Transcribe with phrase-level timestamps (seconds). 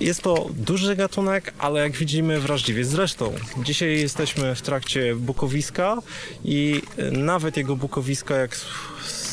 [0.00, 2.84] Jest to duży gatunek, ale jak widzimy wrażliwie.
[2.84, 5.96] Zresztą dzisiaj jesteśmy w trakcie bukowiska
[6.44, 6.82] i
[7.12, 8.56] nawet jego bukowiska, jak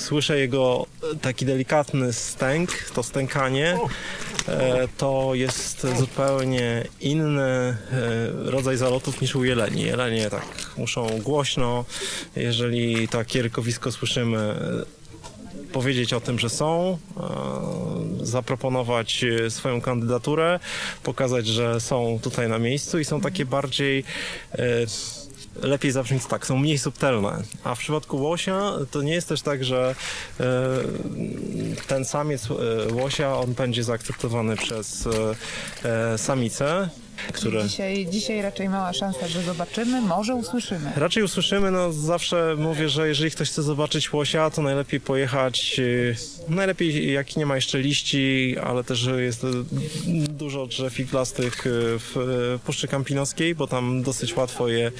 [0.10, 0.86] słyszę jego
[1.22, 3.78] taki delikatny stęk, to stękanie,
[4.48, 7.78] e, to jest zupełnie inny e,
[8.32, 9.82] rodzaj zalotów niż u jeleni.
[9.82, 11.86] Jelenie tak muszą głośno,
[12.36, 14.56] jeżeli takie rykowisko słyszymy,
[15.72, 17.22] powiedzieć o tym, że są, e,
[18.30, 20.60] zaproponować swoją kandydaturę,
[21.04, 24.04] pokazać, że są tutaj na miejscu i są takie bardziej
[25.62, 27.44] lepiej zabrzmieć tak, są mniej subtelne.
[27.64, 29.96] A w przypadku łosia to nie jest też tak, że
[30.40, 30.46] e,
[31.88, 35.08] ten samiec e, łosia, on będzie zaakceptowany przez
[35.84, 36.90] e, samicę
[37.34, 37.64] które...
[37.64, 40.92] Dzisiaj, dzisiaj raczej mała szansa, że zobaczymy, może usłyszymy.
[40.96, 46.16] Raczej usłyszymy, no zawsze mówię, że jeżeli ktoś chce zobaczyć łosia, to najlepiej pojechać, y,
[46.50, 49.46] najlepiej jak nie ma jeszcze liści, ale też jest
[50.30, 52.16] dużo drzew iglastych y, w
[52.66, 54.92] Puszczy Kampinoskiej, bo tam dosyć łatwo je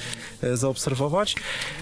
[0.44, 1.34] y, zaobserwować.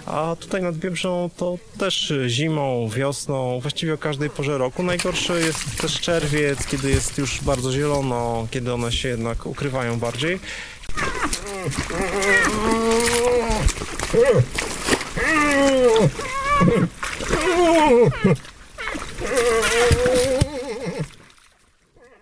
[0.07, 4.83] A tutaj nad Biebrzą to też zimą, wiosną, właściwie o każdej porze roku.
[4.83, 10.28] Najgorszy jest też czerwiec, kiedy jest już bardzo zielono, kiedy one się jednak ukrywają bardziej
[10.29, 10.41] bardziej.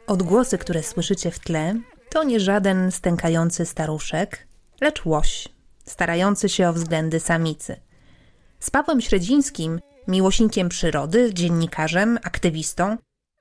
[0.06, 4.46] Odgłosy, które słyszycie w tle, to nie żaden stękający staruszek,
[4.80, 5.48] lecz łoś,
[5.84, 7.80] starający się o względy samicy.
[8.60, 12.96] Z Pawłem Średzińskim, miłośnikiem przyrody, dziennikarzem, aktywistą,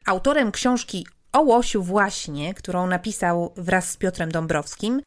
[0.06, 5.02] autorem książki o Łosiu właśnie, którą napisał wraz z Piotrem Dąbrowskim,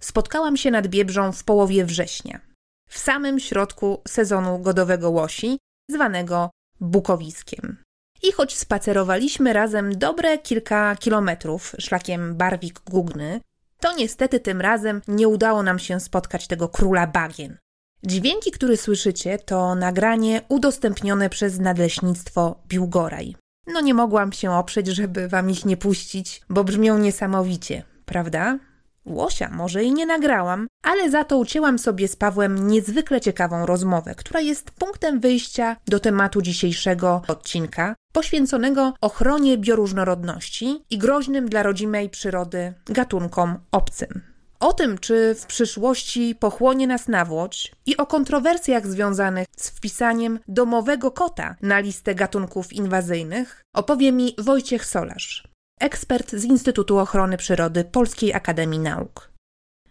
[0.00, 2.40] spotkałam się nad Biebrzą w połowie września,
[2.88, 5.58] w samym środku sezonu godowego łosi,
[5.90, 7.76] zwanego Bukowiskiem.
[8.22, 13.40] I choć spacerowaliśmy razem dobre kilka kilometrów szlakiem Barwik-Gugny,
[13.80, 17.58] to niestety tym razem nie udało nam się spotkać tego króla bagien.
[18.02, 23.36] Dźwięki, które słyszycie, to nagranie udostępnione przez Nadleśnictwo Biłgoraj.
[23.72, 28.58] No nie mogłam się oprzeć, żeby wam ich nie puścić, bo brzmią niesamowicie, prawda?
[29.04, 34.14] Łosia może i nie nagrałam, ale za to ucięłam sobie z Pawłem niezwykle ciekawą rozmowę,
[34.14, 42.10] która jest punktem wyjścia do tematu dzisiejszego odcinka, poświęconego ochronie bioróżnorodności i groźnym dla rodzimej
[42.10, 44.22] przyrody gatunkom obcym.
[44.60, 51.10] O tym, czy w przyszłości pochłonie nas nawłoć i o kontrowersjach związanych z wpisaniem domowego
[51.10, 55.48] kota na listę gatunków inwazyjnych opowie mi Wojciech Solarz,
[55.80, 59.32] ekspert z Instytutu Ochrony Przyrody Polskiej Akademii Nauk.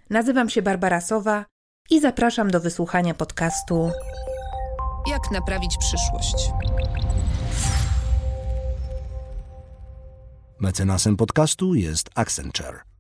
[0.10, 1.46] Nazywam się Barbara Sowa
[1.90, 3.92] i zapraszam do wysłuchania podcastu
[5.08, 6.52] Jak naprawić przyszłość.
[10.60, 12.97] Mecenasem podcastu jest Accenture.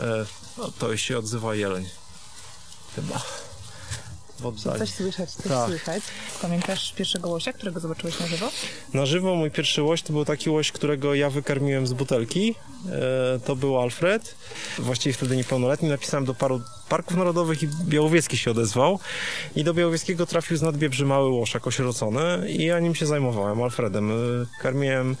[0.00, 0.26] E,
[0.58, 1.86] no, to się odzywa jeleń.
[2.96, 3.22] Chyba.
[4.78, 5.68] Coś słychać, coś tak.
[5.68, 6.02] słychać.
[6.42, 8.50] Pamiętasz pierwszego łosia, którego zobaczyłeś na żywo?
[8.94, 12.54] Na żywo mój pierwszy łoś to był taki łoś, którego ja wykarmiłem z butelki.
[12.86, 14.34] E, to był Alfred.
[14.78, 15.88] Właściwie wtedy niepełnoletni.
[15.88, 18.98] Napisałem do paru parków narodowych i Białowiecki się odezwał.
[19.56, 24.10] I do Białowieskiego trafił z nadbiebrzy mały łoszak osierocony i ja nim się zajmowałem, Alfredem.
[24.10, 24.14] E,
[24.62, 25.16] karmiłem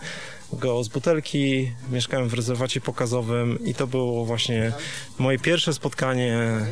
[0.52, 4.72] go z butelki, mieszkałem w rezerwacie pokazowym i to było właśnie
[5.18, 6.66] moje pierwsze spotkanie e,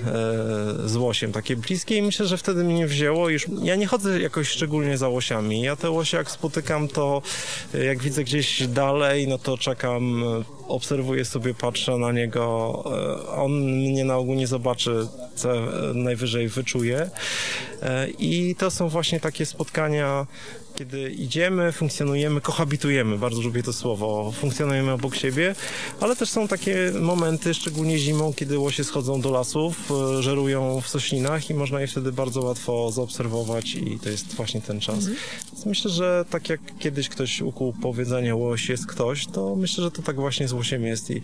[0.88, 3.28] z łosiem, takie bliskie i myślę, że wtedy mnie wzięło.
[3.28, 7.22] Już, ja nie chodzę jakoś szczególnie za łosiami, ja te łosie jak spotykam to
[7.74, 10.24] e, jak widzę gdzieś dalej, no to czekam,
[10.68, 12.84] obserwuję sobie, patrzę na niego,
[13.24, 15.48] e, on mnie na ogół nie zobaczy, co
[15.94, 17.10] najwyżej wyczuje.
[18.18, 20.26] I to są właśnie takie spotkania
[20.78, 25.54] kiedy idziemy, funkcjonujemy, kohabitujemy, bardzo lubię to słowo, funkcjonujemy obok siebie,
[26.00, 30.88] ale też są takie momenty, szczególnie zimą, kiedy łosie schodzą do lasów, e, żerują w
[30.88, 34.98] soślinach i można je wtedy bardzo łatwo zaobserwować i to jest właśnie ten czas.
[34.98, 35.16] Mhm.
[35.52, 39.90] Więc myślę, że tak jak kiedyś ktoś ukuł powiedzenie łoś jest ktoś, to myślę, że
[39.90, 41.22] to tak właśnie z łosiem jest i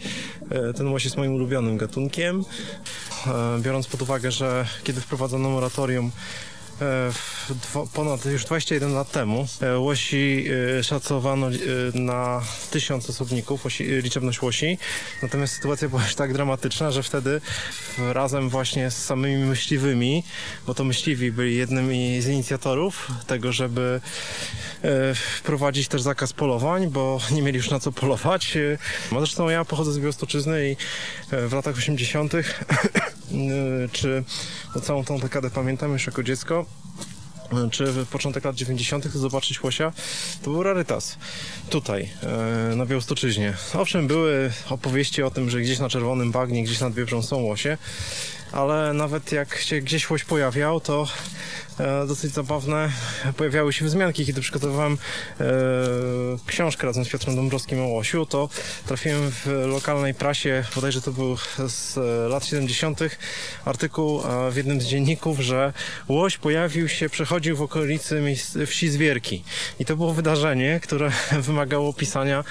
[0.51, 2.45] e, ten łoś jest moim ulubionym gatunkiem.
[3.27, 6.11] E, biorąc pod uwagę, że kiedy wprowadzono moratorium
[7.93, 10.47] ponad już 21 lat temu e, łosi
[10.79, 11.47] e, szacowano
[11.95, 14.79] na tysiąc osobników, liczebność łosi.
[15.23, 17.41] Natomiast sytuacja była już tak dramatyczna, że wtedy
[17.99, 20.25] razem właśnie z samymi myśliwymi,
[20.67, 24.01] bo to myśliwi byli jednymi z inicjatorów tego, żeby
[25.15, 28.59] wprowadzić też zakaz polowań, bo nie mieli już na co polować.
[29.11, 30.77] Zresztą ja pochodzę z Białostoczyzny i
[31.49, 32.33] w latach 80.
[33.93, 34.25] czy
[34.75, 36.64] no całą tą dekadę pamiętam już jako dziecko,
[37.71, 39.93] czy początek lat 90., to zobaczyć łosia,
[40.43, 41.19] to był rarytas.
[41.71, 42.11] Tutaj,
[42.73, 43.55] e, na Białostoczyźnie.
[43.75, 47.79] Owszem, były opowieści o tym, że gdzieś na Czerwonym Bagnie, gdzieś nad Biebrzą są łosie,
[48.53, 51.09] ale nawet jak się gdzieś łoś pojawiał, to
[52.07, 52.91] dosyć zabawne.
[53.37, 54.99] Pojawiały się wzmianki, kiedy przygotowywałem
[55.41, 55.45] e,
[56.47, 58.49] książkę razem z Piotrem Dąbrowskim o Łosiu, to
[58.87, 61.37] trafiłem w lokalnej prasie, bodajże to był
[61.69, 61.97] z
[62.31, 63.01] lat 70.
[63.65, 65.73] artykuł e, w jednym z dzienników, że
[66.09, 68.23] Łoś pojawił się, przechodził w okolicy
[68.67, 69.45] wsi Zwierki.
[69.79, 71.13] I to było wydarzenie, które
[71.49, 72.45] wymagało pisania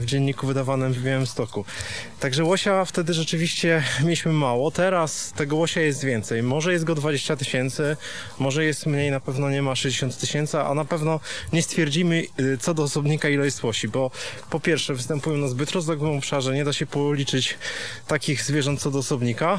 [0.00, 1.64] w dzienniku wydawanym w Białymstoku.
[2.20, 4.70] Także łosia wtedy rzeczywiście mieliśmy mało.
[4.70, 6.42] Teraz tego łosia jest więcej.
[6.42, 7.96] Może jest go 20 tysięcy,
[8.42, 11.20] może jest mniej, na pewno nie ma 60 tysięcy, a na pewno
[11.52, 14.10] nie stwierdzimy y, co do osobnika ile jest łosi, bo
[14.50, 17.58] po pierwsze występują na zbyt rozległym obszarze, nie da się policzyć
[18.06, 19.58] takich zwierząt co do osobnika.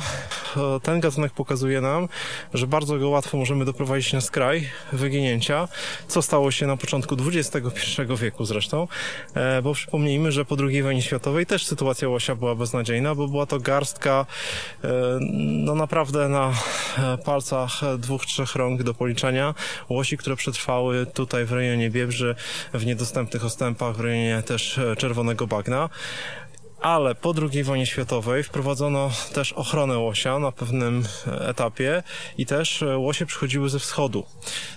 [0.58, 2.08] E, ten gatunek pokazuje nam,
[2.54, 5.68] że bardzo go łatwo możemy doprowadzić na skraj wyginięcia,
[6.08, 8.88] co stało się na początku XXI wieku zresztą,
[9.34, 13.46] e, bo przypomnijmy, że po II wojnie światowej też sytuacja łosia była beznadziejna, bo była
[13.46, 14.26] to garstka
[14.84, 14.90] e,
[15.40, 16.54] no naprawdę na
[17.26, 19.54] palcach dwóch, trzech rąk do policzenia.
[19.90, 22.36] Łosi, które przetrwały tutaj w rejonie Biebrzy,
[22.74, 25.90] w niedostępnych ostępach, w rejonie też e, Czerwonego Bagna
[26.84, 32.04] ale po II wojnie światowej wprowadzono też ochronę łosia na pewnym e, etapie
[32.38, 34.26] i też e, łosie przychodziły ze wschodu.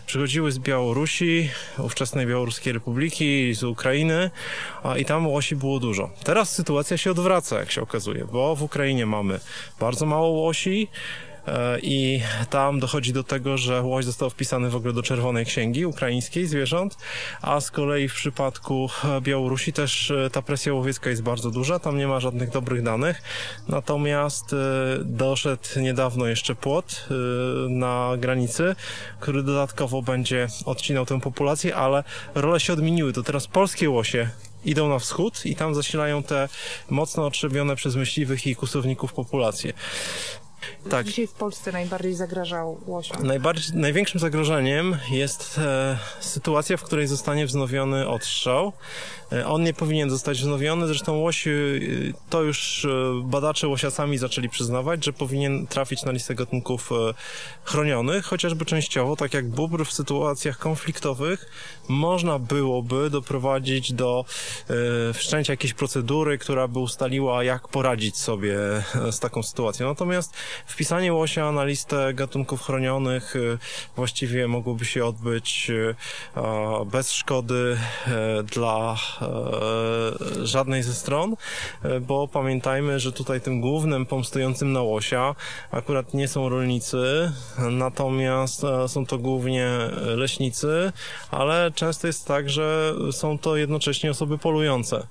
[0.06, 4.31] Przychodziły z Białorusi, ówczesnej Białoruskiej Republiki, z Ukrainy
[4.98, 6.10] i tam łosi było dużo.
[6.25, 9.40] Teraz sytuacja się odwraca, jak się okazuje, bo w Ukrainie mamy
[9.81, 10.88] bardzo mało łosi,
[11.82, 12.20] i
[12.50, 16.96] tam dochodzi do tego, że łoś został wpisany w ogóle do Czerwonej Księgi Ukraińskiej Zwierząt,
[17.43, 18.88] a z kolei w przypadku
[19.20, 23.22] Białorusi też e, ta presja łowiecka jest bardzo duża, tam nie ma żadnych dobrych danych,
[23.69, 24.56] natomiast e,
[25.04, 27.08] doszedł niedawno jeszcze płot
[27.69, 28.76] na granicy,
[29.20, 32.04] który dodatkowo będzie odcinał tę populację, ale
[32.34, 34.28] role się odmieniły, to teraz polskie łosie
[34.64, 36.48] idą na wschód i tam zasilają te
[36.90, 39.72] mocno otrzebione przez myśliwych i kusowników populacje.
[40.90, 41.06] Tak.
[41.06, 43.26] Dzisiaj w Polsce najbardziej zagrażał łosiom?
[43.26, 48.72] Najbardziej, największym zagrożeniem jest e, sytuacja, w której zostanie wznowiony odstrzał.
[49.32, 51.81] E, on nie powinien zostać wznowiony, zresztą łosi, e,
[52.31, 52.88] to już e,
[53.25, 56.90] badacze łosiasami zaczęli przyznawać, że powinien trafić na listę gatunków
[57.64, 61.46] chronionych, chociażby częściowo, tak jak bóbr w sytuacjach konfliktowych,
[61.88, 64.25] można byłoby doprowadzić do
[65.14, 68.58] wszczęcia jakiejś procedury, która by ustaliła, jak poradzić sobie
[69.11, 69.88] z taką sytuacją.
[69.88, 70.34] Natomiast
[70.67, 73.34] wpisanie łosia na listę gatunków chronionych
[73.96, 75.70] właściwie mogłoby się odbyć
[76.87, 77.79] bez szkody
[78.55, 78.96] dla
[80.42, 81.36] żadnej ze stron,
[81.82, 85.34] e, bo pamiętajmy, że tutaj tym głównym pomstującym na łosia
[85.70, 89.70] akurat nie są rolnicy, natomiast e, są to głównie
[90.16, 90.92] leśnicy,
[91.30, 95.06] ale często jest tak, że są to jednocześnie osoby polujące.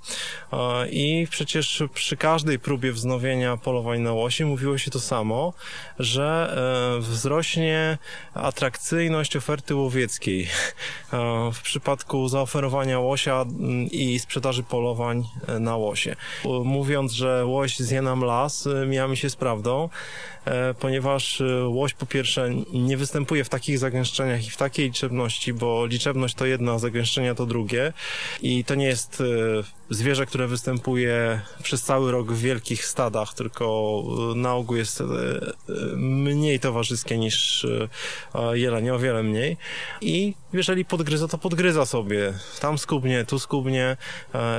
[0.91, 5.53] I przecież przy każdej próbie wznowienia polowań na łosi mówiło się to samo,
[5.99, 6.55] że
[6.99, 7.97] wzrośnie
[8.33, 10.47] atrakcyjność oferty łowieckiej.
[11.53, 13.45] W przypadku zaoferowania łosia
[13.95, 16.15] i sprzedaży polowań e, na łosie.
[16.63, 19.89] Mówiąc, że łoś zje nam las, e, mija mi się z prawdą.
[20.45, 25.85] E, ponieważ łoś po pierwsze nie występuje w takich zagęszczeniach i w takiej liczebności, bo
[25.85, 27.93] liczebność to jedno, zagęszczenia to drugie
[28.41, 29.23] i to nie jest
[29.89, 34.03] zwierzę, które występuje przez cały rok w wielkich stadach, tylko
[34.35, 35.03] na ogół jest
[35.97, 37.67] mniej towarzyskie niż
[38.53, 39.57] jelenie, o wiele mniej
[40.01, 42.33] i jeżeli podgryza, to podgryza sobie.
[42.59, 43.97] Tam skubnie, tu skubnie,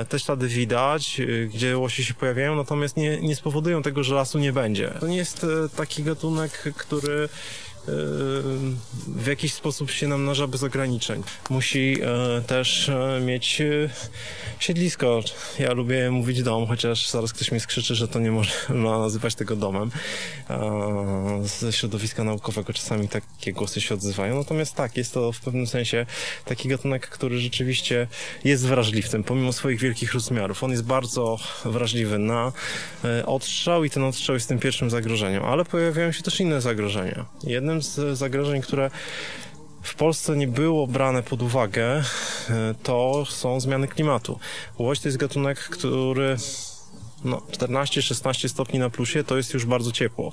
[0.09, 1.21] te ślady widać,
[1.53, 4.93] gdzie łosi się pojawiają, natomiast nie, nie spowodują tego, że lasu nie będzie.
[4.99, 7.29] To nie jest taki gatunek, który
[9.07, 11.23] w jakiś sposób się nam namnaża bez ograniczeń.
[11.49, 13.89] Musi e, też e, mieć e,
[14.59, 15.21] siedlisko.
[15.59, 18.53] Ja lubię mówić dom, chociaż zaraz ktoś mi skrzyczy, że to nie można
[18.99, 19.91] nazywać tego domem.
[21.41, 24.37] Ze środowiska naukowego czasami takie głosy się odzywają.
[24.37, 26.05] Natomiast tak, jest to w pewnym sensie
[26.45, 28.07] taki gatunek, który rzeczywiście
[28.43, 30.63] jest wrażliwcem, pomimo swoich wielkich rozmiarów.
[30.63, 32.51] On jest bardzo wrażliwy na
[33.25, 37.25] odstrzał i ten odstrzał jest tym pierwszym zagrożeniem, ale pojawiają się też inne zagrożenia.
[37.43, 38.91] Jednym jednym z zagrożeń, które
[39.81, 42.03] w Polsce nie było brane pod uwagę, e,
[42.83, 44.39] to są zmiany klimatu.
[44.77, 46.37] Łoś to jest gatunek, który
[47.23, 50.31] no, 14-16 stopni na plusie to jest już bardzo ciepło.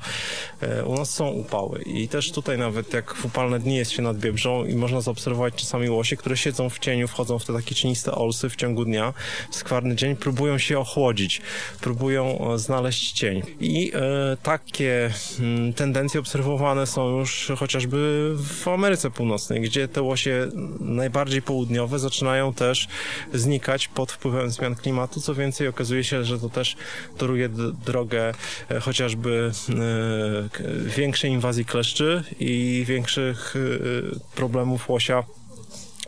[0.61, 4.03] E, u nas są upały i też tutaj nawet jak w upalne dni jest się
[4.03, 7.75] nad Biebrzą i można zaobserwować czasami łosie, które siedzą w cieniu, wchodzą w te takie
[7.75, 9.13] cieniste olsy w ciągu dnia,
[9.51, 11.41] w skwarny dzień, próbują się ochłodzić,
[11.81, 13.43] próbują e, znaleźć cień.
[13.61, 20.03] I e, takie m, mm, tendencje obserwowane są już chociażby w Ameryce Północnej, gdzie te
[20.03, 20.49] łosie
[20.81, 22.89] najbardziej południowe zaczynają też
[23.35, 25.21] znikać pod wpływem zmian klimatu.
[25.21, 26.74] Co więcej, okazuje się, że to też
[27.19, 27.49] toruje
[27.87, 28.33] drogę
[28.71, 35.25] e, chociażby e, większej inwazji kleszczy i większych e, problemów łosia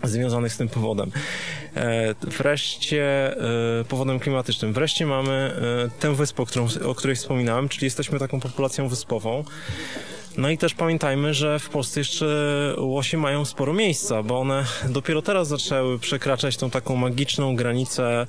[0.02, 1.10] związanych z tym powodem.
[2.22, 3.34] Wreszcie
[3.88, 4.72] powodem klimatycznym.
[4.72, 5.54] Wreszcie mamy
[6.00, 6.44] tę wyspę,
[6.84, 9.44] o, której wspominałem, czyli jesteśmy taką populacją wyspową.
[10.36, 12.26] No i też pamiętajmy, że w Polsce jeszcze
[12.78, 18.26] łosie mają sporo miejsca, bo one dopiero teraz zaczęły przekraczać tą taką magiczną granicę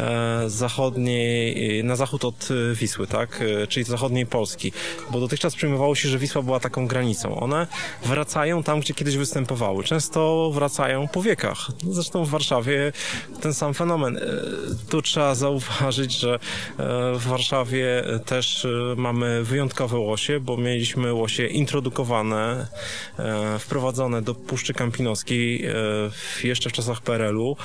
[0.00, 3.42] e, zachodniej, na zachód od Wisły, tak?
[3.62, 4.72] E, czyli zachodniej Polski.
[5.10, 7.40] Bo dotychczas przyjmowało się, że Wisła była taką granicą.
[7.40, 7.66] One
[8.04, 9.84] wracają tam, gdzie kiedyś występowały.
[9.84, 11.58] Często wracają po wiekach.
[11.90, 12.92] Zresztą w Warszawie
[13.40, 14.16] ten sam fenomen.
[14.16, 14.20] E,
[14.88, 16.38] tu trzeba zauważyć, że
[17.14, 22.66] w Warszawie też mamy wyjątkowe łosie, bo mieliśmy łosie introdukowane,
[23.18, 25.72] e, wprowadzone do Puszczy Kampinoskiej e,
[26.44, 27.56] jeszcze w czasach PRL-u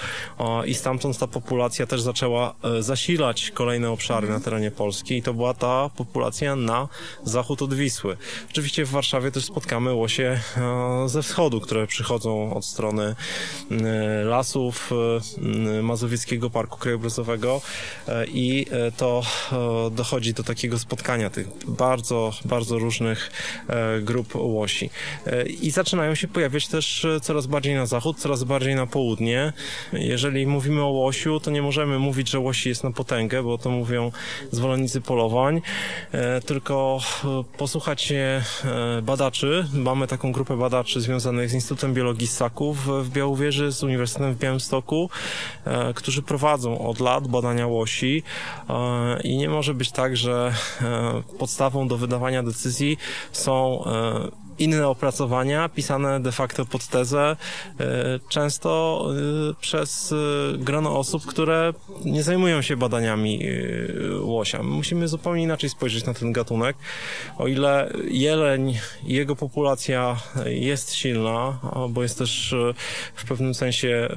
[0.65, 5.33] i stamtąd ta populacja też zaczęła e, zasilać kolejne obszary na terenie Polski i to
[5.33, 6.87] była ta populacja na
[7.23, 8.17] zachód od Wisły.
[8.51, 10.39] Oczywiście w Warszawie też spotkamy łosie
[11.05, 13.15] ze wschodu, które przychodzą od strony
[14.23, 14.91] lasów
[15.81, 17.61] Mazowieckiego Parku Krajobrazowego
[18.27, 18.65] i
[18.97, 19.23] to
[19.91, 23.31] dochodzi do takiego spotkania tych bardzo, bardzo różnych
[24.01, 24.89] grup łosi.
[25.25, 29.53] E, I zaczynają się pojawiać też e, coraz bardziej na zachód, coraz bardziej na południe.
[29.93, 33.69] Jeżeli mówimy o łosiu, to nie możemy mówić, że łosi jest na potęgę, bo to
[33.69, 34.11] mówią
[34.51, 35.61] zwolennicy polowań,
[36.45, 36.99] tylko
[37.57, 38.41] posłuchać się
[39.03, 39.67] badaczy.
[39.73, 45.09] Mamy taką grupę badaczy związanych z Instytutem Biologii Ssaków w Białowieży, z Uniwersytetem w Białymstoku,
[45.95, 48.23] którzy prowadzą od lat badania łosi
[49.23, 50.53] i nie może być tak, że
[51.39, 52.97] podstawą do wydawania decyzji
[53.31, 57.35] są E, inne opracowania pisane de facto pod tezę,
[57.79, 59.05] e, często
[59.49, 60.13] e, przez
[60.57, 61.73] grono osób, które
[62.05, 63.39] nie zajmują się badaniami
[64.21, 64.63] łosia.
[64.63, 66.77] Musimy zupełnie inaczej spojrzeć na ten gatunek.
[67.37, 68.77] O ile jeleń
[69.07, 72.55] i jego populacja jest silna, bo jest też
[73.15, 74.09] w pewnym sensie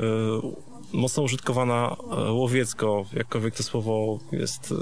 [0.93, 4.75] mocno użytkowana e, łowiecko, jakkolwiek to słowo jest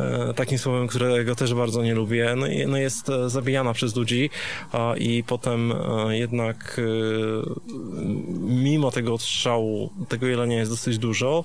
[0.00, 4.30] e, takim słowem, którego też bardzo nie lubię, no, no jest e, zabijana przez ludzi
[4.98, 5.72] i potem
[6.10, 6.80] jednak
[8.40, 11.44] mimo tego odstrzału tego jelenia jest dosyć dużo,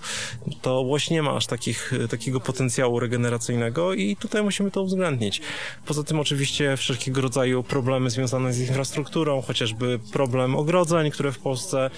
[0.61, 5.41] to łoś nie ma aż takich, takiego potencjału regeneracyjnego i tutaj musimy to uwzględnić.
[5.85, 11.89] Poza tym oczywiście wszelkiego rodzaju problemy związane z infrastrukturą, chociażby problem ogrodzeń, które w Polsce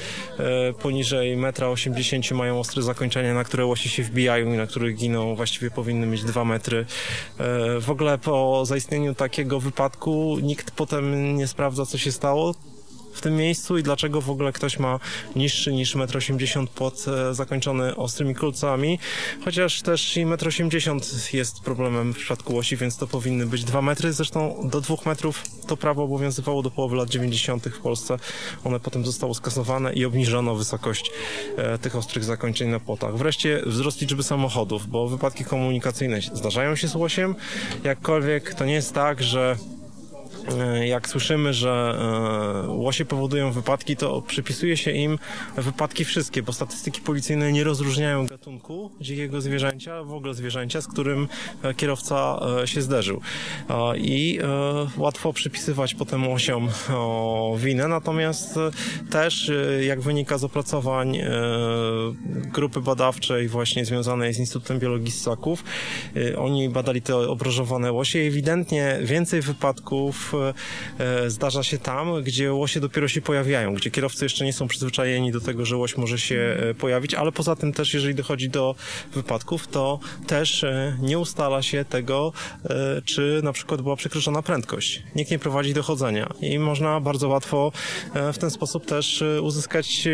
[0.82, 5.36] poniżej metra 80 mają ostre zakończenia, na które łosie się wbijają i na których giną,
[5.36, 6.86] właściwie powinny mieć 2 metry.
[7.38, 12.56] E, w ogóle po zaistnieniu takiego wypadku nikt potem nie sprawdza, co się stało
[13.18, 15.00] w tym miejscu i dlaczego w ogóle ktoś ma
[15.36, 19.00] niższy niż 1,80 m e, zakończony ostrymi kulcami,
[19.46, 21.00] chociaż też i 1,80 m
[21.34, 25.44] jest problemem w przypadku łosi, więc to powinny być 2 metry, zresztą do 2 metrów
[25.68, 27.66] to prawo obowiązywało do połowy lat 90.
[27.66, 28.20] w Polsce,
[28.64, 31.12] one potem zostało skasowane i obniżono wysokość
[31.58, 33.18] e, tych ostrych zakończeń na płotach.
[33.18, 37.36] Wreszcie wzrost liczby samochodów, bo wypadki komunikacyjne zdarzają się z łosiem,
[37.84, 39.58] jakkolwiek to nie jest tak, że
[40.86, 42.00] jak słyszymy, że
[42.66, 45.20] e, łosie powodują wypadki, to przypisuje się im
[45.58, 51.28] wypadki wszystkie, bo statystyki policyjne nie rozróżniają gatunku dzikiego zwierzęcia, w ogóle zwierzęcia, z którym
[51.64, 53.22] e, kierowca się zderzył.
[53.98, 54.40] I
[54.98, 56.70] łatwo przypisywać potem łosiom
[57.58, 58.56] winę, natomiast
[59.10, 59.52] też,
[59.82, 61.18] jak wynika z opracowań
[62.54, 65.64] grupy badawczej właśnie związanej z Instytutem Biologii Ssaków,
[66.38, 70.37] oni badali te obrażowane łosie i ewidentnie więcej wypadków E,
[71.28, 75.42] zdarza się tam, gdzie łosie dopiero się pojawiają, gdzie kierowcy jeszcze nie są przyzwyczajeni do
[75.42, 78.76] tego, że łoś może się e, pojawić, ale poza tym też, jeżeli dochodzi do
[79.14, 82.34] wypadków, to też e, nie ustala się tego,
[83.06, 85.04] czy na przykład była przekroczona prędkość.
[85.16, 87.72] Nikt nie prowadzi dochodzenia i można bardzo łatwo
[88.34, 90.08] w ten sposób też uzyskać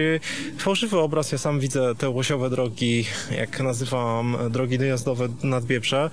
[0.58, 1.32] fałszywy obraz.
[1.32, 3.06] Ja sam widzę te łosiowe drogi,
[3.38, 6.10] jak nazywam drogi dojazdowe nad Biebrze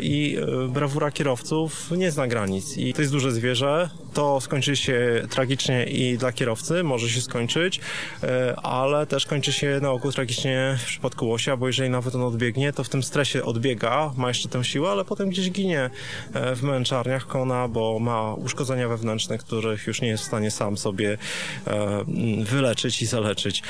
[0.00, 3.90] i brawura kierowców nie zna granic i to jest duże zwierzę.
[4.14, 7.80] To skończy się tragicznie i dla kierowcy może się skończyć,
[8.22, 12.22] e, ale też kończy się na ogół tragicznie w przypadku łosia, bo jeżeli nawet on
[12.22, 15.90] odbiegnie, to w tym stresie odbiega, ma jeszcze tę siłę, ale potem gdzieś ginie
[16.34, 20.76] e, w męczarniach kona, bo ma uszkodzenia wewnętrzne, których już nie jest w stanie sam
[20.76, 21.18] sobie
[21.66, 22.04] e,
[22.44, 23.62] wyleczyć i zaleczyć.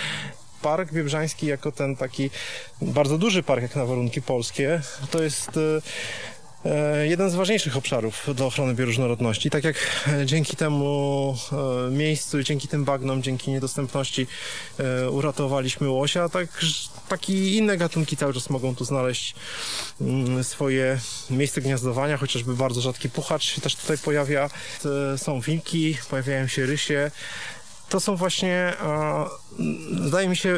[0.62, 2.30] Park Biebrzański jako ten taki
[2.82, 4.80] bardzo duży park jak na warunki polskie,
[5.10, 5.50] to jest
[7.04, 9.50] jeden z ważniejszych obszarów dla ochrony bioróżnorodności.
[9.50, 9.76] Tak jak
[10.08, 14.26] e, dzięki temu e, miejscu i dzięki tym bagnom, dzięki niedostępności
[15.10, 16.64] uratowaliśmy łosia, tak
[17.08, 19.34] takie inne gatunki cały czas mogą tu znaleźć
[20.00, 20.98] mm, swoje
[21.30, 24.50] miejsce gniazdowania, chociażby bardzo rzadki puchacz się też tutaj pojawia.
[25.16, 27.10] Są wilki, pojawiają się rysie,
[27.88, 28.72] to są właśnie,
[30.06, 30.50] zdaje mi się,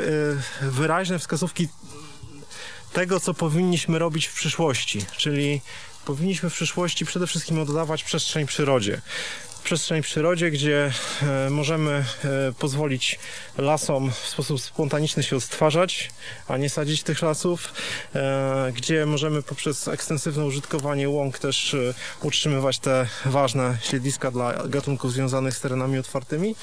[0.63, 1.69] e, wyraźne wskazówki
[2.93, 5.61] tego, co powinniśmy robić w przyszłości, czyli
[6.07, 9.01] powinniśmy w przyszłości przede wszystkim oddawać przestrzeń przyrodzie
[9.67, 12.05] przestrzeń przyrodzie, gdzie e, możemy e,
[12.59, 13.19] pozwolić
[13.59, 16.11] lasom w sposób spontaniczny się odtwarzać,
[16.49, 17.73] a nie sadzić tych lasów,
[18.15, 21.77] e, gdzie możemy poprzez ekstensywne użytkowanie łąk też
[22.23, 26.55] utrzymywać te ważne siedliska dla gatunków związanych z terenami otwartymi.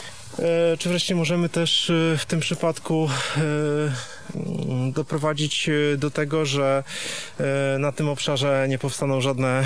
[0.80, 3.10] Czy wreszcie możemy też w tym przypadku
[4.92, 6.84] doprowadzić do tego, że
[7.80, 9.64] na tym obszarze nie powstaną żadne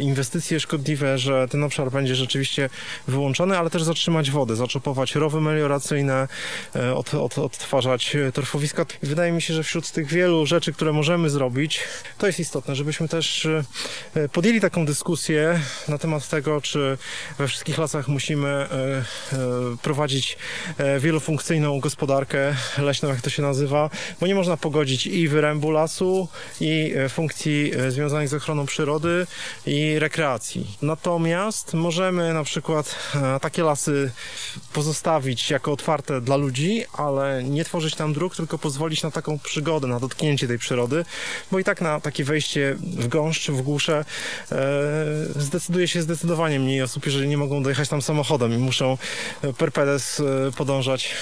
[0.00, 2.70] inwestycje szkodliwe, że ten obszar będzie rzeczywiście
[3.08, 6.28] wyłączony, ale też zatrzymać wodę, zaczopować rowy melioracyjne,
[6.76, 8.86] e, od, od, odtwarzać torfowiska.
[9.02, 11.80] wydaje mi się, że wśród tych wielu rzeczy, które możemy zrobić,
[12.18, 13.46] to jest istotne, żebyśmy też
[14.14, 16.98] e, podjęli taką dyskusję na temat tego, czy
[17.38, 18.68] we wszystkich lasach musimy e,
[20.10, 20.36] prowadzić
[21.00, 23.90] wielofunkcyjną gospodarkę leśną, jak to się nazywa,
[24.20, 26.28] bo nie można pogodzić i wyrębu lasu,
[26.60, 29.26] i funkcji związanych z ochroną przyrody,
[29.66, 30.76] i rekreacji.
[30.82, 34.10] Natomiast możemy na przykład e, takie lasy
[34.72, 39.86] pozostawić jako otwarte dla ludzi, ale nie tworzyć tam dróg, tylko pozwolić na taką przygodę,
[39.86, 41.04] na dotknięcie tej przyrody,
[41.52, 44.04] bo i tak na takie wejście w gąszcz, w głusze
[44.52, 44.56] e,
[45.36, 48.98] zdecyduje się zdecydowanie mniej osób, jeżeli nie mogą dojechać tam samochodem i muszą
[49.58, 51.14] perpedes e, podążać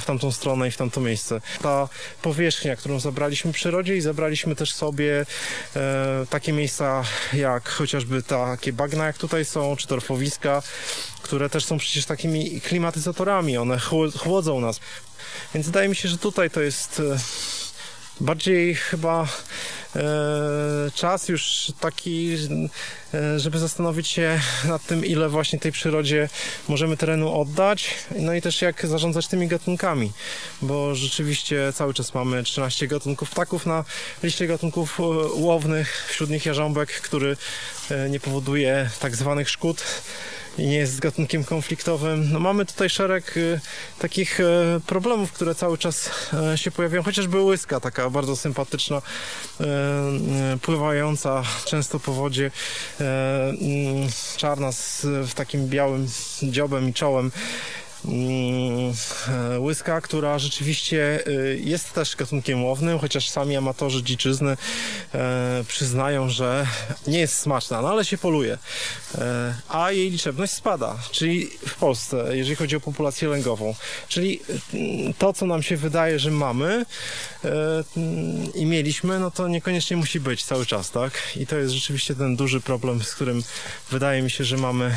[0.00, 1.40] w tamtą stronę i w tamto miejsce.
[1.62, 1.88] Ta
[2.22, 5.26] powierzchnia, którą zabraliśmy przyrodzie i zabraliśmy też sobie
[6.30, 10.62] takie miejsca jak chociażby takie bagna, jak tutaj są, czy torfowiska,
[11.22, 13.78] które też są przecież takimi klimatyzatorami, one
[14.18, 14.80] chłodzą nas.
[15.54, 17.18] Więc wydaje mi się, że tutaj to jest e,
[18.20, 19.26] bardziej chyba e,
[20.94, 22.36] czas już taki,
[23.14, 26.28] e, żeby zastanowić się nad tym, ile właśnie tej przyrodzie
[26.68, 30.12] możemy terenu oddać, no i też jak zarządzać tymi gatunkami,
[30.62, 33.84] bo rzeczywiście cały czas mamy 13 gatunków ptaków na
[34.22, 35.00] liście gatunków
[35.34, 37.36] łownych, wśród nich jarząbek, który
[38.10, 39.84] nie powoduje tak zwanych szkód
[40.58, 42.32] i nie jest gatunkiem konfliktowym.
[42.32, 43.60] No mamy tutaj szereg y,
[43.98, 44.44] takich y,
[44.86, 46.10] problemów, które cały czas
[46.54, 48.96] y, się pojawiają, chociażby łyska, taka bardzo sympatyczna,
[49.60, 49.64] y,
[50.54, 52.50] y, pływająca często po wodzie,
[54.36, 56.08] czarna z, w takim białym
[56.42, 57.30] dziobem i czołem.
[58.06, 58.92] Mm,
[59.28, 64.56] e, łyska, która rzeczywiście e, jest też gatunkiem łownym, chociaż sami amatorzy dziczyzny
[65.14, 66.66] e, przyznają, że
[67.06, 68.58] nie jest smaczna, no ale się poluje.
[69.68, 73.74] A jej liczebność spada, czyli w Polsce, jeżeli chodzi o populację lęgową.
[74.08, 74.40] Czyli
[75.18, 76.86] to, co nam się wydaje, że mamy
[78.54, 81.12] i mieliśmy, no to niekoniecznie musi być cały czas, tak?
[81.36, 83.42] I to jest rzeczywiście ten duży problem, z którym
[83.90, 84.96] wydaje mi się, że mamy,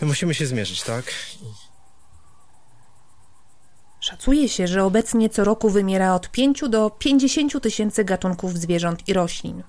[0.00, 1.04] musimy się zmierzyć, tak?
[4.08, 9.12] Szacuje się, że obecnie co roku wymiera od 5 do 50 tysięcy gatunków zwierząt i
[9.12, 9.62] roślin,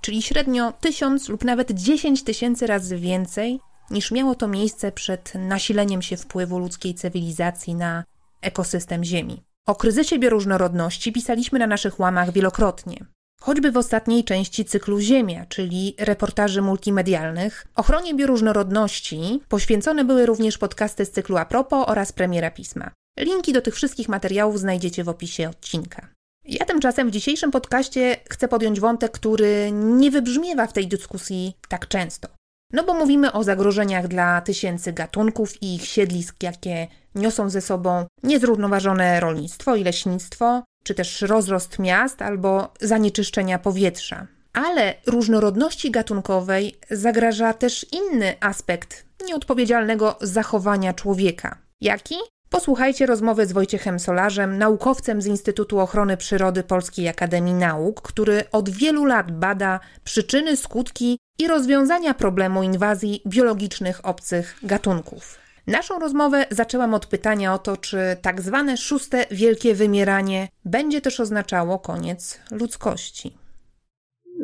[0.00, 6.02] czyli średnio 1000 lub nawet 10 tysięcy razy więcej niż miało to miejsce przed nasileniem
[6.02, 8.04] się wpływu ludzkiej cywilizacji na
[8.40, 9.42] ekosystem Ziemi.
[9.66, 13.06] O kryzysie bioróżnorodności pisaliśmy na naszych łamach wielokrotnie.
[13.40, 21.04] Choćby w ostatniej części cyklu Ziemia, czyli reportaży multimedialnych, ochronie bioróżnorodności poświęcone były również podcasty
[21.04, 22.90] z cyklu Apropo oraz premiera pisma.
[23.18, 26.08] Linki do tych wszystkich materiałów znajdziecie w opisie odcinka.
[26.44, 31.88] Ja tymczasem w dzisiejszym podcaście chcę podjąć wątek, który nie wybrzmiewa w tej dyskusji tak
[31.88, 32.28] często.
[32.72, 38.06] No bo mówimy o zagrożeniach dla tysięcy gatunków i ich siedlisk, jakie niosą ze sobą
[38.22, 44.26] niezrównoważone rolnictwo i leśnictwo, czy też rozrost miast albo zanieczyszczenia powietrza.
[44.52, 51.58] Ale różnorodności gatunkowej zagraża też inny aspekt nieodpowiedzialnego zachowania człowieka.
[51.80, 52.14] Jaki?
[52.54, 58.70] Posłuchajcie rozmowy z Wojciechem Solarzem, naukowcem z Instytutu Ochrony Przyrody Polskiej Akademii Nauk, który od
[58.70, 65.38] wielu lat bada przyczyny, skutki i rozwiązania problemu inwazji biologicznych obcych gatunków.
[65.66, 71.20] Naszą rozmowę zaczęłam od pytania o to, czy tak zwane szóste wielkie wymieranie będzie też
[71.20, 73.43] oznaczało koniec ludzkości.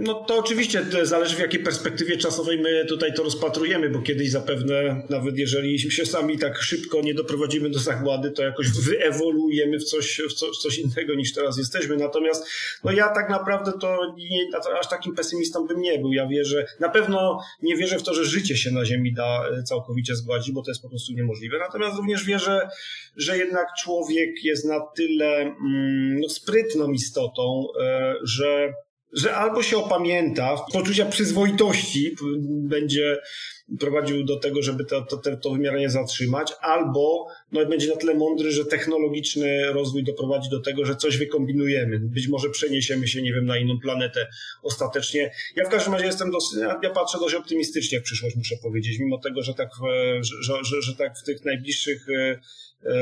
[0.01, 4.31] No to oczywiście to zależy w jakiej perspektywie czasowej my tutaj to rozpatrujemy, bo kiedyś
[4.31, 9.85] zapewne, nawet jeżeli się sami tak szybko nie doprowadzimy do zagłady, to jakoś wyewoluujemy w
[9.85, 11.97] coś, w, co, w coś innego niż teraz jesteśmy.
[11.97, 12.47] Natomiast
[12.85, 16.13] no ja tak naprawdę to nie, aż takim pesymistą bym nie był.
[16.13, 19.63] Ja wierzę, na pewno nie wierzę w to, że życie się na Ziemi da e,
[19.63, 21.59] całkowicie zgładzić, bo to jest po prostu niemożliwe.
[21.59, 22.69] Natomiast również wierzę,
[23.17, 28.73] że jednak człowiek jest na tyle mm, no, sprytną istotą, e, że
[29.13, 32.17] że albo się opamięta, poczucia przyzwoitości
[32.49, 33.19] będzie
[33.79, 38.53] prowadził do tego, żeby to, to, to wymieranie zatrzymać, albo no, będzie na tyle mądry,
[38.53, 41.99] że technologiczny rozwój doprowadzi do tego, że coś wykombinujemy.
[41.99, 44.29] Być może przeniesiemy się, nie wiem, na inną planetę
[44.63, 45.33] ostatecznie.
[45.57, 49.19] Ja w każdym razie jestem dosyć, ja patrzę dość optymistycznie w przyszłość, muszę powiedzieć, mimo
[49.19, 49.69] tego, że tak,
[50.21, 52.41] że, że, że tak w tych najbliższych e, e,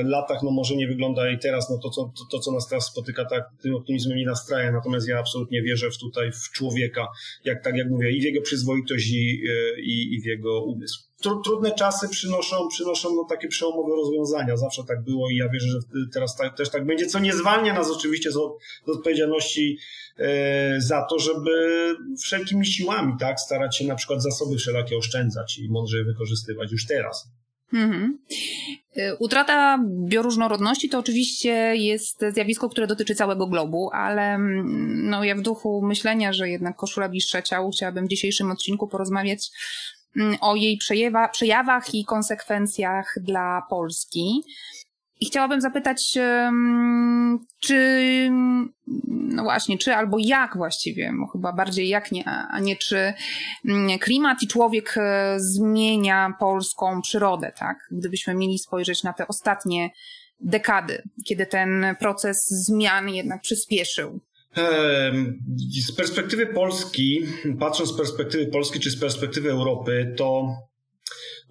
[0.05, 2.87] latach, no może nie wygląda i teraz, no to, co, to, to, co nas teraz
[2.87, 7.07] spotyka, tak tym optymizmem nie nastraja, natomiast ja absolutnie wierzę w tutaj w człowieka,
[7.45, 11.09] jak tak jak mówię, i w jego przyzwoitość i, e, i, i w jego umysł.
[11.45, 14.57] Trudne czasy przynoszą, przynoszą no, takie przełomowe rozwiązania.
[14.57, 15.79] Zawsze tak było i ja wierzę, że
[16.12, 18.35] teraz tak, też tak będzie, co nie zwalnia nas oczywiście z,
[18.87, 19.79] z odpowiedzialności
[20.19, 21.51] e, za to, żeby
[22.23, 26.87] wszelkimi siłami tak, starać się na przykład zasoby wszelakie oszczędzać i mądrze je wykorzystywać już
[26.87, 27.31] teraz.
[27.73, 28.19] Mhm.
[28.97, 35.35] E, utrata bioróżnorodności to oczywiście jest zjawisko, które dotyczy całego globu, ale mm, no, ja
[35.35, 39.51] w duchu myślenia, że jednak koszula bliższa ciału, chciałabym w dzisiejszym odcinku porozmawiać
[40.17, 44.43] Mm, o jej przejawa, przejawach i konsekwencjach dla Polski.
[45.21, 46.19] I chciałabym zapytać,
[47.61, 48.31] czy,
[49.29, 53.13] no właśnie, czy albo jak właściwie, chyba bardziej jak nie, a nie czy
[53.65, 57.79] mm, klimat i człowiek e, zmienia polską przyrodę, tak?
[57.91, 59.91] Gdybyśmy mieli spojrzeć na te ostatnie
[60.41, 64.21] dekady, kiedy ten proces zmian jednak przyspieszył.
[65.81, 67.27] Z perspektywy Polski,
[67.61, 70.57] patrząc z perspektywy Polski czy z perspektywy Europy, to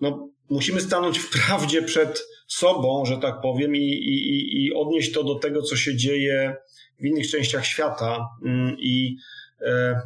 [0.02, 5.24] no, musimy stanąć w prawdzie przed sobą, że tak powiem, i, i, i odnieść to
[5.24, 6.56] do tego, co się dzieje
[7.00, 8.30] w innych częściach świata.
[8.46, 9.18] Mm, I
[9.62, 10.02] e,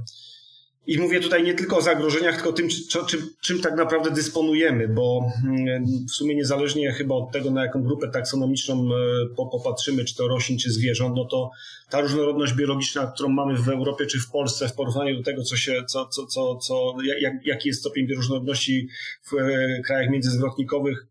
[0.88, 4.88] i mówię tutaj nie tylko o zagrożeniach, tylko tym, czym, czym, czym tak naprawdę dysponujemy,
[4.88, 10.16] bo mm, w sumie niezależnie chyba od tego, na jaką grupę taksonomiczną e, popatrzymy, czy
[10.16, 11.52] to roślin, czy zwierząt, no to
[11.90, 15.58] ta różnorodność biologiczna, którą mamy w Europie czy w Polsce, w porównaniu do tego, co
[15.58, 18.88] się, co, co, co, co jak, jaki jest stopień bioróżnorodności
[19.24, 21.08] w e, krajach międzyzwrotnikowych,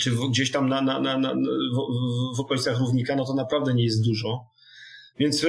[0.00, 3.84] czy gdzieś tam na, na, na, na w, w okolicach równika, no to naprawdę nie
[3.84, 4.46] jest dużo.
[5.18, 5.48] Więc e,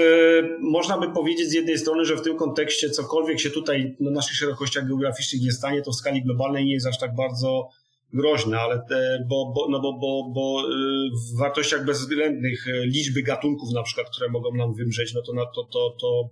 [0.61, 4.35] można by powiedzieć z jednej strony, że w tym kontekście cokolwiek się tutaj na naszych
[4.35, 7.69] szerokościach geograficznych nie stanie, to w skali globalnej nie jest aż tak bardzo
[8.13, 10.65] groźne, ale te, bo, bo, no bo, bo, bo e,
[11.09, 15.63] w wartościach bezwzględnych e, liczby gatunków na przykład, które mogą nam wymrzeć, no to, to,
[15.63, 16.29] to, to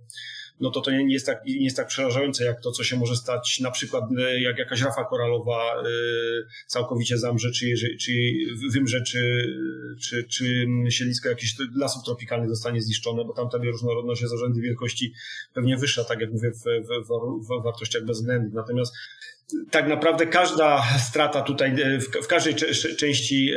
[0.60, 3.16] no to to nie jest, tak, nie jest tak przerażające jak to, co się może
[3.16, 5.84] stać na przykład e, jak jakaś rafa koralowa e,
[6.66, 8.12] całkowicie zamrze, czy, czy
[8.72, 9.46] wymrze, czy,
[10.00, 14.60] czy, czy siedlisko jakichś lasów tropikalnych zostanie zniszczone, bo tam ta bioróżnorodność jest o rzędy
[14.60, 15.12] wielkości
[15.54, 18.52] pewnie wyższa, tak jak mówię, w, w, w, w wartościach bezwzględnych.
[18.52, 18.94] Natomiast
[19.70, 22.54] tak naprawdę każda strata tutaj e, w, każdej
[22.98, 23.50] części,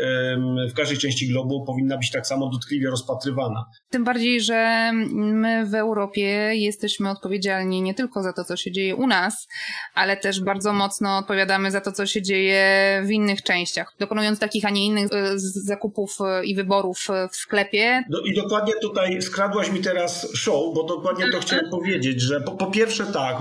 [0.72, 3.66] w każdej części globu powinna być tak samo dotkliwie rozpatrywana.
[3.90, 8.96] Tym bardziej, że my w Europie jesteśmy odpowiedzialni nie tylko za to, co się dzieje
[8.96, 9.48] u nas,
[9.94, 12.64] ale też bardzo mocno odpowiadamy za to, co się dzieje
[13.06, 18.04] w innych częściach, dokonując takich, a nie innych e, zakupów e, i wyborów w sklepie.
[18.10, 22.52] No i dokładnie tutaj skradłaś mi teraz show, bo dokładnie to chciałem powiedzieć, że po,
[22.52, 23.38] po pierwsze tak,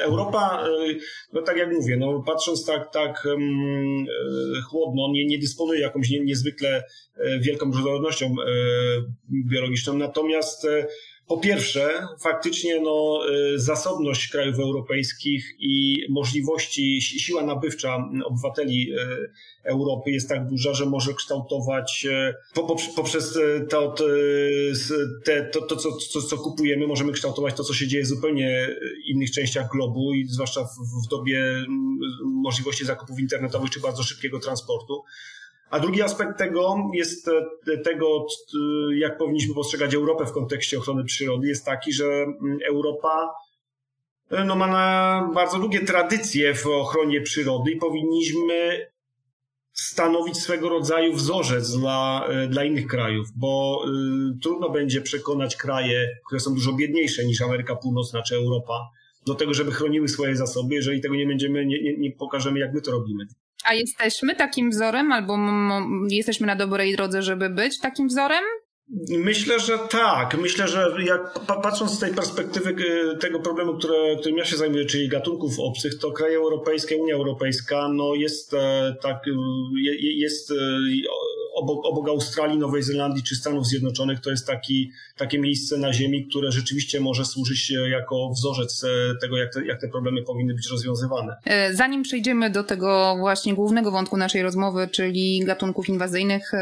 [0.00, 0.64] Europa,
[1.32, 4.06] no tak jak mówię, mówię, no patrząc tak, tak um,
[4.70, 6.84] chłodno, nie, nie dysponuje jakąś nie, niezwykle
[7.16, 8.32] e, wielką różnorodnością e,
[9.30, 10.66] biologiczną, natomiast
[11.28, 13.20] po pierwsze, faktycznie no,
[13.56, 18.92] zasobność krajów europejskich i możliwości, siła nabywcza obywateli
[19.64, 22.06] Europy jest tak duża, że może kształtować
[22.96, 23.38] poprzez
[23.70, 23.94] to,
[25.52, 28.68] to, to co, co, co kupujemy, możemy kształtować to, co się dzieje w zupełnie
[29.06, 31.64] innych częściach globu i zwłaszcza w, w dobie
[32.24, 35.02] możliwości zakupów internetowych czy bardzo szybkiego transportu.
[35.70, 37.30] A drugi aspekt tego jest
[37.84, 38.26] tego,
[38.94, 42.26] jak powinniśmy postrzegać Europę w kontekście ochrony przyrody, jest taki, że
[42.68, 43.34] Europa
[44.46, 48.86] no, ma na bardzo długie tradycje w ochronie przyrody i powinniśmy
[49.76, 53.84] stanowić swego rodzaju wzorzec dla, e, dla innych krajów, bo
[54.34, 58.90] y, trudno będzie przekonać kraje, które są dużo biedniejsze niż Ameryka Północna czy Europa,
[59.26, 62.74] do tego, żeby chroniły swoje zasoby, jeżeli tego nie będziemy, nie, nie, nie pokażemy, jak
[62.74, 63.26] my to robimy.
[63.66, 65.38] A jesteśmy takim wzorem, albo
[66.10, 68.44] jesteśmy na dobrej drodze, żeby być takim wzorem?
[69.08, 70.38] Myślę, że tak.
[70.38, 72.76] Myślę, że jak patrząc z tej perspektywy
[73.14, 77.14] e, tego problemu, które, którym ja się zajmuję, czyli gatunków obcych, to kraje europejskie, Unia
[77.14, 79.30] Europejska, no jest e, tak, e,
[80.00, 80.52] jest
[81.56, 86.26] obok, obok Australii, Nowej Zelandii czy Stanów Zjednoczonych to jest taki, takie miejsce na Ziemi,
[86.26, 90.70] które rzeczywiście może służyć jako wzorzec e, tego, jak te, jak te problemy powinny być
[90.70, 91.36] rozwiązywane.
[91.44, 96.52] E, zanim przejdziemy do tego właśnie głównego wątku naszej rozmowy, czyli gatunków inwazyjnych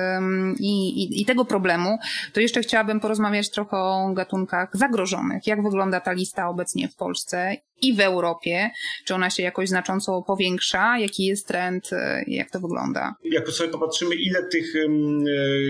[0.58, 1.98] i, i, i tego problemu,
[2.32, 5.46] to jeszcze chciałabym porozmawiać trochę o gatunkach zagrożonych.
[5.46, 8.70] Jak wygląda ta lista obecnie w Polsce i w Europie?
[9.04, 10.98] Czy ona się jakoś znacząco powiększa?
[10.98, 11.92] Jaki jest trend?
[11.92, 13.14] E, jak to wygląda?
[13.24, 14.88] Jak sobie popatrzymy, ile tych e,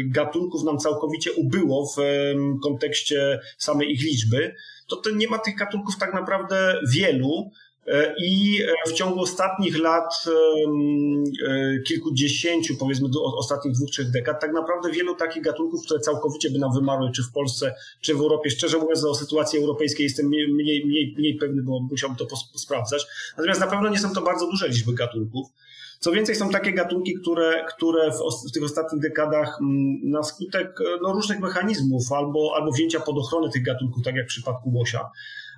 [0.04, 2.00] gatunków nam całkowicie ubyło w
[2.62, 4.54] kontekście samej ich liczby,
[4.86, 7.50] to, to nie ma tych gatunków tak naprawdę wielu.
[7.86, 14.90] E, I w ciągu ostatnich lat, e, kilkudziesięciu, powiedzmy ostatnich dwóch, trzech dekad, tak naprawdę
[14.90, 18.50] wielu takich gatunków, które całkowicie by nam wymarły, czy w Polsce, czy w Europie.
[18.50, 23.06] Szczerze mówiąc, o sytuacji europejskiej jestem mniej, mniej, mniej, mniej pewny, bo musiałbym to sprawdzać.
[23.36, 25.46] Natomiast na pewno nie są to bardzo duże liczby gatunków.
[26.00, 29.58] Co więcej, są takie gatunki, które, które w, w tych ostatnich dekadach
[30.02, 34.28] na skutek no, różnych mechanizmów albo, albo wzięcia pod ochronę tych gatunków, tak jak w
[34.28, 35.10] przypadku łosia,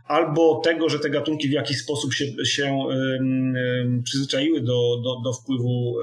[0.06, 2.78] albo tego, że te gatunki w jakiś sposób się, się
[4.04, 5.94] przyzwyczaiły do, do, do wpływu,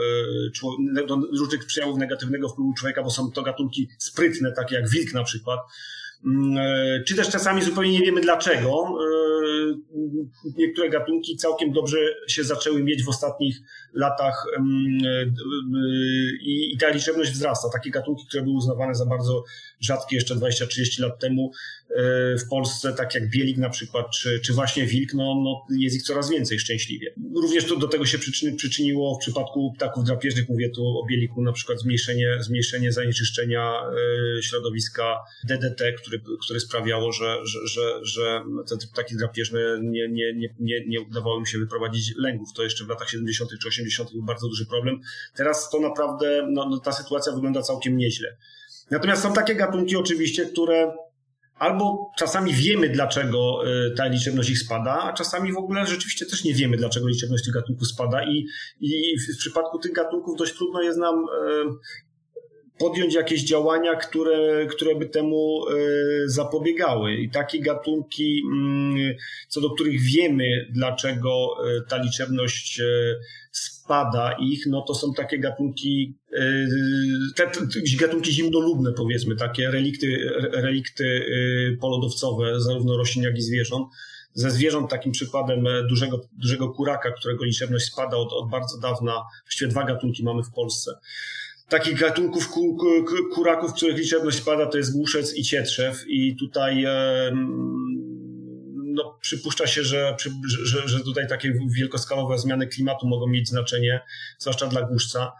[0.63, 5.13] um, do różnych przejawów negatywnego wpływu człowieka, bo są to gatunki sprytne, takie jak wilk
[5.13, 5.59] na przykład,
[6.25, 6.55] um,
[7.07, 8.97] czy też czasami zupełnie nie wiemy dlaczego.
[10.57, 13.57] Niektóre gatunki całkiem dobrze się zaczęły mieć w ostatnich
[13.93, 14.45] latach
[16.41, 17.69] i ta liczebność wzrasta.
[17.73, 19.43] Takie gatunki, które były uznawane za bardzo
[19.83, 21.51] rzadkie jeszcze 20-30 lat temu,
[21.95, 25.95] E, w Polsce, tak jak bielik na przykład, czy, czy właśnie wilk, no, no jest
[25.95, 27.13] ich coraz więcej szczęśliwie.
[27.35, 31.41] Również to do tego się przyczyni, przyczyniło w przypadku ptaków drapieżnych, mówię tu o bieliku,
[31.41, 33.73] na przykład zmniejszenie, zmniejszenie zanieczyszczenia
[34.37, 40.33] e, środowiska DDT, który, które sprawiało, że, że, że, że te ptaki drapieżne nie, nie,
[40.33, 42.49] nie, nie, nie udawało im się wyprowadzić lęgów.
[42.55, 43.49] To jeszcze w latach 70.
[43.61, 44.11] czy 80.
[44.11, 44.99] był bardzo duży problem.
[45.35, 48.37] Teraz to naprawdę, no, no ta sytuacja wygląda całkiem nieźle.
[48.91, 50.93] Natomiast są takie gatunki oczywiście, które
[51.55, 56.43] albo czasami wiemy, dlaczego y, ta liczebność ich spada, a czasami w ogóle rzeczywiście też
[56.43, 58.45] nie wiemy, dlaczego liczebność tych gatunków spada i,
[58.81, 61.29] i w przypadku tych gatunków dość trudno jest nam y,
[62.79, 67.13] podjąć jakieś działania, które, które by temu y, zapobiegały.
[67.15, 69.15] I takie gatunki, mm,
[69.47, 71.47] co do których wiemy, dlaczego
[71.89, 72.81] ta liczebność
[73.51, 73.72] spada
[74.39, 76.67] ich, no to są takie gatunki, yy,
[77.35, 77.51] te,
[77.99, 83.87] gatunki zimnolubne powiedzmy, takie relikty, relikty yy, polodowcowe, zarówno roślin, jak i zwierząt.
[84.33, 89.71] Ze zwierząt takim przykładem dużego, dużego kuraka, którego liczebność spada od, od bardzo dawna, właściwie
[89.71, 90.91] dwa gatunki mamy w Polsce.
[91.69, 92.85] Takich gatunków ku, ku,
[93.35, 96.85] kuraków, których liczebność spada, to jest głuszec i cietrzew i tutaj
[98.93, 100.15] no, przypuszcza się, że,
[100.63, 104.01] że, że tutaj takie wielkoskalowe zmiany klimatu mogą mieć znaczenie,
[104.39, 105.31] zwłaszcza dla głuszca.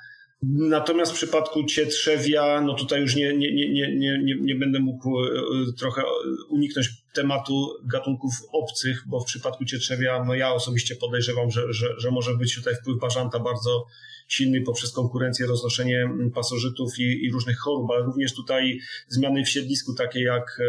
[0.43, 5.23] Natomiast w przypadku cietrzewia, no tutaj już nie, nie, nie, nie, nie, nie będę mógł
[5.23, 5.29] e,
[5.77, 6.01] trochę
[6.49, 12.11] uniknąć tematu gatunków obcych, bo w przypadku cietrzewia, no ja osobiście podejrzewam, że, że, że
[12.11, 13.85] może być tutaj wpływ bażanta bardzo
[14.27, 19.93] silny poprzez konkurencję, roznoszenie pasożytów i, i różnych chorób, ale również tutaj zmiany w siedlisku,
[19.93, 20.61] takie jak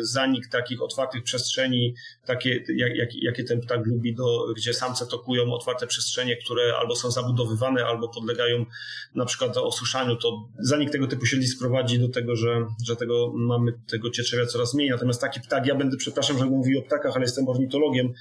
[0.00, 1.94] zanik takich otwartych przestrzeni,
[2.26, 6.96] takie jak, jak, jakie ten ptak lubi, do, gdzie samce tokują otwarte przestrzenie, które albo
[6.96, 8.66] są zabudowywane, albo podlegają
[9.14, 13.72] na przykład osuszaniu, to zanik tego typu siedlisk prowadzi do tego, że, że tego mamy
[13.90, 14.90] tego cieczewia coraz mniej.
[14.90, 18.12] Natomiast taki ptak, ja będę, przepraszam, że mówił o ptakach, ale jestem ornitologiem,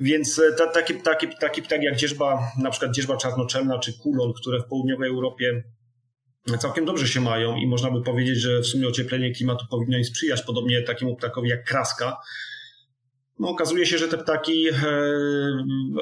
[0.00, 4.32] więc e, ta, taki, taki, taki ptak jak dzierżba, na przykład dzierżba czarnoczelna czy kulon,
[4.32, 5.62] które w południowej Europie
[6.58, 10.04] całkiem dobrze się mają i można by powiedzieć, że w sumie ocieplenie klimatu powinno im
[10.04, 12.16] sprzyjać, podobnie takiemu ptakowi jak kraska,
[13.38, 14.74] no, okazuje się, że te ptaki e,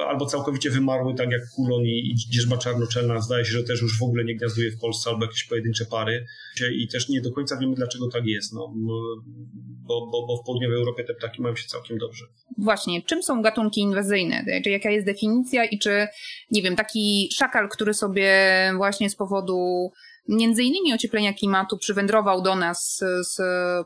[0.07, 3.21] albo całkowicie wymarły, tak jak kulon i, dzierżba czarnoczelna.
[3.21, 6.25] Zdaje się, że też już w ogóle nie gniazduje w Polsce albo jakieś pojedyncze pary.
[6.77, 8.53] I też nie do końca wiemy, dlaczego tak jest.
[8.53, 8.73] No,
[9.87, 12.25] bo, bo, bo w południowej Europie te ptaki mają się całkiem dobrze.
[12.57, 14.45] Właśnie, czym są gatunki inwazyjne?
[14.63, 16.07] Czy jaka jest definicja i czy,
[16.51, 18.31] nie wiem, taki szakal, który sobie
[18.77, 19.91] właśnie z powodu
[20.27, 23.37] między innymi ocieplenia klimatu przywędrował do nas z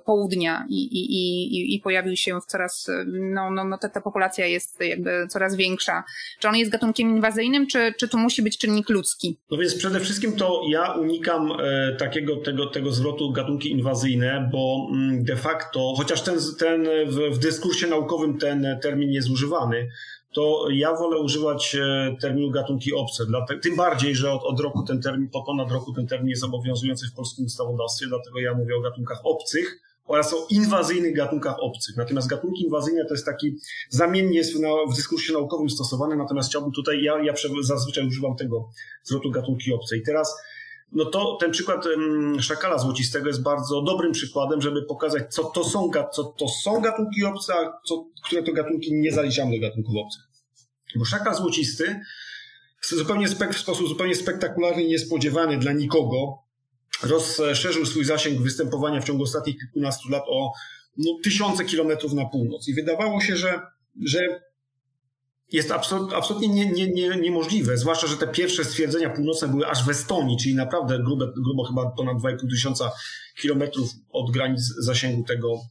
[0.01, 4.45] południa i, i, i, i pojawił się w coraz, no, no, no ta, ta populacja
[4.45, 6.03] jest jakby coraz większa.
[6.39, 9.37] Czy on jest gatunkiem inwazyjnym, czy, czy tu musi być czynnik ludzki?
[9.51, 14.87] No więc przede wszystkim to ja unikam e, takiego tego, tego zwrotu gatunki inwazyjne, bo
[14.91, 19.89] mm, de facto, chociaż ten, ten w, w dyskursie naukowym ten termin jest używany,
[20.33, 23.23] to ja wolę używać e, terminu gatunki obce.
[23.61, 27.07] Tym bardziej, że od, od roku ten termin, po ponad roku ten termin jest obowiązujący
[27.07, 31.97] w polskim ustawodawstwie, dlatego ja mówię o gatunkach obcych oraz o inwazyjnych gatunkach obcych.
[31.97, 33.57] Natomiast gatunki inwazyjne to jest taki,
[33.89, 34.53] zamiennie jest
[34.91, 38.69] w, dyskursie naukowym stosowany, natomiast chciałbym tutaj, ja, ja zazwyczaj używam tego
[39.03, 39.97] zwrotu gatunki obce.
[39.97, 40.35] I teraz
[40.91, 41.85] no to ten przykład
[42.39, 47.23] szakala złocistego jest bardzo dobrym przykładem, żeby pokazać, co to są, co to są gatunki
[47.23, 50.21] obce, a co, które to gatunki nie zaliczamy do gatunków obcych.
[50.95, 51.99] Bo szakal złocisty
[52.89, 56.37] zupełnie w sposób zupełnie spektakularny i niespodziewany dla nikogo
[57.03, 60.53] rozszerzył swój zasięg występowania w ciągu ostatnich kilkunastu lat o
[60.97, 62.67] no, tysiące kilometrów na północ.
[62.67, 63.61] I wydawało się, że,
[64.05, 64.41] że
[65.51, 65.71] jest
[66.15, 70.37] absolutnie nie, nie, nie, niemożliwe, zwłaszcza, że te pierwsze stwierdzenia północne były aż w Estonii,
[70.37, 72.91] czyli naprawdę grube, grubo chyba ponad 2,5 tysiąca
[73.41, 75.61] kilometrów od granic zasięgu tego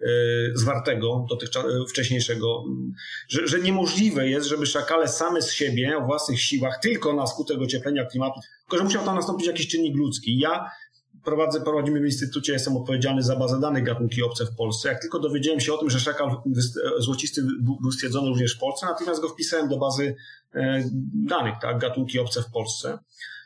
[0.00, 0.08] yy,
[0.54, 2.64] zwartego, dotychczas e, wcześniejszego,
[3.28, 7.60] że, że niemożliwe jest, żeby szakale same z siebie, o własnych siłach, tylko na skutek
[7.60, 10.38] ocieplenia klimatu, tylko że musiał tam nastąpić jakiś czynnik ludzki.
[10.38, 10.70] Ja
[11.24, 14.88] prowadzę, prowadzimy w Instytucie, jestem odpowiedzialny za bazę danych gatunki obce w Polsce.
[14.88, 16.36] Jak tylko dowiedziałem się o tym, że szakal
[16.98, 17.42] złocisty
[17.82, 20.16] był stwierdzony również w Polsce, natychmiast go wpisałem do bazy
[20.54, 22.98] e, danych, tak, gatunki obce w Polsce.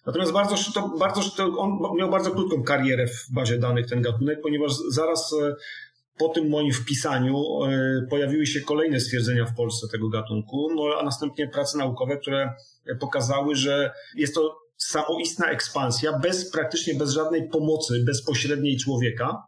[0.06, 4.40] Natomiast bardzo, to, bardzo, to on miał bardzo krótką karierę w bazie danych ten gatunek,
[4.42, 5.54] ponieważ zaraz e,
[6.18, 11.04] po tym moim wpisaniu e, pojawiły się kolejne stwierdzenia w Polsce tego gatunku, no, a
[11.04, 12.54] następnie prace naukowe, które
[13.00, 19.42] pokazały, że jest to samoistna ekspansja, bez praktycznie bez żadnej pomocy bezpośredniej człowieka,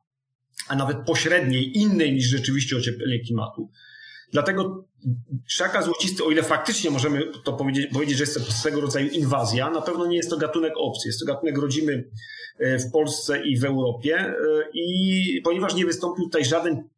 [0.68, 3.70] a nawet pośredniej, innej niż rzeczywiście ocieplenie klimatu.
[4.32, 4.84] Dlatego
[5.46, 9.70] szaka złocisty, o ile faktycznie możemy to powiedzieć, powiedzieć, że jest to swego rodzaju inwazja,
[9.70, 11.08] na pewno nie jest to gatunek obcy.
[11.08, 12.10] Jest to gatunek rodzimy
[12.58, 14.34] e, w Polsce i w Europie e,
[14.74, 16.88] i ponieważ nie wystąpił tutaj żaden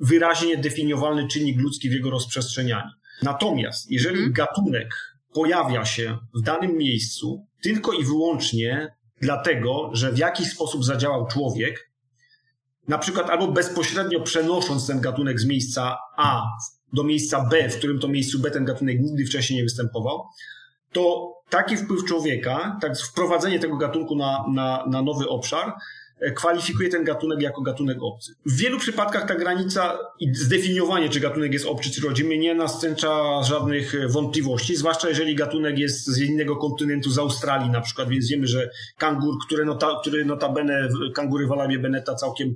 [0.00, 2.90] wyraźnie definiowalny czynnik ludzki w jego rozprzestrzenianiu.
[3.22, 4.32] Natomiast jeżeli mhm.
[4.32, 4.94] gatunek
[5.32, 11.90] pojawia się w danym miejscu tylko i wyłącznie dlatego, że w jakiś sposób zadziałał człowiek,
[12.88, 16.42] na przykład albo bezpośrednio przenosząc ten gatunek z miejsca A
[16.92, 20.24] do miejsca B, w którym to miejscu B ten gatunek nigdy wcześniej nie występował,
[20.92, 25.72] to taki wpływ człowieka, tak wprowadzenie tego gatunku na, na, na nowy obszar
[26.36, 28.34] kwalifikuje ten gatunek jako gatunek obcy.
[28.46, 33.42] W wielu przypadkach ta granica i zdefiniowanie, czy gatunek jest obcy, czy rodzimy, nie nastręcza
[33.42, 38.28] żadnych e, wątpliwości, zwłaszcza jeżeli gatunek jest z innego kontynentu, z Australii na przykład, więc
[38.28, 42.54] wiemy, że kangur, które nota, który notabene, kangury Walabie Beneta całkiem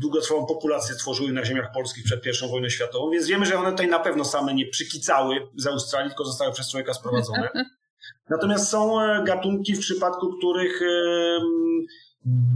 [0.00, 3.88] długotrwałą populację tworzyły na ziemiach polskich przed I wojną światową, więc wiemy, że one tutaj
[3.88, 7.48] na pewno same nie przykicały z Australii, tylko zostały przez człowieka sprowadzone.
[8.30, 10.80] Natomiast są e, gatunki, w przypadku których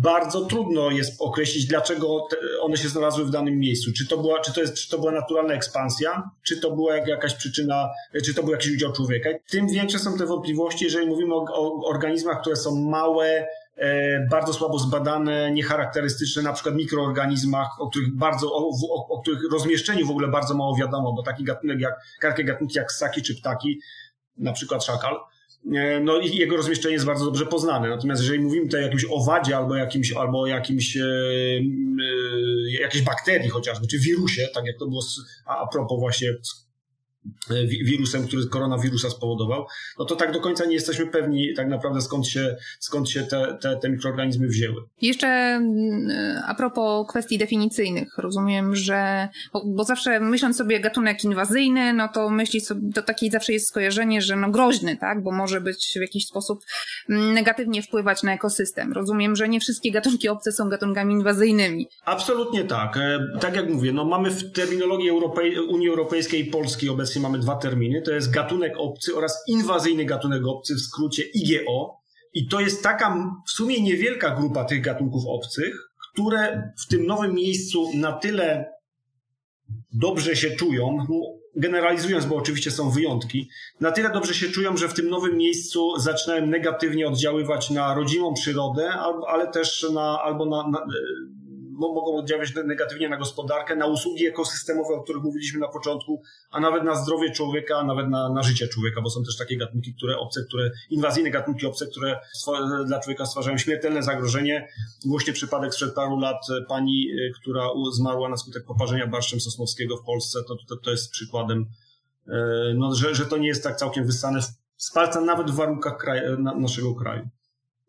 [0.02, 2.26] bardzo trudno jest określić, dlaczego
[2.60, 3.92] one się znalazły w danym miejscu.
[3.92, 7.34] Czy to była, czy to jest, czy to była naturalna ekspansja, czy to była jakaś
[7.34, 7.88] przyczyna,
[8.24, 9.30] czy to był jakiś udział człowieka.
[9.50, 14.52] Tym większe są te wątpliwości, jeżeli mówimy o, o organizmach, które są małe, e, bardzo
[14.52, 20.10] słabo zbadane, niecharakterystyczne, na przykład mikroorganizmach, o których bardzo, o, o, o których rozmieszczeniu w
[20.10, 23.80] ogóle bardzo mało wiadomo, bo taki gatunek jak, takie gatunki jak ssaki czy ptaki,
[24.36, 25.16] na przykład szakal,
[26.00, 27.88] no i jego rozmieszczenie jest bardzo dobrze poznane.
[27.88, 33.48] Natomiast jeżeli mówimy tutaj o jakimś owadzie albo jakimś, albo jakimś e, e, jakiejś bakterii
[33.48, 35.02] chociażby, czy wirusie, tak jak to było
[35.46, 36.67] a, a propos właśnie E,
[37.84, 39.66] wirusem, który koronawirusa spowodował,
[39.98, 43.58] no to tak do końca nie jesteśmy pewni tak naprawdę skąd się, skąd się te,
[43.60, 44.82] te, te mikroorganizmy wzięły.
[45.02, 46.08] Jeszcze mm,
[46.46, 52.30] a propos kwestii definicyjnych, rozumiem, że, bo, bo zawsze myśląc sobie gatunek inwazyjny, no to
[52.30, 56.00] myśli sobie, to takie zawsze jest skojarzenie, że no groźny, tak, bo może być w
[56.00, 56.64] jakiś sposób
[57.08, 58.92] mm, negatywnie wpływać na ekosystem.
[58.92, 61.88] Rozumiem, że nie wszystkie gatunki obce są gatunkami inwazyjnymi.
[62.04, 62.96] Absolutnie tak.
[62.96, 67.22] E, tak jak mówię, no mamy w terminologii Europej Unii Europejskiej i Polski obecnie obecnie
[67.22, 68.02] mamy dwa terminy.
[68.02, 71.98] To jest gatunek obcy oraz inwazyjny gatunek obcy, w skrócie IGO.
[72.34, 77.34] I to jest taka w sumie niewielka grupa tych gatunków obcych, które w tym nowym
[77.34, 78.72] miejscu na tyle
[79.92, 81.06] dobrze się czują,
[81.56, 83.48] generalizując, bo oczywiście są wyjątki,
[83.80, 88.34] na tyle dobrze się czują, że w tym nowym miejscu zaczynają negatywnie oddziaływać na rodzimą
[88.34, 88.92] przyrodę,
[89.28, 90.86] ale też na, albo na, na
[91.78, 96.84] mogą oddziaływać negatywnie na gospodarkę, na usługi ekosystemowe, o których mówiliśmy na początku, a nawet
[96.84, 100.18] na zdrowie człowieka, a nawet na, na życie człowieka, bo są też takie gatunki, które
[100.18, 102.20] obce, które, inwazyjne gatunki obce, które
[102.86, 104.68] dla człowieka stwarzają śmiertelne zagrożenie.
[105.06, 107.08] Głośny przypadek sprzed paru lat pani,
[107.40, 111.66] która zmarła na skutek poparzenia barszczem sosnowskiego w Polsce, to, to, to jest przykładem,
[112.74, 114.40] no, że, że to nie jest tak całkiem wyssane
[114.76, 116.06] z palca nawet w warunkach
[116.56, 117.28] naszego kraju.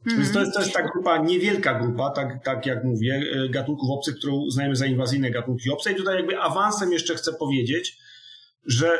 [0.05, 0.17] Mm.
[0.17, 3.89] Więc to jest, to jest ta grupa, niewielka grupa, tak, tak jak mówię, e, gatunków
[3.89, 5.91] obcych, którą uznajemy za inwazyjne gatunki obce.
[5.91, 7.97] I tutaj jakby awansem jeszcze chcę powiedzieć,
[8.65, 8.99] że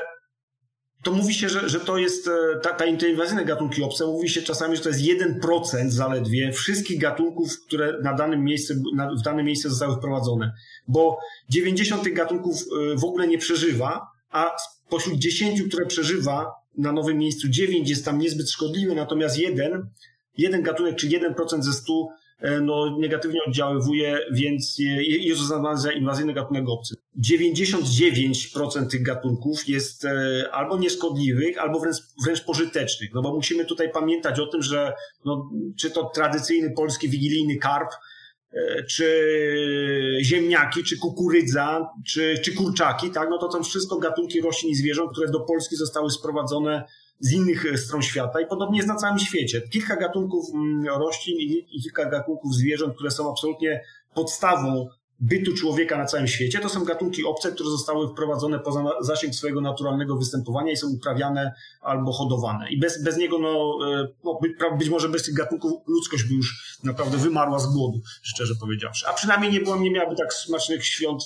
[1.03, 4.41] to mówi się, że, że to jest e, ta, ta inwazyjne gatunki obce, mówi się
[4.41, 9.45] czasami, że to jest 1% zaledwie wszystkich gatunków, które na danym miejscu, na, w danym
[9.45, 10.51] miejscu zostały wprowadzone.
[10.87, 11.19] Bo
[11.49, 14.51] 90 tych gatunków e, w ogóle nie przeżywa, a
[14.87, 19.89] spośród 10, które przeżywa na nowym miejscu, 9 jest tam niezbyt szkodliwy, natomiast jeden
[20.39, 22.07] jeden gatunek czy 1% ze 100
[22.39, 24.75] e, no, negatywnie oddziaływuje, więc
[25.07, 26.95] jest uznawany za inwazyjny gatunek obcy.
[27.29, 33.13] 99% tych gatunków jest e, albo nieszkodliwych, albo wręcz, wręcz pożytecznych.
[33.13, 34.93] No bo musimy tutaj pamiętać o tym, że
[35.25, 37.89] no, czy to tradycyjny polski wigilijny karp,
[38.53, 39.23] e, czy
[40.23, 43.29] ziemniaki, czy kukurydza, czy, czy kurczaki, tak?
[43.29, 46.83] No to są wszystko gatunki roślin i zwierząt, które do Polski zostały sprowadzone
[47.19, 49.61] z innych e, stron świata i podobnie jest na całym świecie.
[49.61, 51.37] Kilka gatunków mm, roślin
[51.71, 54.87] i kilka gatunków zwierząt, które są absolutnie podstawą
[55.19, 56.59] bytu człowieka na całym świecie.
[56.59, 61.53] To są gatunki obce, które zostały wprowadzone poza zasięg swojego naturalnego występowania i są uprawiane
[61.81, 62.69] albo hodowane.
[62.69, 64.39] I bez, bez niego, no, e, no
[64.77, 69.07] być może bez tych gatunków ludzkość by już naprawdę wymarła z głodu, szczerze powiedziawszy.
[69.07, 71.23] A przynajmniej nie, było, nie miałaby tak smacznych świąt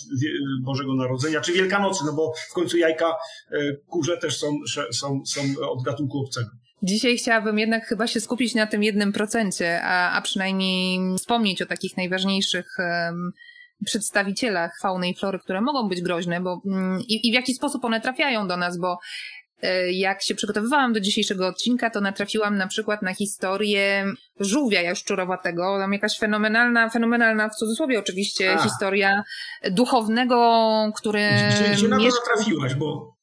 [0.62, 3.16] Bożego Narodzenia, czy Wielkanocy, no bo w końcu jajka
[3.52, 4.60] e, kurze też są,
[4.92, 6.50] są, są od gatunku obcego.
[6.84, 11.66] Dzisiaj chciałabym jednak chyba się skupić na tym jednym procencie, a, a przynajmniej wspomnieć o
[11.66, 13.32] takich najważniejszych um,
[13.84, 17.86] przedstawicielach fauny i flory, które mogą być groźne, bo mm, i, i w jaki sposób
[17.86, 19.00] one trafiają do nas, bo
[19.62, 24.06] e, jak się przygotowywałam do dzisiejszego odcinka, to natrafiłam na przykład na historię
[24.40, 25.78] żółwia jaszczurowatego.
[25.80, 28.64] Tam jakaś fenomenalna, fenomenalna w cudzysłowie oczywiście, A.
[28.64, 29.24] historia
[29.72, 31.30] duchownego, który...
[31.50, 33.14] Gdzie, gdzie na to natrafiłaś, bo...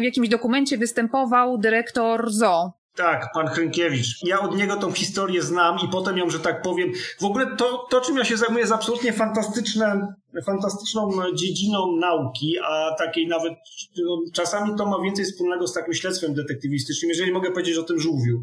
[0.00, 4.24] W jakimś dokumencie występował dyrektor zoo tak, pan Hrynkiewicz.
[4.24, 6.92] Ja od niego tą historię znam i potem ją, że tak powiem.
[7.20, 10.14] W ogóle to, to czym ja się zajmuję, jest absolutnie fantastyczne,
[10.46, 13.54] fantastyczną dziedziną nauki, a takiej nawet
[13.98, 18.00] no, czasami to ma więcej wspólnego z takim śledztwem detektywistycznym, jeżeli mogę powiedzieć o tym
[18.00, 18.42] żółwiu.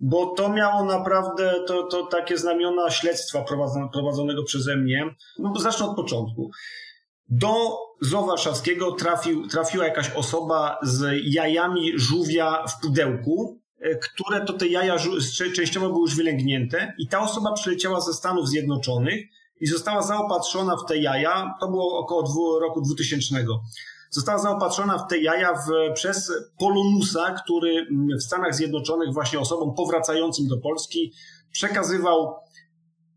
[0.00, 3.44] Bo to miało naprawdę to, to takie znamiona śledztwa
[3.92, 5.14] prowadzonego przeze mnie.
[5.38, 6.50] No, zacznę od początku.
[7.28, 13.61] Do zoo warszawskiego trafił, trafiła jakaś osoba z jajami żółwia w pudełku
[14.02, 14.96] które to te jaja
[15.56, 19.24] częściowo były już wylęgnięte i ta osoba przyleciała ze Stanów Zjednoczonych
[19.60, 23.46] i została zaopatrzona w te jaja, to było około roku 2000.
[24.10, 27.86] Została zaopatrzona w te jaja w, przez Polonusa, który
[28.18, 31.12] w Stanach Zjednoczonych właśnie osobom powracającym do Polski
[31.52, 32.34] przekazywał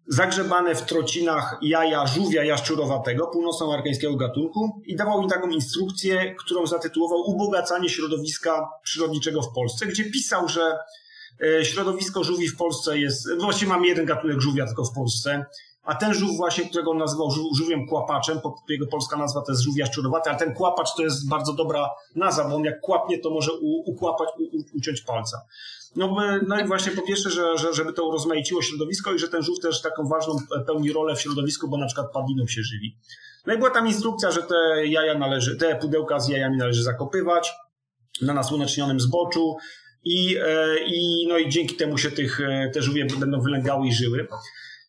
[0.08, 7.20] zagrzebane w trocinach jaja żółwia jaszczurowatego, północnoamerykańskiego gatunku i dawał im taką instrukcję, którą zatytułował
[7.20, 10.78] Ubogacanie środowiska przyrodniczego w Polsce, gdzie pisał, że
[11.42, 15.46] e, środowisko żółwi w Polsce jest, właściwie mamy jeden gatunek żółwia tylko w Polsce,
[15.86, 18.40] a ten żółw właśnie, którego on nazywał żółwiem kłapaczem,
[18.70, 22.50] jego polska nazwa to jest żółw jaszczurowaty, ale ten kłapacz to jest bardzo dobra nazwa,
[22.50, 23.52] bo on jak kłapnie, to może
[23.86, 24.30] ukłapać,
[24.74, 25.42] uciąć palca.
[25.96, 26.16] No,
[26.48, 29.60] no i właśnie po pierwsze, że, że, żeby to urozmaiciło środowisko i że ten żółw
[29.60, 30.36] też taką ważną
[30.68, 32.98] pełni rolę w środowisku, bo na przykład padliną się żywi.
[33.46, 37.54] No i była tam instrukcja, że te jaja należy, te pudełka z jajami należy zakopywać
[38.22, 39.58] na nasłonecznionym zboczu
[40.04, 43.94] i, e, i, no i dzięki temu się tych, e, te żółwie będą wylęgały i
[43.94, 44.28] żyły.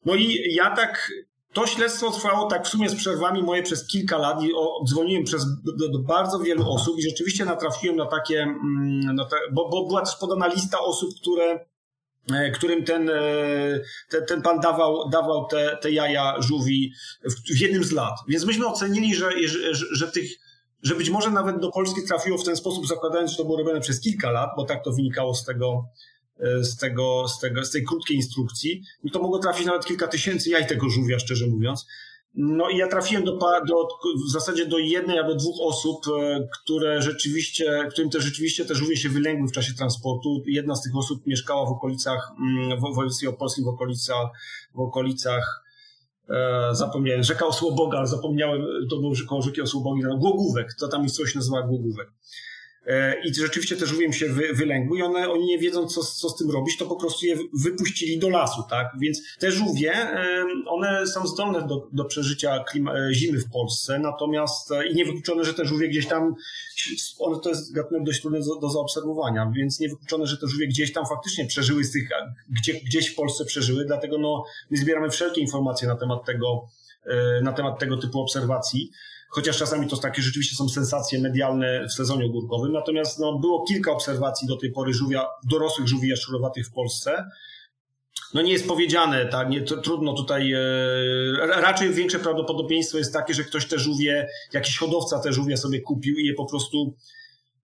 [0.05, 1.11] No i ja tak
[1.57, 4.53] to śledztwo trwało tak w sumie z przerwami moje przez kilka lat i
[4.89, 5.45] dzwoniłem przez,
[5.79, 10.03] do, do bardzo wielu osób i rzeczywiście natrafiłem na takie, mm, te, bo, bo była
[10.03, 11.67] też podana lista osób, które
[12.33, 13.15] e, którym ten, e,
[14.09, 16.93] ten, ten pan dawał, dawał te, te jaja żółwi
[17.25, 18.15] w, w jednym z lat.
[18.29, 20.31] Więc myśmy ocenili, że, że, że tych
[20.83, 23.81] że być może nawet do Polski trafiło w ten sposób, zakładając, że to było robione
[23.81, 25.85] przez kilka lat, bo tak to wynikało z tego,
[26.63, 30.51] z, tego, z, tego, z tej krótkiej instrukcji, no to mogło trafić nawet kilka tysięcy
[30.51, 31.87] jaj tego żółwia, szczerze mówiąc.
[32.37, 33.33] No i ja trafiłem do,
[33.67, 33.89] do,
[34.29, 38.97] w zasadzie do jednej albo dwóch osób, e, które rzeczywiście, którym te rzeczywiście te żółwie
[38.97, 40.43] się wylęgły w czasie transportu.
[40.47, 44.27] Jedna z tych osób mieszkała w okolicach, mm, w województwie opolskim, w okolicach,
[44.75, 45.65] w okolicach
[46.29, 51.63] e, zapomniałem, rzeka Osłoboga, zapomniałem, to było koło rzeki Osłobogi, Głogówek, to tam coś nazywa
[51.63, 52.09] Głogówek.
[52.87, 56.03] E, I rzeczywiście te żółwie im się wy, wylęgły i one, oni nie wiedzą, co,
[56.03, 58.87] co z tym robić, to po prostu je wypuścili do lasu, tak?
[59.01, 59.93] Więc te żółwie,
[60.67, 65.45] one są zdolne do, do przeżycia klima, e, zimy w Polsce, natomiast e, i niewykluczone,
[65.45, 66.35] że te żółwie gdzieś tam,
[67.19, 70.93] one to jest gatunek dość trudny do, do zaobserwowania, więc niewykluczone, że te żółwie gdzieś
[70.93, 72.09] tam faktycznie przeżyły z tych,
[72.49, 76.69] gdzie, gdzieś w Polsce przeżyły, dlatego no, my zbieramy wszelkie informacje na temat tego,
[77.43, 78.91] na temat tego typu obserwacji
[79.29, 82.73] chociaż czasami to takie rzeczywiście są sensacje medialne w sezonie ogórkowym.
[82.73, 87.25] Natomiast no, było kilka obserwacji do tej pory żółwia, dorosłych żółwi jaszczurowatych w Polsce.
[88.35, 90.59] No nie jest powiedziane, tak, nie, trudno tutaj, e,
[91.47, 96.17] raczej większe prawdopodobieństwo jest takie, że ktoś te żółwie, jakiś hodowca te żółwie sobie kupił
[96.17, 96.95] i je po prostu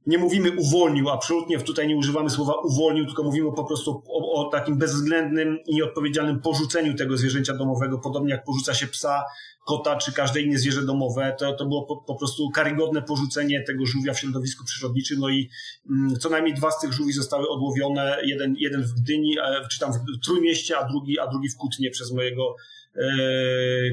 [0.07, 4.51] nie mówimy uwolnił, absolutnie tutaj nie używamy słowa uwolnił, tylko mówimy po prostu o, o,
[4.51, 9.25] takim bezwzględnym i nieodpowiedzialnym porzuceniu tego zwierzęcia domowego, podobnie jak porzuca się psa,
[9.67, 11.37] kota czy każde inne zwierzę domowe.
[11.39, 15.19] To, to było po, po prostu karygodne porzucenie tego żółwia w środowisku przyrodniczym.
[15.21, 15.51] No i
[15.91, 19.81] mm, co najmniej dwa z tych żółwi zostały odłowione, jeden, jeden w Gdyni, e, czy
[19.81, 22.57] tam w Trójmieście, a drugi, a drugi w Kutnie przez mojego
[22.97, 23.01] e,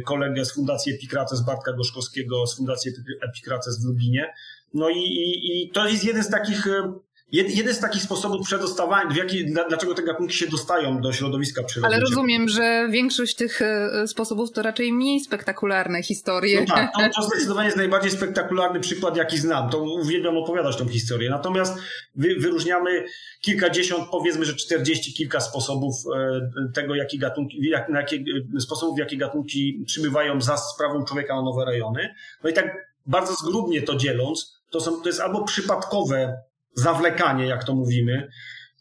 [0.05, 2.91] kolegę z Fundacji Epikrates, Bartka Gorzkowskiego z Fundacji
[3.30, 4.34] Epikrates w Lublinie.
[4.74, 6.93] No i, i, i to jest jeden z takich e,
[7.32, 12.05] Jeden z takich sposobów przedostawania, w jaki, dlaczego te gatunki się dostają do środowiska przyrodniczego.
[12.05, 16.59] Ale rozumiem, że większość tych e, sposobów to raczej mniej spektakularne historie.
[16.61, 19.70] No tak, to, to zdecydowanie jest najbardziej spektakularny przykład, jaki znam.
[19.70, 21.30] To uwielbiam opowiadać tą historię.
[21.30, 21.80] Natomiast
[22.15, 23.05] wy, wyróżniamy
[23.41, 28.24] kilkadziesiąt, powiedzmy, że czterdzieści kilka sposobów e, tego, jakie gatunki, jak, na jakie,
[28.59, 32.15] sposobów, w jakie gatunki przybywają za sprawą człowieka na nowe rejony.
[32.43, 36.38] No i tak bardzo zgrubnie to dzieląc, to, są, to jest albo przypadkowe
[36.74, 38.30] zawlekanie, jak to mówimy,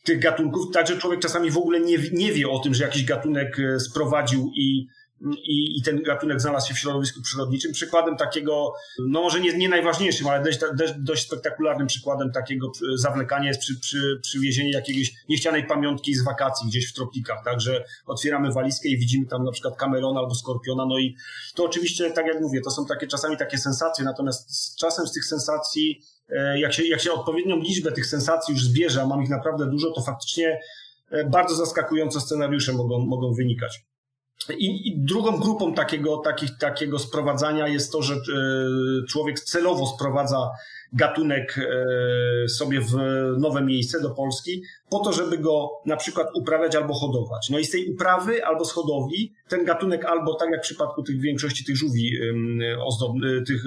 [0.04, 3.58] tych gatunków, także człowiek czasami w ogóle nie, nie wie o tym, że jakiś gatunek
[3.58, 4.86] e, sprowadził i,
[5.42, 7.72] i, i ten gatunek znalazł się w środowisku przyrodniczym.
[7.72, 10.58] Przykładem takiego, no może nie, nie najważniejszym, ale dość,
[10.98, 16.68] dość, spektakularnym przykładem takiego e, zawlekania jest przy, przy, przywiezienie jakiejś niechcianej pamiątki z wakacji
[16.68, 17.44] gdzieś w tropikach.
[17.44, 20.86] Także otwieramy walizkę i widzimy tam na przykład kamerona albo skorpiona.
[20.86, 21.16] No i
[21.54, 25.12] to oczywiście, tak jak mówię, to są takie czasami takie sensacje, natomiast z czasem z
[25.12, 29.22] tych sensacji E, jak się, jak się odpowiednią liczbę tych sensacji już zbierze, a mam
[29.22, 30.60] ich naprawdę dużo, to faktycznie
[31.10, 33.84] e, bardzo zaskakujące scenariusze mogą, mogą wynikać.
[34.58, 38.18] I, I, drugą grupą takiego, takich, takiego sprowadzania jest to, że e,
[39.08, 40.50] człowiek celowo sprowadza
[40.92, 42.94] gatunek e, sobie w
[43.38, 47.50] nowe miejsce do Polski, po to, żeby go na przykład uprawiać albo hodować.
[47.50, 51.02] No i z tej uprawy albo z hodowli ten gatunek albo tak jak w przypadku
[51.02, 52.12] tych większości tych żółwi
[52.84, 53.64] ozdobnych, tych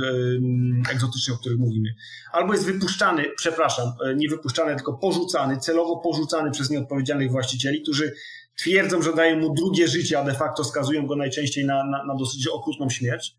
[0.92, 1.90] egzotycznych, o których mówimy,
[2.32, 8.14] albo jest wypuszczany, przepraszam, e, nie wypuszczany, tylko porzucany, celowo porzucany przez nieodpowiedzialnych właścicieli, którzy
[8.58, 12.16] twierdzą, że dają mu drugie życie, a de facto skazują go najczęściej na, na, na
[12.16, 13.36] dosyć okrutną śmierć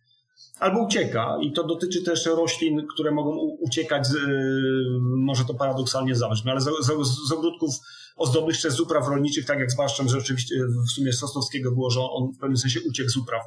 [0.60, 1.38] albo ucieka.
[1.40, 4.18] I to dotyczy też roślin, które mogą uciekać, z, y,
[5.00, 7.74] może to paradoksalnie zabrzmi, ale z, z, z ogródków
[8.16, 10.54] ozdobnych czy z upraw rolniczych, tak jak zwłaszcza, że oczywiście
[10.88, 13.42] w sumie Sosnowskiego było, że on w pewnym sensie uciekł z upraw.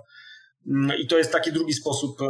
[0.68, 2.26] Mm, I to jest taki drugi sposób e,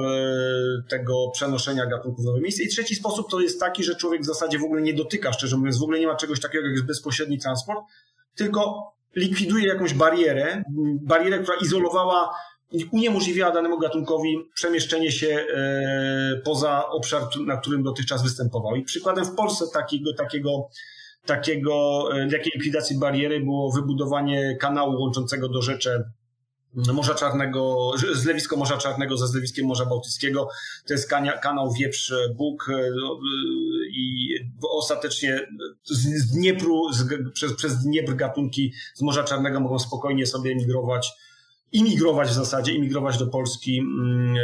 [0.90, 2.64] tego przenoszenia gatunków w nowe miejsce.
[2.64, 5.58] I trzeci sposób to jest taki, że człowiek w zasadzie w ogóle nie dotyka, szczerze
[5.58, 7.80] mówiąc, w ogóle nie ma czegoś takiego jak bezpośredni transport,
[8.36, 10.64] tylko likwiduje jakąś barierę,
[11.02, 12.30] barierę, która izolowała
[12.92, 18.76] uniemożliwiała danemu gatunkowi przemieszczenie się e, poza obszar, na którym dotychczas występował.
[18.76, 20.70] I przykładem w Polsce takiego, takiego,
[21.26, 26.04] takiego, e, takiej likwidacji bariery było wybudowanie kanału łączącego do rzeczy
[26.76, 30.48] Morza Czarnego, zlewisko Morza Czarnego ze zlewiskiem Morza Bałtyckiego.
[30.88, 31.10] To jest
[31.42, 32.90] kanał Wieprz-Bóg e,
[33.92, 34.36] i
[34.70, 35.48] ostatecznie
[35.86, 41.14] z Dniepru, z, przez, przez Dniepr gatunki z Morza Czarnego mogą spokojnie sobie emigrować
[41.72, 44.42] imigrować w zasadzie, imigrować do Polski mm, e,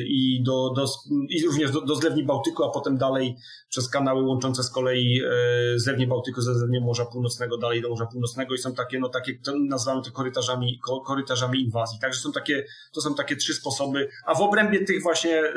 [0.00, 0.86] i, do, do,
[1.28, 3.36] i również do, do zlewni Bałtyku, a potem dalej
[3.68, 8.06] przez kanały łączące z kolei e, zlewnię Bałtyku ze zlewnią Morza Północnego dalej do Morza
[8.06, 11.98] Północnego i są takie, no takie, nazywamy to korytarzami, korytarzami inwazji.
[12.00, 15.52] Także są takie, to są takie trzy sposoby, a w obrębie tych właśnie e,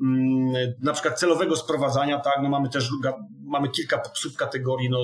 [0.00, 2.90] mm, na przykład celowego sprowadzania, tak, no mamy też,
[3.44, 4.98] mamy kilka subkategorii, no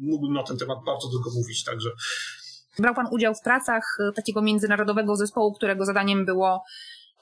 [0.00, 1.90] mógłbym na ten temat bardzo długo mówić, także
[2.78, 6.64] Brał Pan udział w pracach e, takiego międzynarodowego zespołu, którego zadaniem było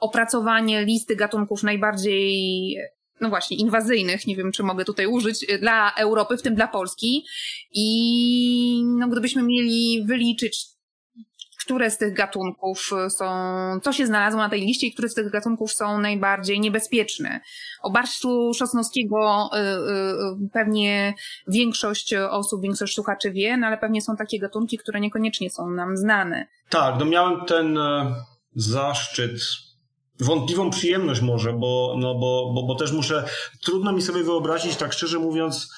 [0.01, 2.76] opracowanie listy gatunków najbardziej
[3.20, 6.68] no właśnie, inwazyjnych, nie wiem czy mogę tutaj użyć, e, dla Europy, w tym dla
[6.68, 7.26] Polski.
[7.72, 10.66] I no, gdybyśmy mieli wyliczyć
[11.70, 13.26] które z tych gatunków są,
[13.82, 17.40] co się znalazło na tej liście i które z tych gatunków są najbardziej niebezpieczne.
[17.82, 19.58] O barszczu szosnowskiego y,
[20.44, 21.14] y, pewnie
[21.48, 25.96] większość osób, większość słuchaczy wie, no ale pewnie są takie gatunki, które niekoniecznie są nam
[25.96, 26.46] znane.
[26.68, 28.14] Tak, no miałem ten e,
[28.54, 29.40] zaszczyt
[30.20, 33.24] wątpliwą przyjemność może, bo, no bo, bo, bo też muszę,
[33.62, 35.72] trudno mi sobie wyobrazić, tak szczerze mówiąc,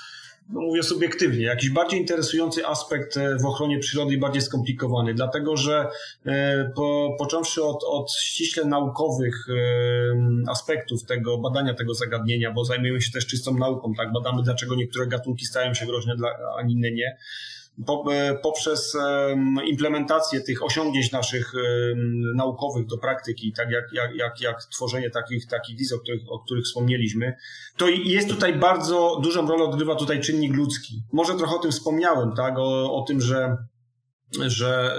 [0.48, 5.56] no mówię subiektywnie, jakiś bardziej interesujący aspekt e, w ochronie przyrody i bardziej skomplikowany, dlatego
[5.56, 5.88] że
[6.26, 13.00] e, po, począwszy od, od ściśle naukowych e, aspektów tego badania tego zagadnienia, bo zajmujemy
[13.00, 16.14] się też czystą nauką, tak, badamy dlaczego niektóre gatunki stają się groźne,
[16.58, 17.16] a inne nie,
[18.42, 18.96] poprzez
[19.66, 21.52] implementację tych osiągnięć naszych
[22.36, 26.38] naukowych do praktyki, tak jak, jak, jak, jak tworzenie takich, takich wiz, o których, o
[26.38, 27.36] których wspomnieliśmy,
[27.76, 31.02] to jest tutaj bardzo dużą rolę odgrywa tutaj czynnik ludzki.
[31.12, 33.56] Może trochę o tym wspomniałem, tak, o, o tym, że
[34.46, 34.96] że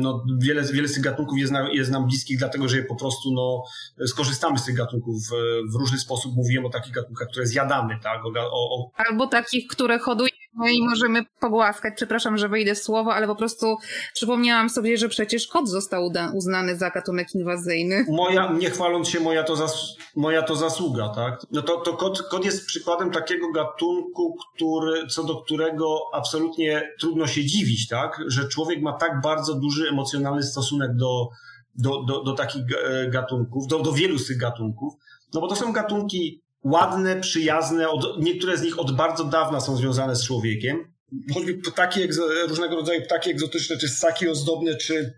[0.00, 2.96] no, wiele, wiele z tych gatunków jest, na, jest nam bliskich, dlatego że je po
[2.96, 3.62] prostu no,
[4.06, 5.30] skorzystamy z tych gatunków w,
[5.72, 6.34] w różny sposób.
[6.36, 8.20] Mówiłem o takich gatunkach, które zjadamy, tak?
[8.24, 8.90] O, o...
[8.94, 11.94] Albo takich, które hodujemy i możemy pogłaskać.
[11.96, 13.76] Przepraszam, że wejdę w słowo, ale po prostu
[14.14, 18.04] przypomniałam sobie, że przecież kot został uznany za gatunek inwazyjny.
[18.08, 21.40] Moja, nie chwaląc się, moja to, zas, moja to zasługa, tak?
[21.52, 27.26] No to, to kot, kot jest przykładem takiego gatunku, który, co do którego absolutnie trudno
[27.26, 28.20] się dziwić, tak?
[28.26, 31.28] że człowiek ma tak bardzo duży emocjonalny stosunek do,
[31.74, 34.94] do, do, do takich e, gatunków, do, do wielu z tych gatunków,
[35.34, 39.76] no bo to są gatunki ładne, przyjazne, od, niektóre z nich od bardzo dawna są
[39.76, 40.92] związane z człowiekiem.
[41.34, 42.00] Choćby ptaki,
[42.48, 45.14] różnego rodzaju ptaki egzotyczne, czy ssaki ozdobne, czy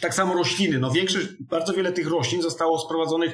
[0.00, 0.78] tak samo rośliny.
[0.78, 3.32] No większość, bardzo wiele tych roślin zostało sprowadzonych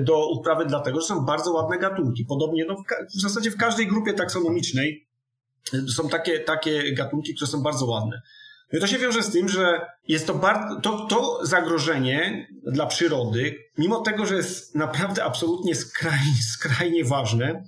[0.00, 2.24] do uprawy dlatego, że są bardzo ładne gatunki.
[2.24, 5.08] Podobnie no, w, w zasadzie w każdej grupie taksonomicznej
[5.96, 8.22] są takie, takie gatunki, które są bardzo ładne.
[8.72, 13.54] No to się wiąże z tym, że jest to, bardzo, to, to zagrożenie dla przyrody,
[13.78, 17.64] mimo tego, że jest naprawdę absolutnie skrajnie, skrajnie ważne,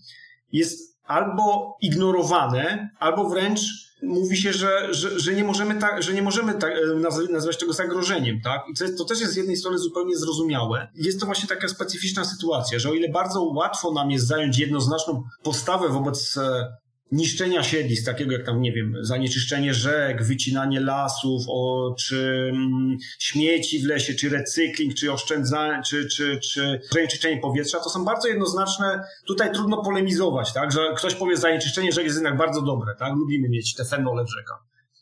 [0.53, 3.61] jest albo ignorowane, albo wręcz
[4.03, 7.73] mówi się, że, że, że nie możemy, tak, że nie możemy tak, e, nazwać tego
[7.73, 8.63] zagrożeniem, tak?
[8.71, 10.89] I to, to też jest z jednej strony zupełnie zrozumiałe.
[10.95, 15.23] Jest to właśnie taka specyficzna sytuacja, że o ile bardzo łatwo nam jest zająć jednoznaczną
[15.43, 16.77] postawę wobec e,
[17.15, 23.79] niszczenia siedlisk, takiego jak tam, nie wiem, zanieczyszczenie rzek, wycinanie lasów, o, czy mm, śmieci
[23.79, 29.05] w lesie, czy recykling, czy oszczędzanie, czy, czy, czy zanieczyszczenie powietrza, to są bardzo jednoznaczne.
[29.27, 33.49] Tutaj trudno polemizować, tak, że ktoś powie zanieczyszczenie rzek jest jednak bardzo dobre, tak, lubimy
[33.49, 34.59] mieć te fenole w rzekach.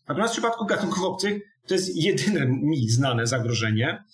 [0.09, 4.05] Natomiast w przypadku gatunków obcych to jest jedyne mi znane zagrożenie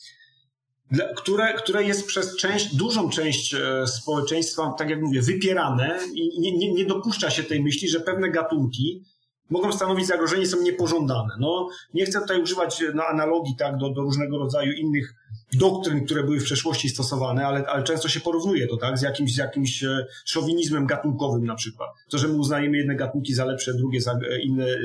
[1.16, 6.52] które, które jest przez część, dużą część e, społeczeństwa, tak jak mówię, wypierane i nie,
[6.52, 9.04] nie, nie dopuszcza się tej myśli, że pewne gatunki
[9.50, 11.34] mogą stanowić zagrożenie, są niepożądane.
[11.40, 15.14] No, nie chcę tutaj używać na analogii tak, do, do różnego rodzaju innych
[15.52, 19.34] doktryn, które były w przeszłości stosowane, ale, ale często się porównuje to tak, z jakimś,
[19.34, 21.90] z jakimś e, szowinizmem gatunkowym na przykład.
[22.08, 24.78] To, że my uznajemy jedne gatunki za lepsze, drugie za e, inne e,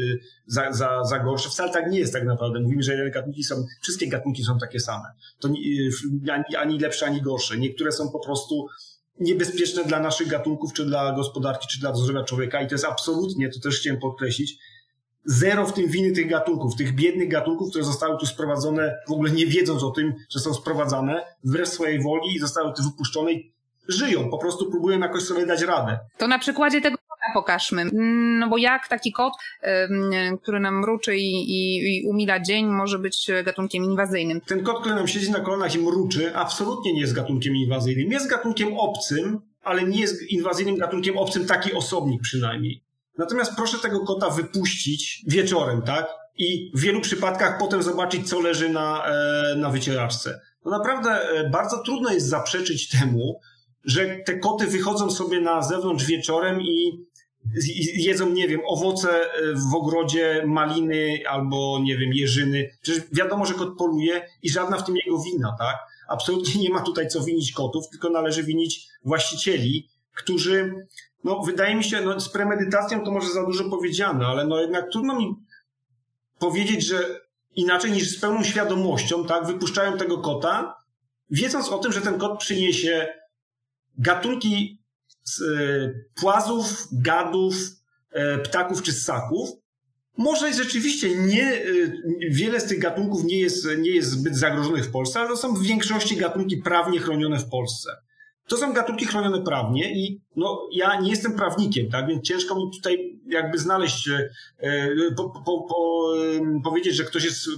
[0.48, 1.50] za, za, za gorsze.
[1.50, 2.60] Wcale tak nie jest tak naprawdę.
[2.60, 5.06] Mówimy, że jedne gatunki są, wszystkie gatunki są takie same.
[5.40, 5.50] To
[6.32, 7.58] ani, ani lepsze, ani gorsze.
[7.58, 8.68] Niektóre są po prostu
[9.20, 13.50] niebezpieczne dla naszych gatunków, czy dla gospodarki, czy dla zdrowia człowieka i to jest absolutnie,
[13.50, 14.58] to też chciałem podkreślić,
[15.26, 19.32] zero w tym winy tych gatunków, tych biednych gatunków, które zostały tu sprowadzone, w ogóle
[19.32, 23.54] nie wiedząc o tym, że są sprowadzane, wbrew swojej woli i zostały tu wypuszczone i
[23.88, 26.00] żyją, po prostu próbują jakoś sobie dać radę.
[26.18, 27.86] To na przykładzie tego kota pokażmy.
[28.40, 29.34] No bo jak taki kot,
[30.42, 34.42] który nam mruczy i, i, i umila dzień, może być gatunkiem inwazyjnym?
[34.42, 38.12] Ten kot, który nam siedzi na kolanach i mruczy, absolutnie nie jest gatunkiem inwazyjnym.
[38.12, 42.84] Jest gatunkiem obcym, ale nie jest inwazyjnym gatunkiem obcym, taki osobnik przynajmniej.
[43.18, 46.08] Natomiast proszę tego kota wypuścić wieczorem, tak?
[46.38, 50.40] I w wielu przypadkach potem zobaczyć, co leży na, e, na wycieraczce.
[50.66, 53.40] No naprawdę e, bardzo trudno jest zaprzeczyć temu,
[53.86, 57.06] że te koty wychodzą sobie na zewnątrz wieczorem i
[57.96, 62.70] jedzą, nie wiem, owoce e, w ogrodzie, maliny albo, nie wiem, jeżyny.
[62.82, 65.76] Przecież wiadomo, że kot poluje i żadna w tym jego wina, tak?
[66.10, 70.88] Absolutnie nie ma tutaj co winić kotów, tylko należy winić właścicieli, którzy
[71.24, 74.92] no wydaje mi się, no z premedytacją to może za dużo powiedziane, ale no jednak
[74.92, 75.36] trudno mi
[76.40, 77.22] powiedzieć, że
[77.56, 80.76] inaczej niż z pełną świadomością, tak, wypuszczają tego kota,
[81.30, 83.08] wiedząc o tym, że ten kot przyniesie
[83.98, 84.82] gatunki
[85.42, 87.56] e, płazów, gadów,
[88.12, 89.50] e, ptaków czy ssaków.
[90.18, 91.64] Może rzeczywiście nie, e,
[92.30, 95.54] wiele z tych gatunków nie jest, nie jest zbyt zagrożonych w Polsce, ale to są
[95.54, 97.92] w większości gatunki prawnie chronione w Polsce.
[98.48, 102.72] To są gatunki chronione prawnie i no, ja nie jestem prawnikiem, tak, więc ciężko mi
[102.74, 106.14] tutaj jakby znaleźć, e, po, po, po,
[106.64, 107.50] powiedzieć, że ktoś jest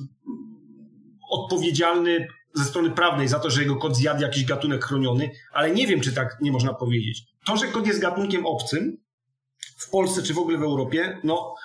[1.29, 5.88] odpowiedzialny ze strony prawnej za to, że jego kot zjadł jakiś gatunek chroniony, ale nie
[5.88, 7.23] wiem, czy tak nie można powiedzieć.
[7.45, 8.97] To, że kot jest gatunkiem obcym
[9.77, 11.55] w Polsce czy w ogóle w Europie, no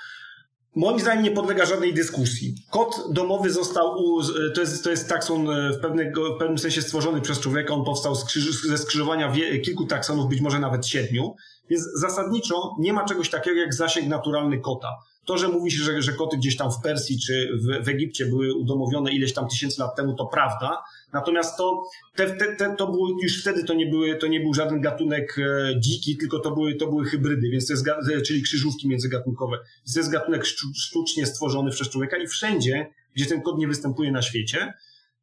[0.76, 2.54] Moim zdaniem nie podlega żadnej dyskusji.
[2.70, 4.22] Kot domowy został, u,
[4.54, 7.84] to, jest, to jest takson e, w, pewnego, w pewnym sensie stworzony przez człowieka, on
[7.84, 8.14] powstał
[8.68, 11.34] ze skrzyżowania wie, kilku taksonów, być może nawet siedmiu,
[11.70, 14.88] więc zasadniczo nie ma czegoś takiego jak zasięg naturalny kota.
[15.24, 18.26] To, że mówi się, że, że koty gdzieś tam w Persji czy w, w Egipcie
[18.26, 21.82] były udomowione ileś tam tysięcy lat temu, to prawda, Natomiast to,
[22.14, 25.36] te, te, te, to było, już wtedy to nie, były, to nie był żaden gatunek
[25.38, 27.86] e, dziki, tylko to były, to były hybrydy, więc to jest,
[28.26, 29.58] czyli krzyżówki międzygatunkowe.
[29.94, 30.44] To jest gatunek
[30.74, 34.74] sztucznie stworzony przez człowieka i wszędzie, gdzie ten kod nie występuje na świecie,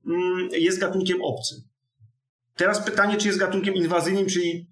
[0.07, 1.57] mm, jest gatunkiem obcym.
[2.55, 4.67] Teraz pytanie, czy jest gatunkiem inwazyjnym, czyli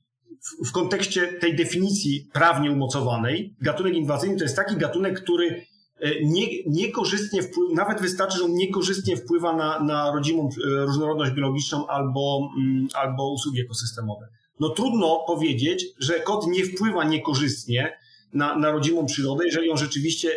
[0.65, 5.65] w, kontekście tej definicji prawnie umocowanej, gatunek inwazyjny to jest taki gatunek, który
[5.99, 11.31] E, nie, niekorzystnie wpływa, nawet wystarczy, że on niekorzystnie wpływa na, na rodzimą e, różnorodność
[11.31, 14.27] biologiczną albo, mm, albo usługi ekosystemowe.
[14.59, 17.97] No trudno powiedzieć, że kot nie wpływa niekorzystnie
[18.33, 20.31] na, na rodzimą przyrodę, jeżeli on rzeczywiście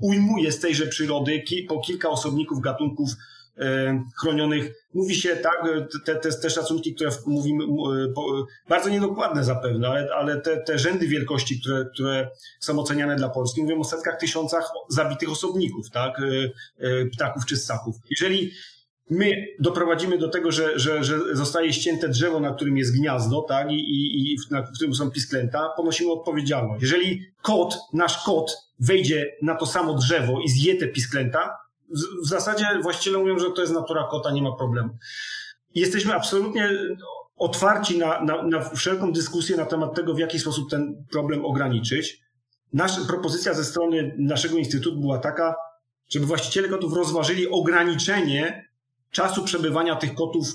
[0.00, 3.08] ujmuje z tejże przyrody po kilka osobników gatunków
[4.20, 4.72] chronionych.
[4.94, 5.64] Mówi się tak,
[6.04, 7.68] te, te, te szacunki, które mówimy, e,
[8.68, 12.30] bardzo niedokładne zapewne, ale, ale te, te rzędy wielkości, które, które
[12.60, 16.20] są oceniane dla Polski, mówią o setkach tysiącach zabitych osobników, tak,
[16.80, 17.96] e, ptaków czy ssaków.
[18.10, 18.50] Jeżeli
[19.10, 23.70] my doprowadzimy do tego, że, że, że zostaje ścięte drzewo, na którym jest gniazdo, tak,
[23.70, 26.82] i, i, i na którym są pisklęta, ponosimy odpowiedzialność.
[26.82, 31.61] Jeżeli kot, nasz kot wejdzie na to samo drzewo i zje te pisklęta,
[32.24, 34.98] w zasadzie właściciele mówią, że to jest natura kota, nie ma problemu.
[35.74, 36.70] Jesteśmy absolutnie
[37.36, 42.22] otwarci na, na, na wszelką dyskusję na temat tego, w jaki sposób ten problem ograniczyć.
[42.72, 45.54] Nasza propozycja ze strony naszego instytutu była taka,
[46.08, 48.68] żeby właściciele kotów rozważyli ograniczenie
[49.10, 50.46] czasu przebywania tych kotów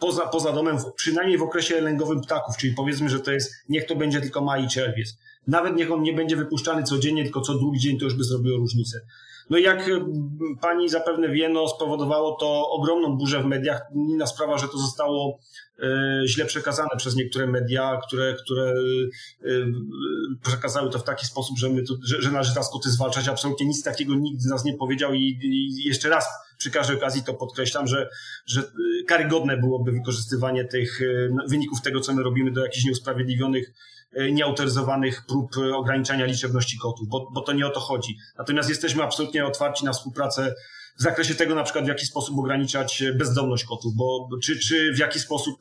[0.00, 3.96] poza, poza domem, przynajmniej w okresie lęgowym ptaków, czyli powiedzmy, że to jest, niech to
[3.96, 5.18] będzie tylko maj i czerwiec.
[5.46, 8.58] Nawet niech on nie będzie wypuszczany codziennie, tylko co drugi dzień, to już by zrobiło
[8.58, 9.00] różnicę.
[9.50, 10.06] No jak e,
[10.60, 13.82] pani zapewne wie, no spowodowało to ogromną burzę w mediach.
[13.94, 15.38] Inna sprawa, że to zostało
[15.82, 19.50] e, źle przekazane przez niektóre media, które, które e,
[20.42, 23.28] przekazały to w taki sposób, że, my tu, że, że należy teraz koty zwalczać.
[23.28, 26.26] Absolutnie nic takiego nikt z nas nie powiedział i, i jeszcze raz
[26.58, 28.08] przy każdej okazji to podkreślam, że,
[28.46, 28.62] że
[29.06, 31.00] karygodne byłoby wykorzystywanie tych
[31.48, 33.99] wyników tego, co my robimy do jakichś nieusprawiedliwionych E,
[34.32, 38.16] nieautoryzowanych prób e, ograniczania liczebności kotów, bo, bo to nie o to chodzi.
[38.38, 40.54] Natomiast jesteśmy absolutnie otwarci na współpracę
[40.98, 44.92] w zakresie tego na przykład w jaki sposób ograniczać e, bezdomność kotów, bo czy, czy
[44.92, 45.58] w jaki sposób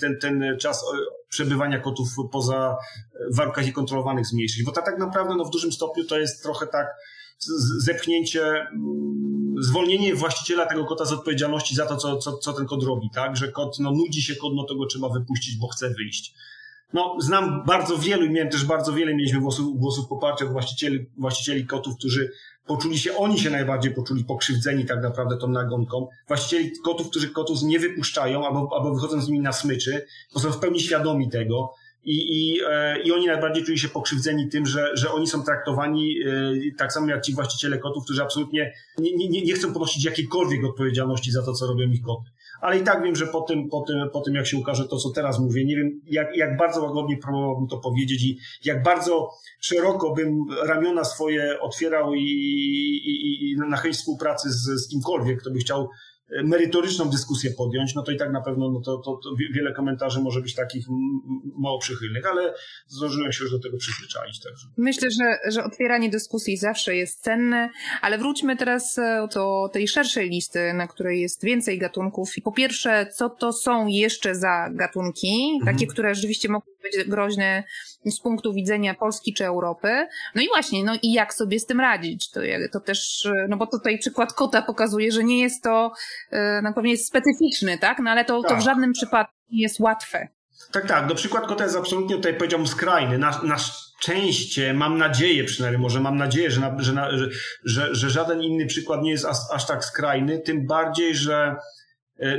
[0.00, 0.84] ten, ten czas
[1.28, 2.76] przebywania kotów poza
[3.36, 6.86] warunkach niekontrolowanych zmniejszyć, bo to tak naprawdę no, w dużym stopniu to jest trochę tak
[7.78, 12.82] zepchnięcie, mm, zwolnienie właściciela tego kota z odpowiedzialności za to, co, co, co ten kot
[12.82, 15.90] robi, tak, że kot, no nudzi się kot, no to go trzeba wypuścić, bo chce
[15.90, 16.34] wyjść
[16.92, 21.06] no, znam bardzo wielu i miałem też bardzo wiele, mieliśmy głosów, głosów poparcia od właścicieli,
[21.18, 22.32] właścicieli kotów, którzy
[22.66, 26.08] poczuli się, oni się najbardziej poczuli pokrzywdzeni tak naprawdę tą nagonką.
[26.28, 30.52] Właścicieli kotów, którzy kotów nie wypuszczają albo, albo wychodzą z nimi na smyczy, bo są
[30.52, 31.74] w pełni świadomi tego.
[32.04, 36.14] I, i, e, I oni najbardziej czuli się pokrzywdzeni tym, że, że oni są traktowani
[36.26, 40.64] e, tak samo jak ci właściciele kotów, którzy absolutnie nie, nie, nie chcą ponosić jakiejkolwiek
[40.64, 42.30] odpowiedzialności za to, co robią ich koty
[42.60, 44.96] ale i tak wiem, że po tym, po tym, po tym jak się ukaże to,
[44.96, 49.30] co teraz mówię, nie wiem, jak, jak bardzo łagodnie próbowałbym to powiedzieć i jak bardzo
[49.60, 55.50] szeroko bym ramiona swoje otwierał i, i, i na chęć współpracy z, z kimkolwiek, kto
[55.50, 55.88] by chciał
[56.44, 60.20] merytoryczną dyskusję podjąć, no to i tak na pewno no to, to, to wiele komentarzy
[60.20, 60.86] może być takich
[61.58, 62.54] mało przychylnych, ale
[62.86, 64.40] zdążyłem się już do tego przyzwyczaić.
[64.40, 64.66] Także.
[64.76, 67.70] Myślę, że, że otwieranie dyskusji zawsze jest cenne,
[68.02, 72.30] ale wróćmy teraz e, do tej szerszej listy, na której jest więcej gatunków.
[72.44, 75.74] Po pierwsze, co to są jeszcze za gatunki, mhm.
[75.74, 77.64] takie, które rzeczywiście mogą być groźne
[78.04, 80.08] z punktu widzenia Polski czy Europy.
[80.34, 82.30] No i właśnie, no i jak sobie z tym radzić?
[82.30, 82.40] To,
[82.72, 85.92] to też, no bo tutaj przykład kota pokazuje, że nie jest to,
[86.30, 87.98] e, no pewnie jest specyficzny, tak?
[87.98, 88.50] No ale to, tak.
[88.50, 88.64] to w tak.
[88.64, 90.28] żadnym przypadku nie jest łatwe.
[90.72, 91.08] Tak, tak.
[91.08, 93.18] No przykład kota jest absolutnie tutaj powiedziałbym skrajny.
[93.18, 97.28] Na, na szczęście, mam nadzieję przynajmniej, może mam nadzieję, że, na, że, na, że,
[97.64, 101.56] że, że, żaden inny przykład nie jest aż, aż tak skrajny, tym bardziej, że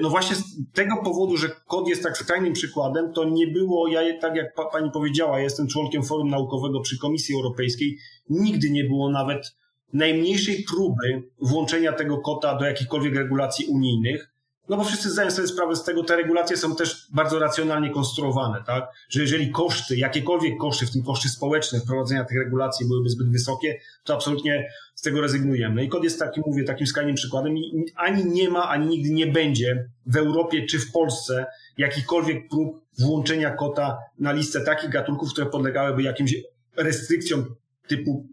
[0.01, 4.19] no właśnie z tego powodu, że kod jest tak skrajnym przykładem, to nie było, ja
[4.19, 7.97] tak jak pa, pani powiedziała, jestem członkiem Forum Naukowego przy Komisji Europejskiej,
[8.29, 9.55] nigdy nie było nawet
[9.93, 14.30] najmniejszej próby włączenia tego kota do jakichkolwiek regulacji unijnych.
[14.71, 18.63] No bo wszyscy zdają sobie sprawę z tego, te regulacje są też bardzo racjonalnie konstruowane,
[18.65, 18.87] tak?
[19.09, 23.79] Że jeżeli koszty, jakiekolwiek koszty, w tym koszty społeczne wprowadzenia tych regulacji byłyby zbyt wysokie,
[24.03, 25.83] to absolutnie z tego rezygnujemy.
[25.83, 29.27] I kod jest takim, mówię, takim skrajnym przykładem i ani nie ma, ani nigdy nie
[29.27, 31.45] będzie w Europie czy w Polsce
[31.77, 36.35] jakichkolwiek prób włączenia kota na listę takich gatunków, które podlegałyby jakimś
[36.77, 37.55] restrykcjom
[37.87, 38.27] typu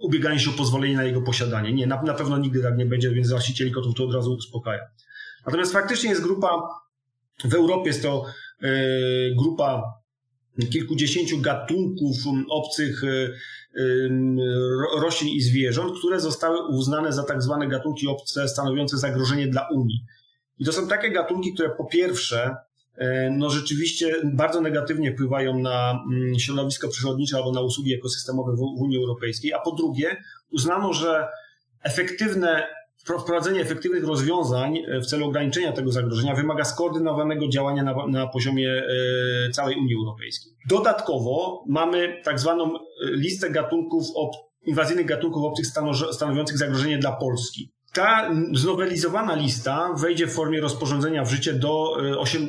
[0.00, 1.72] ubieganie się o pozwolenie na jego posiadanie.
[1.72, 4.80] Nie, na, na pewno nigdy tak nie będzie, więc właścicieli kotów to od razu uspokaja.
[5.46, 6.68] Natomiast faktycznie jest grupa,
[7.44, 8.24] w Europie jest to
[8.62, 8.70] e,
[9.38, 9.82] grupa
[10.70, 12.16] kilkudziesięciu gatunków
[12.50, 13.28] obcych e,
[15.00, 20.04] roślin i zwierząt, które zostały uznane za tak zwane gatunki obce stanowiące zagrożenie dla Unii.
[20.58, 22.56] I to są takie gatunki, które po pierwsze
[23.00, 26.04] E, no rzeczywiście bardzo negatywnie wpływają na
[26.38, 30.16] środowisko przyrodnicze albo na usługi ekosystemowe w Unii Europejskiej, a po drugie
[30.50, 31.28] uznano, że
[31.82, 32.66] efektywne
[33.04, 38.70] wprowadzenie efektywnych rozwiązań e, w celu ograniczenia tego zagrożenia wymaga skoordynowanego działania na, na poziomie
[38.70, 40.52] e, całej Unii Europejskiej.
[40.68, 44.04] Dodatkowo mamy tak zwaną listę gatunków,
[44.66, 45.66] inwazyjnych gatunków obcych
[46.12, 47.72] stanowiących zagrożenie dla Polski.
[47.92, 52.46] Ta znowelizowana lista wejdzie w formie rozporządzenia w życie do, 8, e,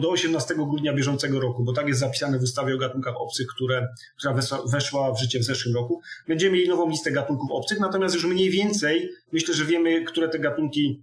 [0.00, 3.88] do 18 grudnia bieżącego roku, bo tak jest zapisane w ustawie o gatunkach obcych, które,
[4.18, 4.34] która
[4.72, 6.00] weszła w życie w zeszłym roku.
[6.28, 10.38] Będziemy mieli nową listę gatunków obcych, natomiast już mniej więcej myślę, że wiemy, które te
[10.38, 11.02] gatunki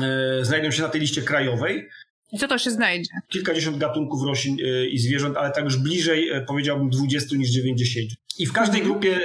[0.00, 1.88] e, znajdują się na tej liście krajowej.
[2.32, 3.10] I co to się znajdzie?
[3.28, 8.10] Kilkadziesiąt gatunków roślin e, i zwierząt, ale tak już bliżej powiedziałbym 20 niż 90.
[8.38, 9.20] I w każdej grupie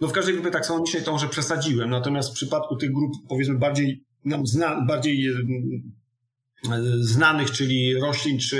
[0.00, 4.04] no w każdej grupie taksonomicznej to może przesadziłem, natomiast w przypadku tych grup powiedzmy bardziej
[4.24, 5.32] nam zna, bardziej e,
[7.00, 8.58] znanych, czyli roślin, czy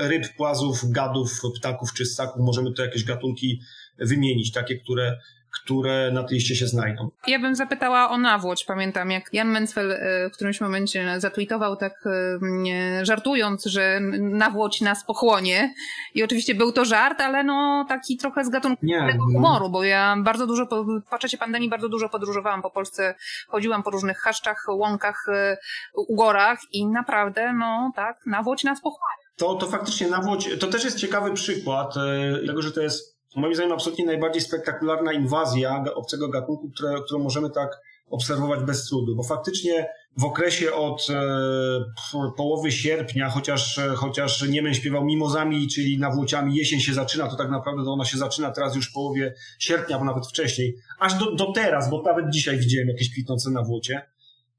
[0.00, 3.60] ryb, płazów, gadów, ptaków czy ssaków, możemy tu jakieś gatunki
[3.98, 5.18] wymienić, takie, które
[5.64, 7.10] które na tej liście się znajdą.
[7.26, 8.64] Ja bym zapytała o nawłoć.
[8.64, 15.04] Pamiętam, jak Jan Mencfel e, w którymś momencie zatweetował tak e, żartując, że nawłoć nas
[15.04, 15.74] pochłonie.
[16.14, 19.18] I oczywiście był to żart, ale no taki trochę z gatunku Nie.
[19.32, 20.66] humoru, bo ja bardzo dużo,
[21.10, 23.14] po czasie pandemii bardzo dużo podróżowałam po Polsce,
[23.48, 25.56] chodziłam po różnych chaszczach, łąkach, e,
[25.96, 29.28] ugorach i naprawdę, no tak, nawłoć nas pochłania.
[29.36, 31.94] To, to faktycznie nawłoć, to też jest ciekawy przykład,
[32.38, 37.50] dlatego że to jest moim zdaniem absolutnie najbardziej spektakularna inwazja obcego gatunku, które, którą możemy
[37.50, 37.80] tak
[38.10, 45.04] obserwować bez trudu, bo faktycznie w okresie od e, połowy sierpnia, chociaż, chociaż Niemen śpiewał
[45.04, 48.92] mimozami, czyli nawłociami, jesień się zaczyna, to tak naprawdę ona się zaczyna teraz już w
[48.92, 53.50] połowie sierpnia, bo nawet wcześniej, aż do, do teraz, bo nawet dzisiaj widziałem jakieś kwitnące
[53.50, 54.02] nawłocie.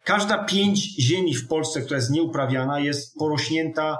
[0.03, 3.97] Każda pięć ziemi w Polsce, która jest nieuprawiana, jest porośnięta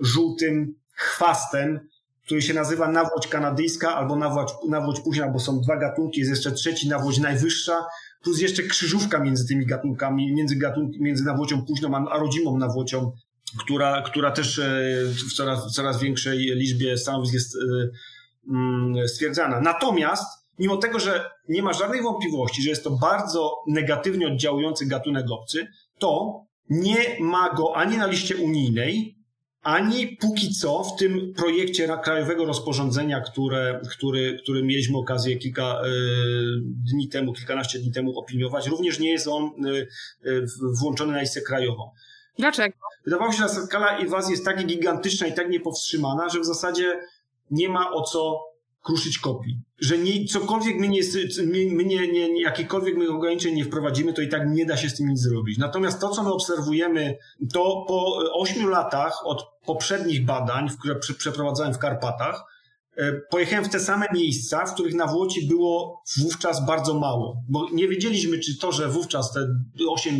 [0.00, 1.88] żółtym chwastem,
[2.32, 6.52] który się nazywa nawłoć kanadyjska albo nawłoć, nawłoć późna, bo są dwa gatunki, jest jeszcze
[6.52, 7.86] trzeci nawłoć najwyższa,
[8.22, 13.12] plus jeszcze krzyżówka między tymi gatunkami, między, gatunki, między nawłocią późną a rodzimą nawłocią,
[13.58, 14.82] która, która też e,
[15.28, 17.58] w coraz, w coraz większej liczbie stanowisk jest e,
[18.50, 19.60] mm, stwierdzana.
[19.60, 20.24] Natomiast
[20.58, 25.66] mimo tego, że nie ma żadnej wątpliwości, że jest to bardzo negatywnie oddziałujący gatunek obcy,
[25.98, 29.21] to nie ma go ani na liście unijnej,
[29.62, 35.88] ani póki co w tym projekcie krajowego rozporządzenia, które, który, który mieliśmy okazję kilka e,
[36.92, 40.30] dni temu, kilkanaście dni temu opiniować, również nie jest on e,
[40.80, 41.90] włączony na listę krajową.
[42.38, 42.76] Dlaczego?
[43.04, 47.00] Wydawało się, że skala inwazji jest tak gigantyczna i tak niepowstrzymana, że w zasadzie
[47.50, 48.51] nie ma o co
[48.82, 49.60] kruszyć kopii.
[49.78, 51.00] Że nie, cokolwiek my, nie,
[51.70, 54.96] my nie, nie, jakiekolwiek my ograniczeń nie wprowadzimy, to i tak nie da się z
[54.96, 55.58] tym nic zrobić.
[55.58, 57.18] Natomiast to, co my obserwujemy,
[57.52, 62.44] to po ośmiu latach od poprzednich badań, które przeprowadzałem w Karpatach,
[62.96, 67.42] e, pojechałem w te same miejsca, w których nawłoci było wówczas bardzo mało.
[67.48, 69.40] Bo nie wiedzieliśmy, czy to, że wówczas te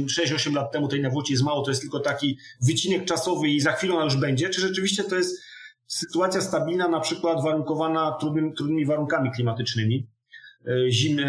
[0.07, 3.73] 6-8 lat temu tej nawłoci jest mało, to jest tylko taki wycinek czasowy i za
[3.73, 5.52] chwilę ona już będzie, czy rzeczywiście to jest
[5.93, 10.09] sytuacja stabilna, na przykład warunkowana trudnym, trudnymi warunkami klimatycznymi,
[10.67, 11.21] e, zim,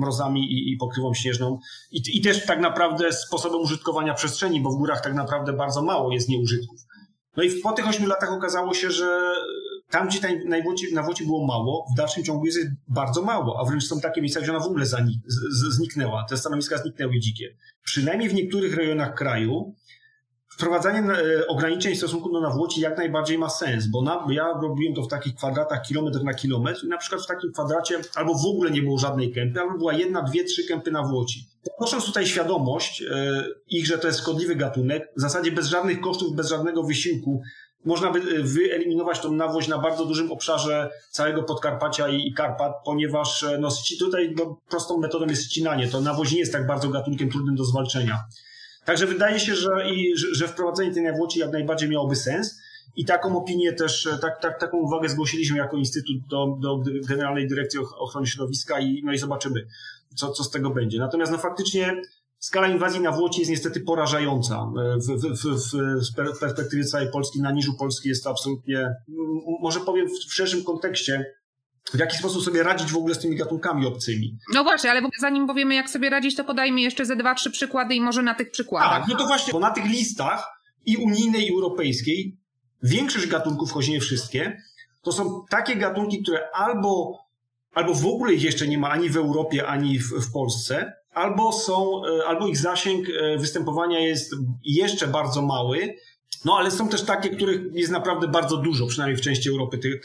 [0.00, 1.58] mrozami i, i pokrywą śnieżną
[1.92, 6.12] I, i też tak naprawdę sposobem użytkowania przestrzeni, bo w górach tak naprawdę bardzo mało
[6.12, 6.80] jest nieużytków.
[7.36, 9.34] No i po tych ośmiu latach okazało się, że
[9.90, 10.20] tam, gdzie
[10.92, 12.58] na wodzie było mało, w dalszym ciągu jest
[12.88, 16.24] bardzo mało, a wręcz są takie miejsca, gdzie ona w ogóle zanik, z, zniknęła.
[16.28, 17.56] Te stanowiska zniknęły dzikie.
[17.82, 19.74] Przynajmniej w niektórych rejonach kraju
[20.56, 24.94] wprowadzanie e, ograniczeń w stosunku do nawłoci jak najbardziej ma sens, bo na, ja robiłem
[24.94, 28.46] to w takich kwadratach kilometr na kilometr i na przykład w takim kwadracie albo w
[28.46, 31.48] ogóle nie było żadnej kępy, albo była jedna, dwie, trzy kępy nawłoci.
[31.70, 36.36] Podnosząc tutaj świadomość e, ich, że to jest szkodliwy gatunek, w zasadzie bez żadnych kosztów,
[36.36, 37.42] bez żadnego wysiłku
[37.84, 42.72] można by e, wyeliminować tą nawłość na bardzo dużym obszarze całego Podkarpacia i, i Karpat,
[42.84, 45.88] ponieważ no, tutaj no, prostą metodą jest ścinanie.
[45.88, 48.24] To nawłość nie jest tak bardzo gatunkiem trudnym do zwalczenia.
[48.86, 52.58] Także wydaje się, że, i, że, wprowadzenie tej nawłoci jak najbardziej miałoby sens.
[52.96, 57.80] I taką opinię też, tak, tak, taką uwagę zgłosiliśmy jako Instytut do, do Generalnej Dyrekcji
[57.98, 59.66] Ochrony Środowiska i, no i zobaczymy,
[60.14, 60.98] co, co z tego będzie.
[60.98, 62.02] Natomiast no faktycznie
[62.38, 64.66] skala inwazji na Włoci jest niestety porażająca.
[64.96, 68.94] W, w, w, w perspektywie całej Polski, na niżu Polski jest to absolutnie,
[69.60, 71.24] może powiem w szerszym kontekście,
[71.94, 74.38] w jaki sposób sobie radzić w ogóle z tymi gatunkami obcymi.
[74.54, 77.94] No właśnie, ale zanim powiemy, jak sobie radzić, to podajmy jeszcze ze dwa, trzy przykłady
[77.94, 78.90] i może na tych przykładach.
[78.90, 82.36] Tak, no to właśnie, bo na tych listach i unijnej, i europejskiej
[82.82, 84.62] większość gatunków, choć nie wszystkie,
[85.02, 87.18] to są takie gatunki, które albo,
[87.74, 91.52] albo w ogóle ich jeszcze nie ma ani w Europie, ani w, w Polsce, albo
[91.52, 94.34] są, e, albo ich zasięg e, występowania jest
[94.64, 95.96] jeszcze bardzo mały,
[96.46, 100.00] no ale są też takie, których jest naprawdę bardzo dużo, przynajmniej w części Europy tych,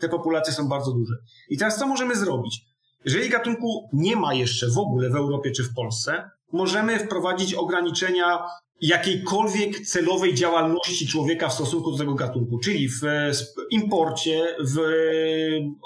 [0.00, 1.14] te populacje są bardzo duże.
[1.48, 2.66] I teraz co możemy zrobić?
[3.04, 8.42] Jeżeli gatunku nie ma jeszcze w ogóle w Europie czy w Polsce, możemy wprowadzić ograniczenia
[8.80, 13.00] jakiejkolwiek celowej działalności człowieka w stosunku do tego gatunku, czyli w
[13.70, 14.78] imporcie, w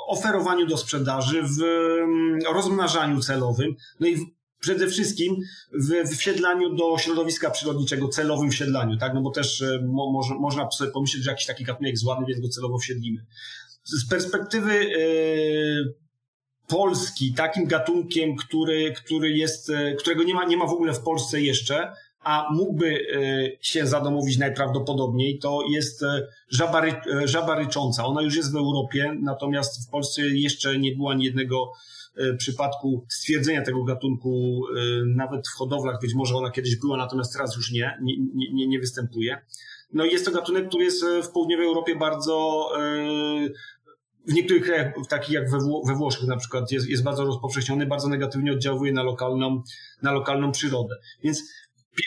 [0.09, 5.37] oferowaniu do sprzedaży, w mm, rozmnażaniu celowym, no i przede wszystkim
[5.73, 9.15] w wsiedlaniu do środowiska przyrodniczego, celowym wsiedlaniu, tak?
[9.15, 12.49] No bo też e, mo, można sobie pomyśleć, że jakiś taki gatunek ładny, więc go
[12.49, 13.27] celowo wsiedlimy.
[13.85, 15.95] Z perspektywy yy,
[16.69, 21.41] Polski, takim gatunkiem, który, który jest, którego nie ma, nie ma w ogóle w Polsce
[21.41, 23.07] jeszcze, a mógłby
[23.61, 26.05] się zadomowić najprawdopodobniej, to jest
[26.49, 26.93] żaba, ry,
[27.25, 28.05] żaba rycząca.
[28.05, 31.73] Ona już jest w Europie, natomiast w Polsce jeszcze nie było ani jednego
[32.19, 34.81] E, przypadku stwierdzenia tego gatunku, e,
[35.17, 38.79] nawet w hodowlach, być może ona kiedyś była, natomiast teraz już nie, nie, nie, nie
[38.79, 39.39] występuje.
[39.93, 42.69] No i jest to gatunek, który jest e, w południowej Europie bardzo
[44.27, 48.09] w niektórych krajach, takich jak we, we Włoszech na przykład, jest, jest bardzo rozpowszechniony, bardzo
[48.09, 49.63] negatywnie oddziałuje na lokalną,
[50.03, 50.97] na lokalną przyrodę.
[51.23, 51.43] Więc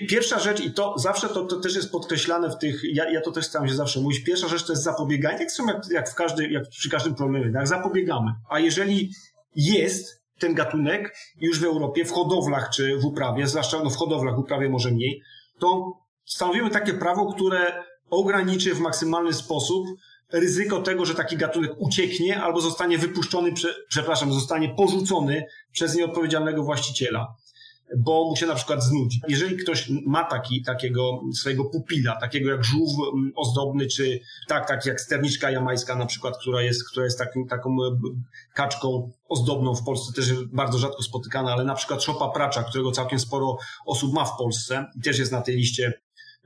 [0.09, 3.31] Pierwsza rzecz, i to zawsze to, to też jest podkreślane w tych, ja, ja to
[3.31, 6.47] też staram się zawsze mówić, pierwsza rzecz to jest zapobieganie, jak, jak, jak, w każdy,
[6.47, 7.67] jak przy każdym problemie, tak?
[7.67, 8.31] zapobiegamy.
[8.49, 9.11] A jeżeli
[9.55, 14.35] jest ten gatunek już w Europie, w hodowlach czy w uprawie, zwłaszcza no w hodowlach,
[14.35, 15.21] w uprawie może mniej,
[15.59, 15.93] to
[16.25, 19.87] stanowimy takie prawo, które ograniczy w maksymalny sposób
[20.31, 23.53] ryzyko tego, że taki gatunek ucieknie albo zostanie wypuszczony,
[23.89, 27.35] przepraszam, zostanie porzucony przez nieodpowiedzialnego właściciela
[27.97, 29.21] bo mu się na przykład znudzi.
[29.27, 34.85] Jeżeli ktoś ma taki, takiego swojego pupila, takiego jak żółw mm, ozdobny, czy tak, tak
[34.85, 37.97] jak sterniczka jamańska na przykład, która jest, która jest takim, taką e,
[38.53, 43.19] kaczką ozdobną w Polsce, też bardzo rzadko spotykana, ale na przykład szopa pracza, którego całkiem
[43.19, 45.93] sporo osób ma w Polsce i też jest na tej liście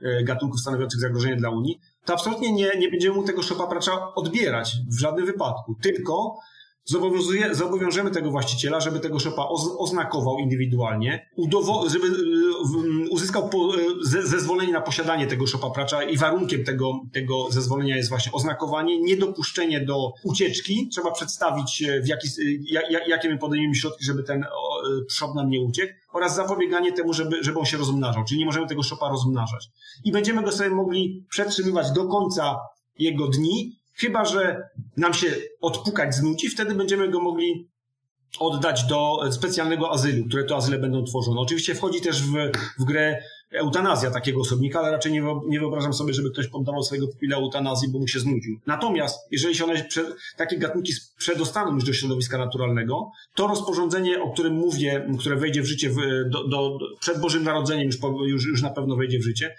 [0.02, 4.14] e, gatunków stanowiących zagrożenie dla Unii, to absolutnie nie, nie będziemy mu tego szopa pracza
[4.14, 6.36] odbierać w żadnym wypadku, tylko
[7.52, 11.30] zobowiążemy tego właściciela, żeby tego szopa oznakował indywidualnie,
[11.86, 13.50] żeby y, uzyskał
[14.14, 19.00] y, zezwolenie na posiadanie tego szopa pracza i warunkiem tego, tego zezwolenia jest właśnie oznakowanie,
[19.00, 20.88] niedopuszczenie do ucieczki.
[20.92, 22.28] Trzeba przedstawić, y, w jaki,
[23.06, 24.44] jakie my podejmiemy środki, żeby ten
[25.10, 28.66] szop nam nie uciekł oraz zapobieganie temu, żeby, żeby on się rozmnażał, czyli nie możemy
[28.66, 29.68] tego szopa rozmnażać.
[30.04, 32.56] I będziemy go sobie mogli przetrzymywać do końca
[32.98, 35.26] jego dni, Chyba, że nam się
[35.60, 37.68] odpukać znudzi, wtedy będziemy go mogli
[38.38, 41.40] oddać do specjalnego azylu, które to azyle będą tworzone.
[41.40, 42.32] Oczywiście wchodzi też w,
[42.78, 43.22] w grę
[43.52, 47.88] eutanazja takiego osobnika, ale raczej nie, nie wyobrażam sobie, żeby ktoś poddawał swojego pupila eutanazji,
[47.88, 48.60] bo mu się znudził.
[48.66, 49.88] Natomiast, jeżeli się one,
[50.36, 55.66] takie gatunki przedostaną już do środowiska naturalnego, to rozporządzenie, o którym mówię, które wejdzie w
[55.66, 55.96] życie w,
[56.28, 59.56] do, do, przed Bożym Narodzeniem, już, już, już na pewno wejdzie w życie,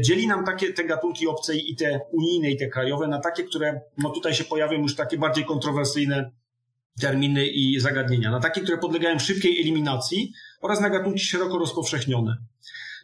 [0.00, 3.80] dzieli nam takie te gatunki obce i te unijne i te krajowe na takie, które
[3.98, 6.30] no tutaj się pojawią już takie bardziej kontrowersyjne
[7.00, 8.30] terminy i zagadnienia.
[8.30, 12.36] Na takie, które podlegają szybkiej eliminacji oraz na gatunki szeroko rozpowszechnione.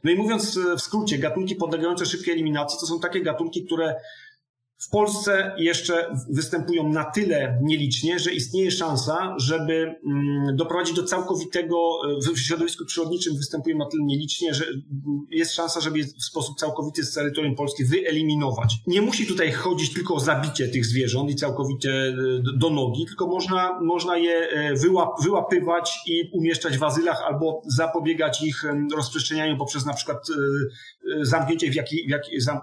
[0.04, 3.94] No i mówiąc e, w skrócie, gatunki podlegające szybkiej eliminacji to są takie gatunki, które
[4.78, 11.76] w Polsce jeszcze występują na tyle nielicznie, że istnieje szansa, żeby mm, doprowadzić do całkowitego,
[12.34, 14.64] w środowisku przyrodniczym występują na tyle nielicznie, że
[15.30, 18.74] jest szansa, żeby je w sposób całkowity z terytorium Polski wyeliminować.
[18.86, 22.14] Nie musi tutaj chodzić tylko o zabicie tych zwierząt i całkowicie e,
[22.58, 28.42] do nogi, tylko można, można je e, wyłap, wyłapywać i umieszczać w azylach albo zapobiegać
[28.42, 28.64] ich
[28.96, 32.10] rozprzestrzenianiu poprzez na przykład e, zamknięcie w, jakiej, w,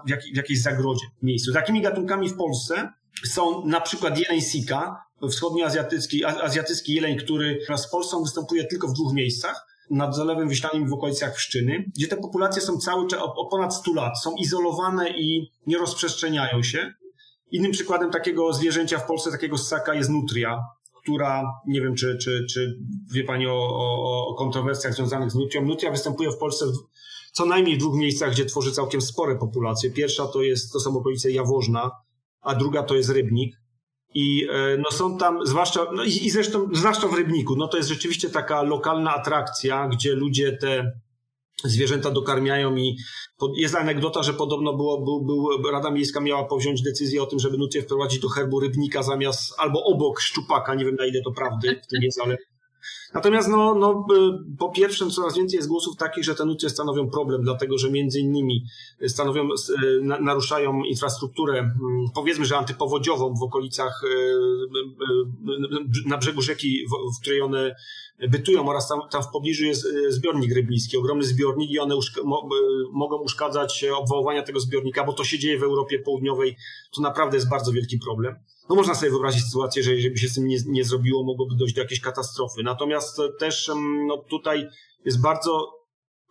[0.06, 1.52] w, jakiej, w jakiejś zagrodzie miejscu.
[1.52, 2.92] Takimi gatunkami gatunkami w Polsce
[3.24, 8.92] są na przykład jeleń sika, wschodnioazjatycki azjatycki jeleń, który wraz z Polską występuje tylko w
[8.92, 13.46] dwóch miejscach nad Zalewem Wiślanym w okolicach Pszczyny, gdzie te populacje są cały czas o
[13.50, 16.92] ponad 100 lat, są izolowane i nie rozprzestrzeniają się.
[17.50, 20.58] Innym przykładem takiego zwierzęcia w Polsce, takiego ssaka jest nutria,
[21.02, 22.78] która, nie wiem czy, czy, czy
[23.12, 25.62] wie Pani o, o, o kontrowersjach związanych z nutrią.
[25.62, 26.64] Nutria występuje w Polsce
[27.36, 29.90] co najmniej w dwóch miejscach, gdzie tworzy całkiem spore populacje.
[29.90, 31.90] Pierwsza to jest, to są okolice Jaworzna,
[32.40, 33.56] a druga to jest Rybnik.
[34.14, 37.76] I e, no są tam, zwłaszcza, no i, i zresztą, zwłaszcza w Rybniku, no to
[37.76, 40.92] jest rzeczywiście taka lokalna atrakcja, gdzie ludzie te
[41.64, 42.96] zwierzęta dokarmiają i
[43.56, 47.58] jest anegdota, że podobno było, był, był, Rada Miejska miała powziąć decyzję o tym, żeby
[47.58, 50.74] nutrie wprowadzić do herbu rybnika zamiast albo obok szczupaka.
[50.74, 52.36] Nie wiem na ile to prawdy w tym jest, ale
[53.14, 54.06] Natomiast no, no,
[54.58, 58.20] po pierwsze coraz więcej jest głosów takich, że te nutrie stanowią problem, dlatego że między
[58.20, 58.64] innymi
[59.08, 61.74] stanowią, e, naruszają infrastrukturę, mm,
[62.14, 67.76] powiedzmy, że antypowodziową w okolicach, e, e, na brzegu rzeki, w której one
[68.28, 72.20] bytują oraz tam, tam w pobliżu jest zbiornik rybnicki, ogromny zbiornik i one uszk
[72.92, 76.56] mogą uszkadzać obwałowania tego zbiornika, bo to się dzieje w Europie Południowej,
[76.94, 78.34] to naprawdę jest bardzo wielki problem.
[78.68, 81.54] No można sobie wyobrazić sytuację, że jeżeli by się z tym nie, nie zrobiło, mogłoby
[81.54, 82.62] dojść do jakiejś katastrofy.
[82.62, 83.70] Natomiast też
[84.06, 84.68] no, tutaj
[85.04, 85.75] jest bardzo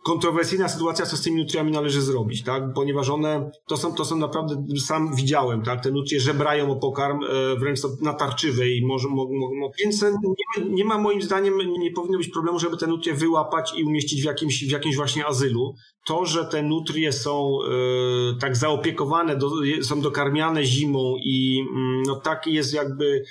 [0.06, 2.62] kontrowersyjna sytuacja, co z tymi nutriami należy zrobić, tak?
[2.74, 5.82] Ponieważ one, to są, to są naprawdę, sam widziałem, tak?
[5.82, 9.70] Te nutrie żebrają o pokarm, e, wręcz natarczywe i może, mo, mo, mo.
[9.78, 13.84] więc nie nie ma moim zdaniem, nie powinno być problemu, żeby te nutrie wyłapać i
[13.84, 15.74] umieścić w jakimś, w jakimś właśnie azylu.
[16.06, 19.50] To, że te nutrie są e, tak zaopiekowane, do,
[19.82, 23.24] są dokarmiane zimą i mm, no tak jest jakby,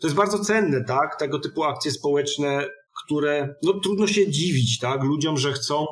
[0.00, 1.18] to jest bardzo cenne, tak?
[1.18, 2.66] Tego typu akcje społeczne,
[3.04, 5.02] które, no trudno się dziwić, tak?
[5.02, 5.86] Ludziom, że chcą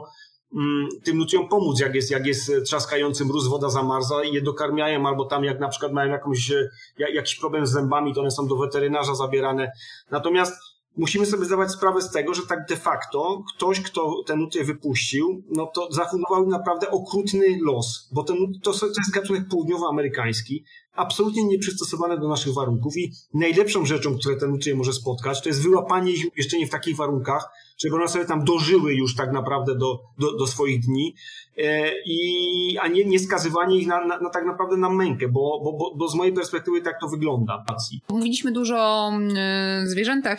[1.05, 5.25] tym ludziom pomóc, jak jest, jak jest trzaskający mróz, woda zamarza i je dokarmiają, albo
[5.25, 6.69] tam jak na przykład mają jakąś, e,
[6.99, 9.73] jakiś problem z zębami, to one są do weterynarza zabierane.
[10.11, 10.55] Natomiast
[10.97, 15.43] musimy sobie zdawać sprawę z tego, że tak de facto ktoś, kto ten nutrię wypuścił,
[15.51, 22.19] no to zafundował naprawdę okrutny los, bo ten, to, to jest gatunek południowoamerykański, absolutnie nieprzystosowane
[22.19, 26.27] do naszych warunków i najlepszą rzeczą, które ten nutrie może spotkać, to jest wyłapanie ich
[26.37, 30.37] jeszcze nie w takich warunkach, żeby one sobie tam dożyły już tak naprawdę do, do,
[30.37, 31.15] do swoich dni,
[31.59, 35.61] e, i, a nie, nie skazywanie ich na, na, na tak naprawdę na mękę, bo,
[35.65, 37.65] bo, bo, bo z mojej perspektywy tak to wygląda.
[38.09, 40.39] Mówiliśmy dużo o mm, zwierzętach,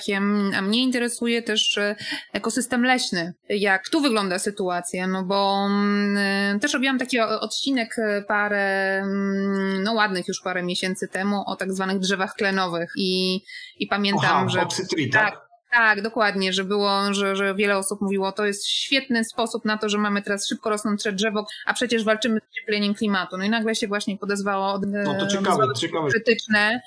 [0.57, 1.95] a mnie interesuje też e,
[2.33, 3.33] ekosystem leśny.
[3.49, 5.07] Jak tu wygląda sytuacja?
[5.07, 11.07] No bo mm, też robiłam taki odcinek e, parę, mm, no ładnych już parę miesięcy
[11.07, 13.41] temu o tak zwanych drzewach klenowych i,
[13.79, 14.61] i pamiętam, Aha, że...
[14.61, 15.31] Oxytree, tak?
[15.31, 19.77] tak tak, dokładnie, że było, że, że wiele osób mówiło, to jest świetny sposób na
[19.77, 23.37] to, że mamy teraz szybko rosnące drzewo, a przecież walczymy z ociepleniem klimatu.
[23.37, 26.09] No i nagle się właśnie podezwało no to ciekawe, ciekawe.
[26.09, 26.81] krytyczne.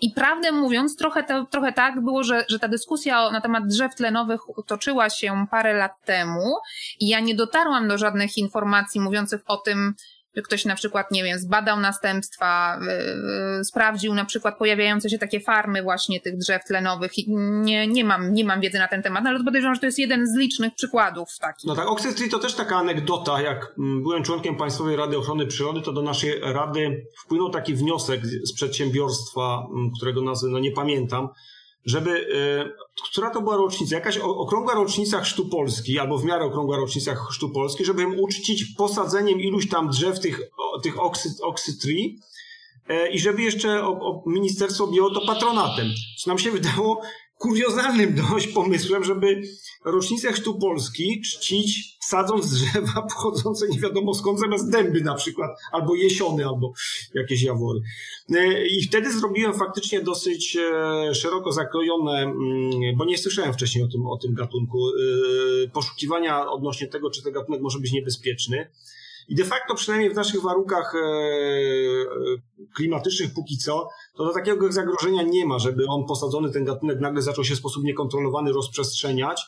[0.00, 3.94] I prawdę mówiąc, trochę, to, trochę tak było, że, że ta dyskusja na temat drzew
[3.94, 6.56] tlenowych toczyła się parę lat temu
[7.00, 9.94] i ja nie dotarłam do żadnych informacji mówiących o tym,
[10.42, 12.80] ktoś na przykład, nie wiem, zbadał następstwa,
[13.58, 17.12] yy, sprawdził na przykład pojawiające się takie farmy właśnie tych drzew tlenowych.
[17.26, 20.26] Nie, nie, mam, nie mam wiedzy na ten temat, ale podejrzewam, że to jest jeden
[20.26, 21.64] z licznych przykładów takich.
[21.64, 25.80] No tak, Oxford to też taka anegdota, jak mm, byłem członkiem Państwowej Rady Ochrony Przyrody,
[25.82, 31.28] to do naszej rady wpłynął taki wniosek z przedsiębiorstwa, mm, którego nazwy no nie pamiętam,
[31.86, 36.76] żeby, e, która to była rocznica, jakaś okrągła rocznica Chrztu Polski, albo w miarę okrągła
[36.76, 40.40] rocznica Chrztu Polski, żeby im uczcić posadzeniem iluś tam drzew tych,
[40.82, 42.18] tych oksy, oksy tree,
[43.12, 45.86] i żeby jeszcze o, o ministerstwo objęło to patronatem.
[46.18, 47.02] Co nam się wydało
[47.38, 49.42] kuriozalnym dość pomysłem, żeby
[49.84, 55.94] rocznicę chrztu Polski czcić sadząc drzewa pochodzące nie wiadomo skąd, zamiast dęby na przykład, albo
[55.94, 56.72] jesiony, albo
[57.14, 57.80] jakieś jawory.
[58.34, 63.88] E, I wtedy zrobiłem faktycznie dosyć e, szeroko zakrojone, mm, bo nie słyszałem wcześniej o
[63.88, 68.70] tym, o tym gatunku, e, poszukiwania odnośnie tego, czy ten gatunek może być niebezpieczny.
[69.28, 71.06] I de facto, przynajmniej w naszych warunkach e, e,
[72.74, 77.22] klimatycznych póki co, to do takiego zagrożenia nie ma, żeby on posadzony, ten gatunek nagle
[77.22, 79.46] zaczął się w sposób niekontrolowany rozprzestrzeniać.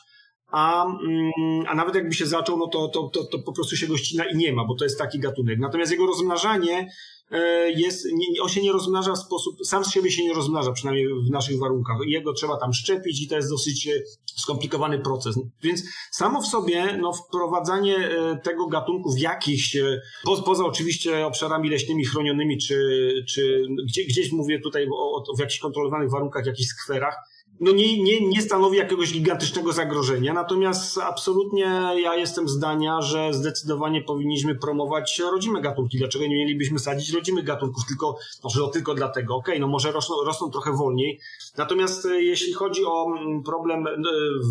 [0.51, 1.31] A, mm,
[1.67, 4.25] a nawet jakby się zaczął, no to, to, to, to po prostu się go ścina
[4.25, 5.59] i nie ma, bo to jest taki gatunek.
[5.59, 6.89] Natomiast jego rozmnażanie
[7.31, 8.07] E, jest,
[8.41, 11.59] on się nie rozmnaża w sposób, sam z siebie się nie rozmnaża, przynajmniej w naszych
[11.59, 11.97] warunkach.
[12.05, 13.91] Jego trzeba tam szczepić i to jest dosyć e,
[14.25, 15.35] skomplikowany proces.
[15.63, 19.77] Więc samo w sobie no, wprowadzanie e, tego gatunku w jakichś,
[20.23, 25.39] po, poza oczywiście obszarami leśnymi chronionymi, czy, czy gdzie, gdzieś mówię tutaj o, o, w
[25.39, 27.15] jakichś kontrolowanych warunkach, jakichś skwerach,
[27.59, 31.63] no nie, nie, nie stanowi jakiegoś gigantycznego zagrożenia, natomiast absolutnie
[32.03, 35.97] ja jestem zdania, że zdecydowanie powinniśmy promować rodzime gatunki.
[35.97, 40.15] Dlaczego nie mielibyśmy sadzić rodzimych gatunków, tylko, może tylko dlatego, okej, okay, no może rosną,
[40.25, 41.19] rosną trochę wolniej.
[41.57, 43.93] Natomiast e, jeśli chodzi o mm, problem e,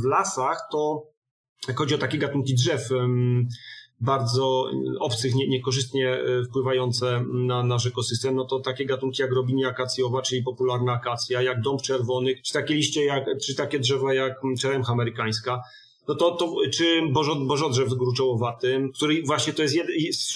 [0.02, 1.02] w lasach, to
[1.68, 2.88] jak chodzi o takie gatunki drzew,
[4.00, 4.70] bardzo
[5.00, 10.22] obcych, nie, niekorzystnie e, wpływające na nasz ekosystem, no to takie gatunki jak robinia akacjowa,
[10.22, 14.92] czyli popularna akacja, jak dąb czerwony, czy takie liście, jak, czy takie drzewa jak czeremcha
[14.92, 15.62] amerykańska,
[16.08, 19.92] no to, to czy bożo, bożodrzew gruczołowaty, który właśnie to jest jeden,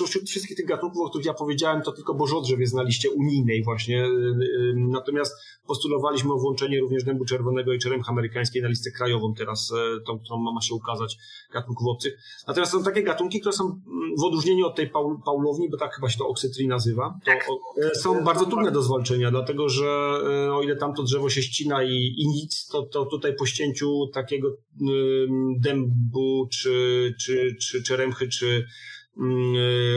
[0.06, 3.64] wśród wszystkich tych gatunków, o których ja powiedziałem, to tylko bożodrzew jest na liście unijnej
[3.64, 4.08] właśnie.
[4.74, 5.36] Natomiast
[5.66, 9.72] postulowaliśmy o włączenie również dębu czerwonego i czeremchy amerykańskiej na listę krajową teraz,
[10.06, 11.18] tą, którą ma się ukazać
[11.52, 12.18] gatunków obcych.
[12.46, 13.80] Natomiast są takie gatunki, które są
[14.18, 17.18] w odróżnieniu od tej paul, paulowni, bo tak chyba się to oksytri nazywa,
[17.94, 19.88] to są bardzo trudne do zwalczenia, dlatego że
[20.52, 24.56] o ile tamto drzewo się ścina i, i nic, to, to tutaj po ścięciu takiego
[25.60, 28.66] dębu, czy, czy, czy czeremchy, czy mm,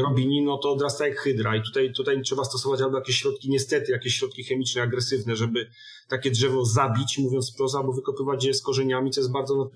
[0.04, 3.92] robini, no to odrasta jak hydra i tutaj, tutaj trzeba stosować albo jakieś środki, niestety,
[3.92, 5.70] jakieś środki chemiczne, agresywne, żeby
[6.10, 9.70] takie drzewo zabić, mówiąc wprost, albo wykopywać je z korzeniami, co jest bardzo no,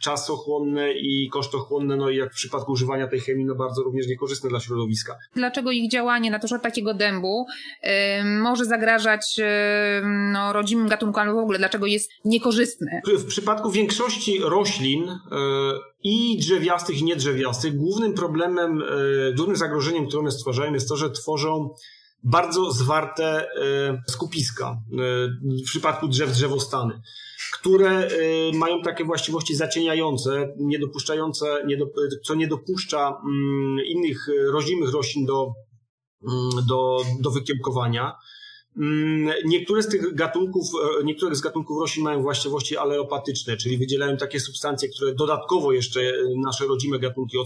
[0.00, 4.50] czasochłonne i kosztochłonne, no i jak w przypadku używania tej chemii, no bardzo również niekorzystne
[4.50, 5.16] dla środowiska.
[5.34, 7.46] Dlaczego ich działanie na przykład takiego dębu
[7.82, 7.90] yy,
[8.24, 9.44] może zagrażać yy,
[10.32, 13.00] no, rodzimym gatunkom, albo w ogóle dlaczego jest niekorzystne?
[13.18, 15.08] W przypadku większości roślin yy,
[16.04, 18.82] i drzewiastych, i niedrzewiastych, głównym problemem,
[19.36, 21.70] głównym zagrożeniem, które one stwarzają, jest to, że tworzą
[22.24, 24.96] bardzo zwarte e, skupiska e,
[25.62, 27.00] w przypadku drzew drzewostany,
[27.52, 28.08] które e,
[28.54, 31.46] mają takie właściwości zacieniające, niedopuszczające,
[32.24, 35.52] co nie dopuszcza mm, innych rodzimych roślin do,
[36.28, 38.16] mm, do, do wykiełkowania.
[38.76, 40.66] Mm, niektóre z tych gatunków,
[41.04, 46.00] niektóre z gatunków roślin mają właściwości aleopatyczne, czyli wydzielają takie substancje, które dodatkowo jeszcze
[46.36, 47.36] nasze rodzime gatunki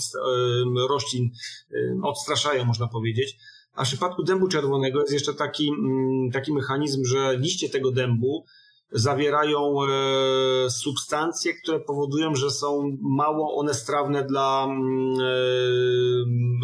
[0.88, 1.30] roślin
[2.02, 3.36] odstraszają, można powiedzieć.
[3.76, 8.44] A w przypadku dębu czerwonego jest jeszcze taki, mm, taki mechanizm, że liście tego dębu
[8.92, 15.14] zawierają e, substancje, które powodują, że są mało one strawne dla mm,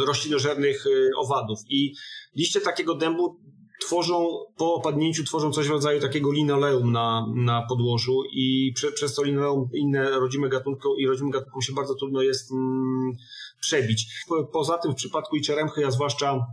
[0.00, 1.58] e, roślinożernych e, owadów.
[1.68, 1.94] I
[2.36, 3.40] liście takiego dębu
[3.86, 4.26] tworzą,
[4.56, 9.22] po opadnięciu tworzą coś w rodzaju takiego linoleum na, na podłożu i prze, przez to
[9.22, 13.12] linoleum inne rodzime gatunki i rodzimym gatunkom się bardzo trudno jest mm,
[13.60, 14.06] przebić.
[14.52, 16.46] Poza tym w przypadku i czeremchy, a zwłaszcza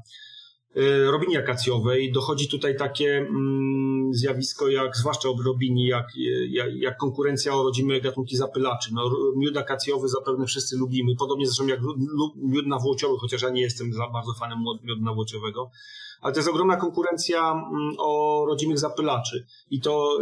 [1.12, 2.12] robinie akacjowej.
[2.12, 6.08] Dochodzi tutaj takie mm, zjawisko, jak zwłaszcza ob robini, jak,
[6.50, 8.90] jak, jak, konkurencja o rodzime gatunki zapylaczy.
[8.94, 11.80] No, miód akacjowy zapewne wszyscy lubimy, podobnie zresztą jak
[12.36, 15.72] miód nawłociowy, chociaż ja nie jestem za bardzo fanem miodu nawłociowego.
[16.22, 19.46] Ale to jest ogromna konkurencja mm, o rodzimych zapylaczy.
[19.72, 20.18] I to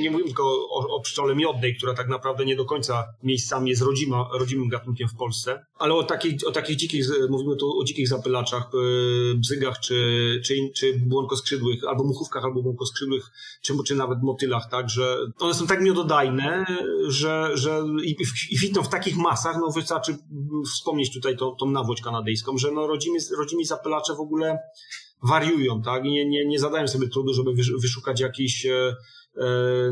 [0.00, 3.82] nie mówimy tylko o, o pszczole miodnej, która tak naprawdę nie do końca miejscami jest
[3.82, 8.08] rodzima, rodzimym gatunkiem w Polsce, ale o takich, o takich dzikich, mówimy tu o dzikich
[8.08, 13.30] zapylaczach, e, bzygach czy, czy, czy błonkoskrzydłych, albo muchówkach, albo błonkoskrzydłych,
[13.62, 16.66] czy, czy nawet motylach, tak, że one są tak miododajne,
[17.08, 18.16] że, że i,
[18.50, 20.16] i w takich masach, no wystarczy
[20.74, 24.58] wspomnieć tutaj tą, tą nawłoć kanadyjską, że no rodzimi, rodzimi zapylacze w ogóle
[25.22, 27.50] wariują, tak, nie, nie, nie zadają sobie trudu, żeby
[27.82, 28.96] wyszukać jakiś E,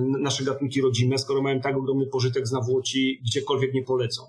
[0.01, 4.23] nasze gatunki rodzime, skoro mają tak ogromny pożytek z nawłoci, gdziekolwiek nie polecą.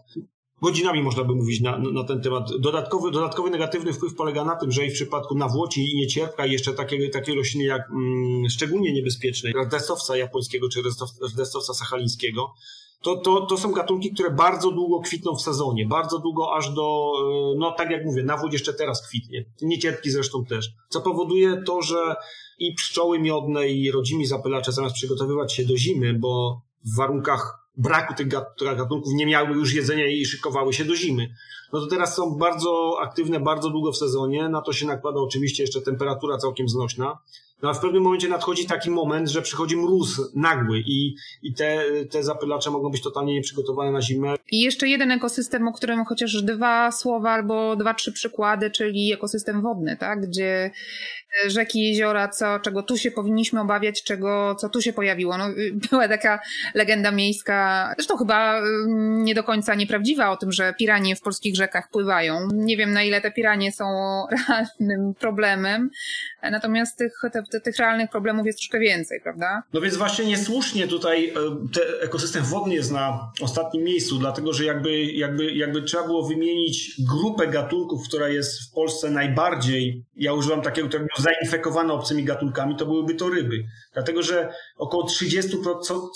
[0.61, 2.49] Godzinami można by mówić na, na ten temat.
[2.60, 6.52] Dodatkowy, dodatkowy negatywny wpływ polega na tym, że i w przypadku nawłoci i niecierpka i
[6.52, 10.81] jeszcze takie, takie rośliny jak mm, szczególnie niebezpieczne, destowca japońskiego czy
[11.35, 12.53] destowca sachalińskiego,
[13.03, 17.14] to, to, to są gatunki, które bardzo długo kwitną w sezonie, bardzo długo aż do,
[17.22, 21.81] e, no tak jak mówię, nawód jeszcze teraz kwitnie, niecierpki zresztą też, co powoduje to,
[21.81, 22.15] że
[22.59, 28.13] i pszczoły miodne i rodzimi zapylacze zamiast przygotowywać się do zimy, bo w warunkach braku
[28.13, 28.27] tych
[28.59, 31.29] gatunków nie miały już jedzenia i szykowały się do zimy.
[31.73, 35.63] No to teraz są bardzo aktywne, bardzo długo w sezonie, na to się nakłada oczywiście
[35.63, 37.17] jeszcze temperatura całkiem znośna.
[37.63, 41.84] No a w pewnym momencie nadchodzi taki moment, że przychodzi mróz nagły i, i te,
[42.11, 44.35] te zapylacze mogą być totalnie nieprzygotowane na zimę.
[44.51, 49.61] I jeszcze jeden ekosystem, o którym chociaż dwa słowa albo dwa, trzy przykłady, czyli ekosystem
[49.61, 50.21] wodny, tak?
[50.21, 50.71] gdzie
[51.47, 55.38] rzeki, jeziora, co, czego tu się powinniśmy obawiać, czego, co tu się pojawiło.
[55.38, 55.45] No,
[55.89, 56.39] była taka
[56.73, 61.55] legenda miejska, zresztą chyba mm, nie do końca nieprawdziwa o tym, że piranie w polskich
[61.55, 62.47] rzekach pływają.
[62.53, 63.85] Nie wiem na ile te piranie są
[64.31, 65.89] realnym problemem,
[66.51, 69.63] natomiast tych, te, tych realnych problemów jest troszkę więcej, prawda?
[69.73, 71.33] No więc właśnie niesłusznie tutaj e,
[71.73, 77.01] te ekosystem wodny jest na ostatnim miejscu, dlatego że jakby, jakby, jakby trzeba było wymienić
[77.09, 82.85] grupę gatunków, która jest w Polsce najbardziej, ja używam takiego terminu zainfekowane obcymi gatunkami, to
[82.85, 83.63] byłyby to ryby.
[83.93, 85.41] Dlatego, że około 30%,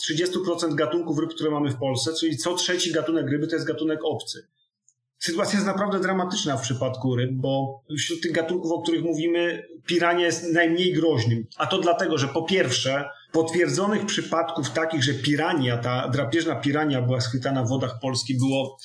[0.09, 3.99] 30% gatunków ryb, które mamy w Polsce, czyli co trzeci gatunek ryby to jest gatunek
[4.03, 4.47] obcy.
[5.23, 10.26] Sytuacja jest naprawdę dramatyczna w przypadku ryb, bo wśród tych gatunków, o których mówimy, pirania
[10.26, 11.48] jest najmniej groźnym.
[11.57, 17.22] A to dlatego, że po pierwsze, potwierdzonych przypadków takich, że pirania, ta drapieżna pirania była
[17.22, 18.77] schwytana w wodach Polski było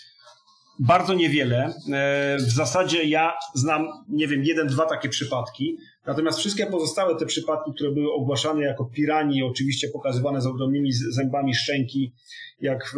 [0.79, 1.75] bardzo niewiele.
[1.93, 5.79] E, w zasadzie ja znam, nie wiem, jeden, dwa takie przypadki.
[6.07, 11.55] Natomiast wszystkie pozostałe te przypadki, które były ogłaszane jako pirani, oczywiście pokazywane z ogromnymi zębami
[11.55, 12.13] szczęki,
[12.61, 12.95] jak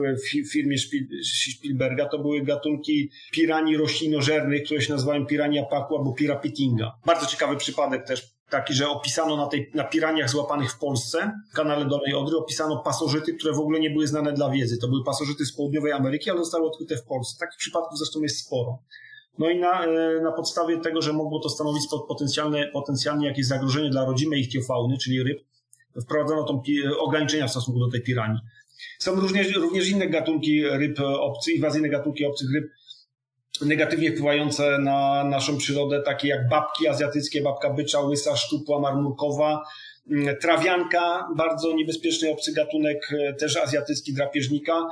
[0.47, 0.76] w firmie
[1.59, 6.93] Spielberga, to były gatunki pirani roślinożernych, które się nazywają pirania paku albo pirapitinga.
[7.06, 11.55] Bardzo ciekawy przypadek też taki, że opisano na, tej, na piraniach złapanych w Polsce, w
[11.55, 14.78] kanale Dolnej Odry, opisano pasożyty, które w ogóle nie były znane dla wiedzy.
[14.78, 17.36] To były pasożyty z południowej Ameryki, ale zostały odkryte w Polsce.
[17.40, 18.78] Takich przypadków zresztą jest sporo.
[19.39, 23.90] No i na, e, na podstawie tego, że mogło to stanowić potencjalne, potencjalnie jakieś zagrożenie
[23.90, 25.39] dla rodzimej ichtiofauny, czyli ryb,
[26.02, 26.62] wprowadzono tą
[26.98, 28.39] ograniczenia w stosunku do tej piranii.
[28.98, 32.70] Są również, również inne gatunki ryb obcych, inwazyjne gatunki obcych ryb,
[33.60, 39.65] negatywnie wpływające na naszą przyrodę, takie jak babki azjatyckie, babka bycza, łysa, szczupła, marmurkowa,
[40.40, 44.89] trawianka, bardzo niebezpieczny obcy gatunek, e, też azjatycki drapieżnika,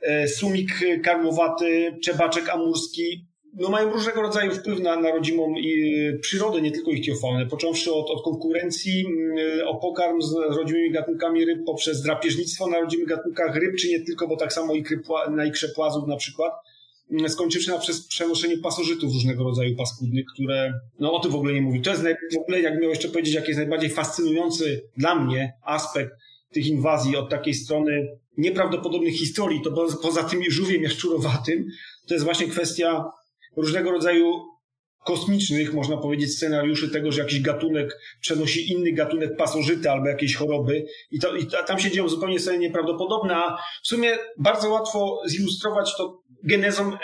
[0.00, 0.70] e, sumik
[1.04, 3.26] karmowaty, czebaczek amurski,
[3.58, 8.10] no mają różnego rodzaju wpływ na, na rodzimą i, przyrodę, nie tylko ichtiofaunę, począwszy od,
[8.10, 13.76] od konkurencji mm, o pokarm z rodzimymi gatunkami ryb poprzez drapieżnictwo na rodzimych gatunkach ryb,
[13.76, 16.52] czy nie tylko, bo tak samo ikry, na ikrze płazów na przykład,
[17.10, 21.54] mm, skończywszy na przez przenoszenie pasożytów różnego rodzaju paskudnych, które, no o tym w ogóle
[21.54, 21.82] nie mówi.
[21.82, 25.52] To jest naj, w ogóle, jak miał jeszcze powiedzieć, jaki jest najbardziej fascynujący dla mnie
[25.64, 26.12] aspekt
[26.52, 31.66] tych inwazji od takiej strony nieprawdopodobnych historii, to poza tym żółwiem jaszczurowatym,
[32.06, 33.04] to jest właśnie kwestia
[33.62, 34.58] różnego rodzaju
[35.04, 40.86] kosmicznych, można powiedzieć, scenariuszy tego, że jakiś gatunek przenosi inny gatunek pasożyty albo jakieś choroby.
[41.10, 45.96] I, to, i tam się dzieją zupełnie sceny nieprawdopodobne, a w sumie bardzo łatwo zilustrować
[45.96, 46.98] to genezą e,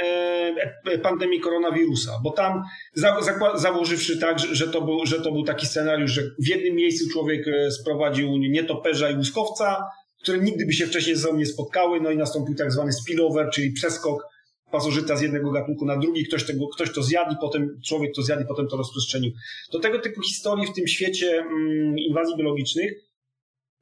[0.85, 2.63] e, pandemii koronawirusa, bo tam
[2.95, 6.49] za, za, założywszy tak, że, że, to był, że to był taki scenariusz, że w
[6.49, 9.85] jednym miejscu człowiek e, sprowadził nietoperza i łuskowca,
[10.23, 13.51] które nigdy by się wcześniej ze sobą nie spotkały, no i nastąpił tak zwany spillover,
[13.55, 14.34] czyli przeskok
[14.75, 18.23] pasożyta z jednego gatunku na drugi, ktoś, tego, ktoś to zjadł i potem człowiek to
[18.23, 19.33] zjadł i potem to rozprzestrzenił.
[19.71, 22.93] To tego typu historii w tym świecie mm, inwazji biologicznych,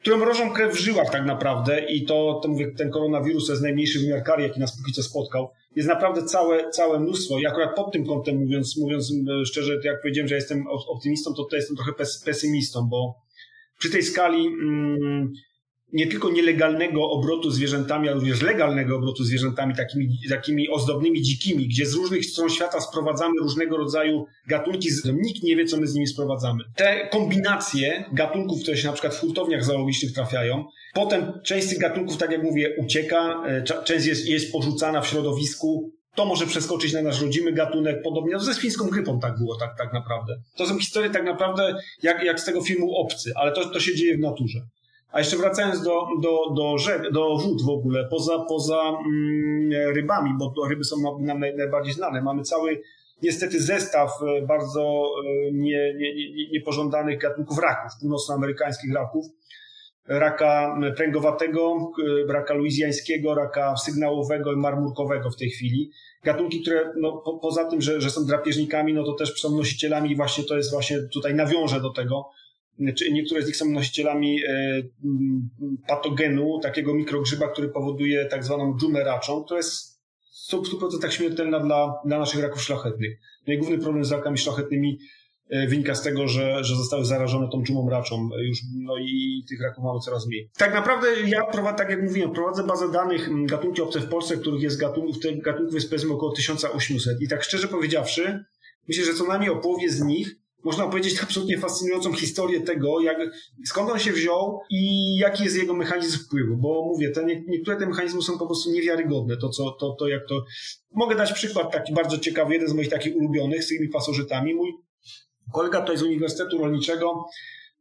[0.00, 3.62] które mrożą krew w żyłach tak naprawdę i to, to mówię, ten koronawirus to jest
[3.62, 5.50] najmniejszy wymiar kary, jaki nas póki co spotkał.
[5.76, 10.02] Jest naprawdę całe, całe mnóstwo i akurat pod tym kątem mówiąc, mówiąc e, szczerze, jak
[10.02, 11.92] powiedziałem, że jestem optymistą, to tutaj jestem trochę
[12.24, 13.14] pesymistą, bo
[13.78, 15.32] przy tej skali mm,
[15.92, 21.86] nie tylko nielegalnego obrotu zwierzętami, ale również legalnego obrotu zwierzętami, takimi, takimi ozdobnymi dzikimi, gdzie
[21.86, 26.06] z różnych stron świata sprowadzamy różnego rodzaju gatunki, nikt nie wie, co my z nimi
[26.06, 26.64] sprowadzamy.
[26.76, 30.64] Te kombinacje gatunków, które się na przykład w hurtowniach zoologicznych trafiają,
[30.94, 35.06] potem część z tych gatunków, tak jak mówię, ucieka, e, część jest, jest porzucana w
[35.06, 39.56] środowisku, to może przeskoczyć na nasz rodzimy gatunek, podobnie no ze świńską grypą tak było,
[39.56, 40.34] tak, tak naprawdę.
[40.56, 43.94] To są historie tak naprawdę jak, jak z tego filmu Obcy, ale to, to się
[43.94, 44.60] dzieje w naturze.
[45.12, 50.30] A jeszcze wracając do, do, do, rzek, do wód w ogóle, poza, poza mm, rybami,
[50.38, 52.82] bo ryby są nam naj, najbardziej znane, mamy cały
[53.22, 59.26] niestety zestaw e, bardzo e, nie, nie, nie, niepożądanych gatunków raków, północnoamerykańskich raków.
[60.08, 61.92] Raka pręgowatego,
[62.28, 65.90] raka luizjańskiego, raka sygnałowego i marmurkowego w tej chwili.
[66.24, 70.16] Gatunki, które no, po, poza tym, że, że są drapieżnikami, no to też są nosicielami,
[70.16, 72.30] właśnie to jest właśnie, tutaj nawiążę do tego,
[73.12, 74.82] niektóre z nich są nosicielami e,
[75.88, 79.92] patogenu, takiego mikrogrzyba, który powoduje tak zwaną dżumę raczą, która jest
[80.50, 83.18] w 100% śmiertelna dla, dla naszych raków szlachetnych.
[83.46, 84.98] No i główny problem z rakami szlachetnymi
[85.50, 89.62] e, wynika z tego, że, że zostały zarażone tą dżumą raczą już, no i tych
[89.62, 90.50] raków mamy coraz mniej.
[90.58, 94.62] Tak naprawdę ja prowadzę, tak jak mówiłem, prowadzę bazę danych gatunki obce w Polsce, których
[94.62, 98.44] jest gatunków, tych gatunków jest powiedzmy około 1800 i tak szczerze powiedziawszy,
[98.88, 103.18] myślę, że co najmniej o połowie z nich można powiedzieć, absolutnie fascynującą historię tego, jak,
[103.66, 107.86] skąd on się wziął i jaki jest jego mechanizm wpływu, bo mówię, te, niektóre te
[107.86, 110.44] mechanizmy są po prostu niewiarygodne, to, co, to, to jak to...
[110.94, 114.54] Mogę dać przykład taki bardzo ciekawy, jeden z moich takich ulubionych z tymi pasożytami.
[114.54, 114.72] Mój
[115.52, 117.24] kolega tutaj z Uniwersytetu Rolniczego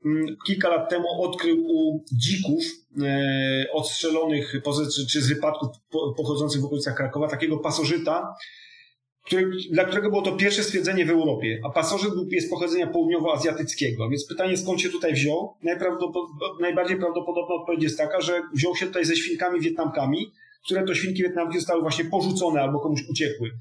[0.06, 2.64] mm, kilka lat temu odkrył u dzików
[3.02, 4.54] e, odstrzelonych
[4.96, 5.70] czy, czy z wypadków
[6.18, 8.36] pochodzących w okolicach Krakowa takiego pasożyta,
[9.72, 14.10] dla którego było to pierwsze stwierdzenie w Europie, a pasożyt był, jest pochodzenia południowoazjatyckiego.
[14.10, 15.54] Więc pytanie, skąd się tutaj wziął?
[16.60, 20.32] najbardziej prawdopodobna odpowiedź jest taka, że wziął się tutaj ze świnkami wietnamkami,
[20.66, 23.52] które to świnki wietnamskie zostały właśnie porzucone albo komuś uciekły.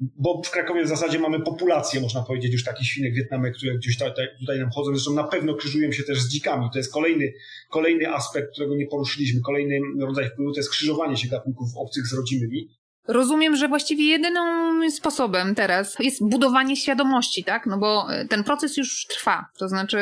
[0.00, 3.98] Bo w Krakowie w zasadzie mamy populację, można powiedzieć, już takich świnek wietnamek, które gdzieś
[3.98, 4.90] tutaj, tutaj nam chodzą.
[4.90, 6.68] Zresztą na pewno krzyżują się też z dzikami.
[6.72, 7.32] To jest kolejny,
[7.70, 9.40] kolejny aspekt, którego nie poruszyliśmy.
[9.40, 12.68] Kolejny rodzaj wpływu to jest krzyżowanie się gatunków obcych z rodzimymi.
[13.08, 17.66] Rozumiem, że właściwie jedynym sposobem teraz jest budowanie świadomości, tak?
[17.66, 19.46] No bo e, ten proces już trwa.
[19.58, 19.98] To znaczy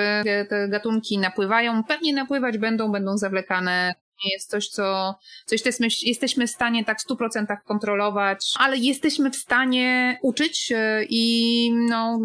[0.49, 5.15] te gatunki napływają, pewnie napływać będą, będą zawlekane nie jest coś, co,
[5.47, 11.05] coś jesteśmy, jesteśmy w stanie tak w 100% kontrolować, ale jesteśmy w stanie uczyć e,
[11.11, 12.21] i no,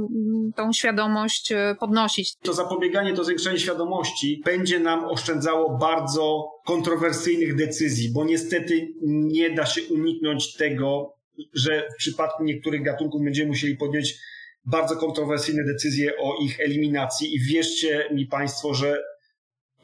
[0.55, 2.35] tą świadomość e, podnosić.
[2.35, 9.65] To zapobieganie, to zwiększenie świadomości będzie nam oszczędzało bardzo kontrowersyjnych decyzji, bo niestety nie da
[9.65, 11.13] się uniknąć tego,
[11.53, 14.15] że w przypadku niektórych gatunków będziemy musieli podjąć
[14.65, 19.03] bardzo kontrowersyjne decyzje o ich eliminacji i wierzcie mi Państwo, że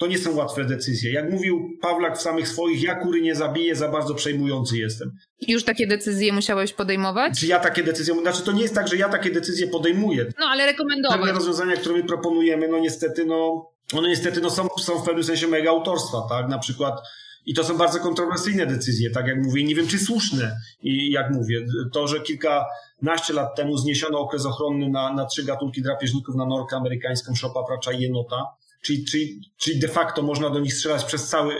[0.03, 1.11] to nie są łatwe decyzje.
[1.13, 5.11] Jak mówił Pawlak w samych swoich, ja kury nie zabiję, za bardzo przejmujący jestem.
[5.47, 7.39] Już takie decyzje musiałeś podejmować?
[7.39, 10.25] Czy ja takie decyzje, znaczy to nie jest tak, że ja takie decyzje podejmuję.
[10.39, 11.17] No ale rekomendować.
[11.17, 15.23] Pewne rozwiązania, które my proponujemy, no niestety, no, one niestety no, są, są w pewnym
[15.23, 16.49] sensie mega autorstwa, tak?
[16.49, 17.01] Na przykład
[17.45, 20.55] i to są bardzo kontrowersyjne decyzje, tak jak mówię, nie wiem czy słuszne.
[20.81, 25.81] I jak mówię, to, że kilkanaście lat temu zniesiono okres ochronny na, na trzy gatunki
[25.81, 28.45] drapieżników, na norkę amerykańską, szopa, pracza i jenota,
[28.83, 31.53] czyli, czyli, czyli de facto można do nich strzelać przez cały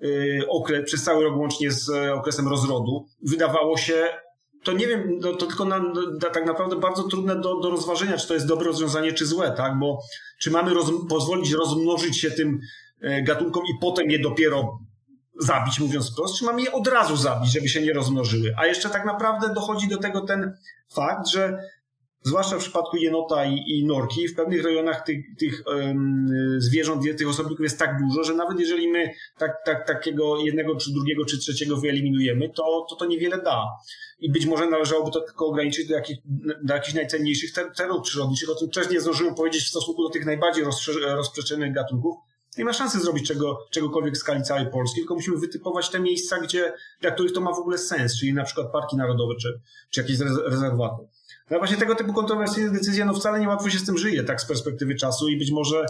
[0.00, 3.06] yy, okres, przez cały rok łącznie z e, okresem rozrodu.
[3.22, 4.08] Wydawało się,
[4.64, 8.16] to nie wiem, no, to tylko na, na, tak naprawdę bardzo trudne do, do rozważenia,
[8.16, 9.78] czy to jest dobre rozwiązanie, czy złe, tak?
[9.78, 10.00] Bo
[10.38, 12.60] czy mamy roz, pozwolić rozmnożyć się tym
[13.00, 14.78] e, gatunkom i potem je dopiero
[15.40, 18.54] zabić, mówiąc wprost, czy mamy je od razu zabić, żeby się nie rozmnożyły.
[18.58, 20.56] A jeszcze tak naprawdę dochodzi do tego ten
[20.94, 21.58] fakt, że
[22.26, 26.26] zwłaszcza w przypadku jenota i, i norki, w pewnych rejonach tych, tych um,
[26.58, 30.92] zwierząt, tych osobników jest tak dużo, że nawet jeżeli my tak, tak, takiego jednego, czy
[30.92, 33.64] drugiego, czy trzeciego wyeliminujemy, to, to to niewiele da.
[34.18, 36.18] I być może należałoby to tylko ograniczyć do, jakich,
[36.64, 40.26] do jakichś najcenniejszych terenów przyrodniczych, o tym też nie zdążyłem powiedzieć w stosunku do tych
[40.26, 40.64] najbardziej
[41.16, 42.16] rozprzestrzenianych gatunków,
[42.58, 46.40] nie ma szansy zrobić czego, czegokolwiek w skali całej Polski, tylko musimy wytypować te miejsca,
[46.40, 50.00] gdzie, dla których to ma w ogóle sens, czyli na przykład parki narodowe czy, czy
[50.00, 51.08] jakieś rezerwaty.
[51.50, 54.40] No właśnie tego typu kontrowersyjne decyzje, no wcale nie łatwo się z tym żyje, tak
[54.40, 55.86] z perspektywy czasu i być może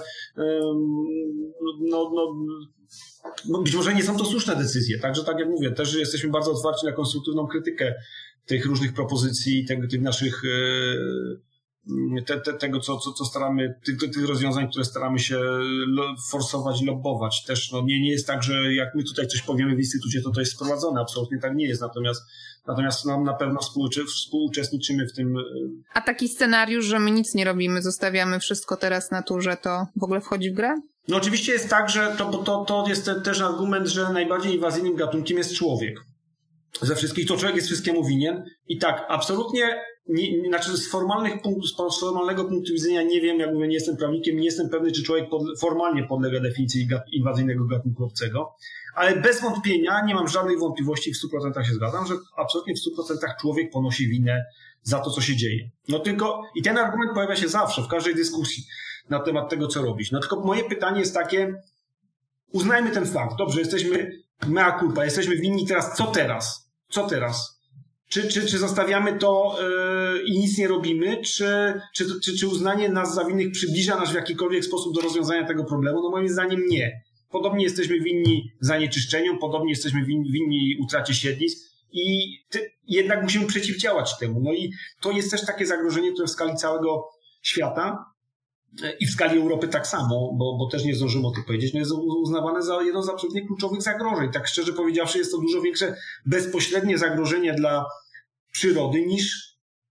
[1.81, 2.35] no, no,
[3.49, 4.99] no, być może nie są to słuszne decyzje.
[4.99, 7.95] Także tak jak mówię, też jesteśmy bardzo otwarci na konstruktywną krytykę
[8.47, 11.41] tych różnych propozycji, tych, tych naszych yy,
[12.27, 15.41] te, te, tego, co, co, co staramy, tych, tych rozwiązań, które staramy się
[16.31, 17.45] forsować, lobbować.
[17.45, 20.31] Też no, nie, nie jest tak, że jak my tutaj coś powiemy w instytucie, to
[20.31, 21.01] to jest sprowadzone.
[21.01, 21.81] Absolutnie tak nie jest.
[21.81, 22.23] Natomiast,
[22.67, 23.61] natomiast nam na pewno
[24.09, 25.37] współuczestniczymy w tym.
[25.95, 30.21] A taki scenariusz, że my nic nie robimy, zostawiamy wszystko teraz naturze, to w ogóle
[30.21, 30.75] wchodzi w grę?
[31.09, 35.39] No oczywiście jest tak, że to, to, to jest też argument, że najbardziej inwazyjnym gatunkiem
[35.39, 36.01] jest człowiek.
[36.83, 38.45] Ze wszystkich to człowiek jest wszystkiemu winien.
[38.69, 43.55] I tak, absolutnie nie, znaczy z, formalnych punktów, z formalnego punktu widzenia nie wiem, jak
[43.55, 48.05] mówię, nie jestem prawnikiem, nie jestem pewny, czy człowiek pod, formalnie podlega definicji inwazyjnego gatunku
[48.05, 48.55] obcego,
[48.95, 53.17] ale bez wątpienia, nie mam żadnej wątpliwości, w 100% się zgadzam, że absolutnie w 100%
[53.41, 54.45] człowiek ponosi winę
[54.83, 55.71] za to, co się dzieje.
[55.89, 58.65] No tylko, i ten argument pojawia się zawsze, w każdej dyskusji
[59.11, 60.11] na temat tego, co robić.
[60.13, 61.63] No tylko moje pytanie jest takie,
[62.53, 64.13] uznajmy ten fakt, dobrze, jesteśmy
[64.47, 66.71] mea culpa, jesteśmy winni teraz, co teraz?
[66.89, 67.56] Co teraz?
[68.09, 69.59] Czy, czy, czy zostawiamy to
[70.15, 74.11] yy, i nic nie robimy, czy, czy, czy, czy uznanie nas za winnych przybliża nas
[74.11, 76.03] w jakikolwiek sposób do rozwiązania tego problemu?
[76.03, 77.03] No moim zdaniem nie.
[77.31, 81.59] Podobnie jesteśmy winni zanieczyszczeniu, podobnie jesteśmy winni, winni utracie siedlisk
[81.93, 84.41] i ty, jednak musimy przeciwdziałać temu.
[84.41, 87.09] No i to jest też takie zagrożenie, które w skali całego
[87.43, 88.05] świata
[89.01, 91.81] i w skali Europy tak samo, bo, bo też nie zdążymy o tym powiedzieć, no
[91.81, 94.33] jest uznawane za jedno z absolutnie kluczowych zagrożeń.
[94.33, 95.97] Tak szczerze powiedziawszy, jest to dużo większe
[96.27, 97.87] bezpośrednie zagrożenie dla
[98.53, 99.47] przyrody niż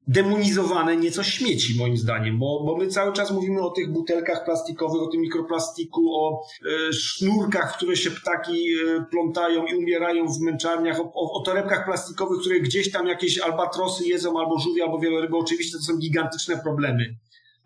[0.08, 5.02] demonizowane nieco śmieci, moim zdaniem, bo, bo my cały czas mówimy o tych butelkach plastikowych,
[5.02, 6.42] o tym mikroplastiku, o
[6.90, 11.44] e, sznurkach, w które się ptaki e, plątają i umierają w męczarniach, o, o, o,
[11.44, 15.38] torebkach plastikowych, które gdzieś tam jakieś albatrosy jedzą, albo żółwie, albo wieloryby.
[15.38, 17.16] Oczywiście to są gigantyczne problemy.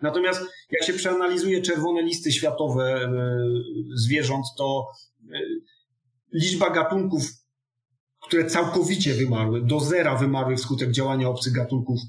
[0.01, 3.09] Natomiast jak się przeanalizuje czerwone listy światowe e,
[3.95, 4.87] zwierząt, to
[5.33, 5.39] e,
[6.33, 7.21] liczba gatunków
[8.29, 11.99] które całkowicie wymarły, do zera wymarły wskutek działania obcych gatunków,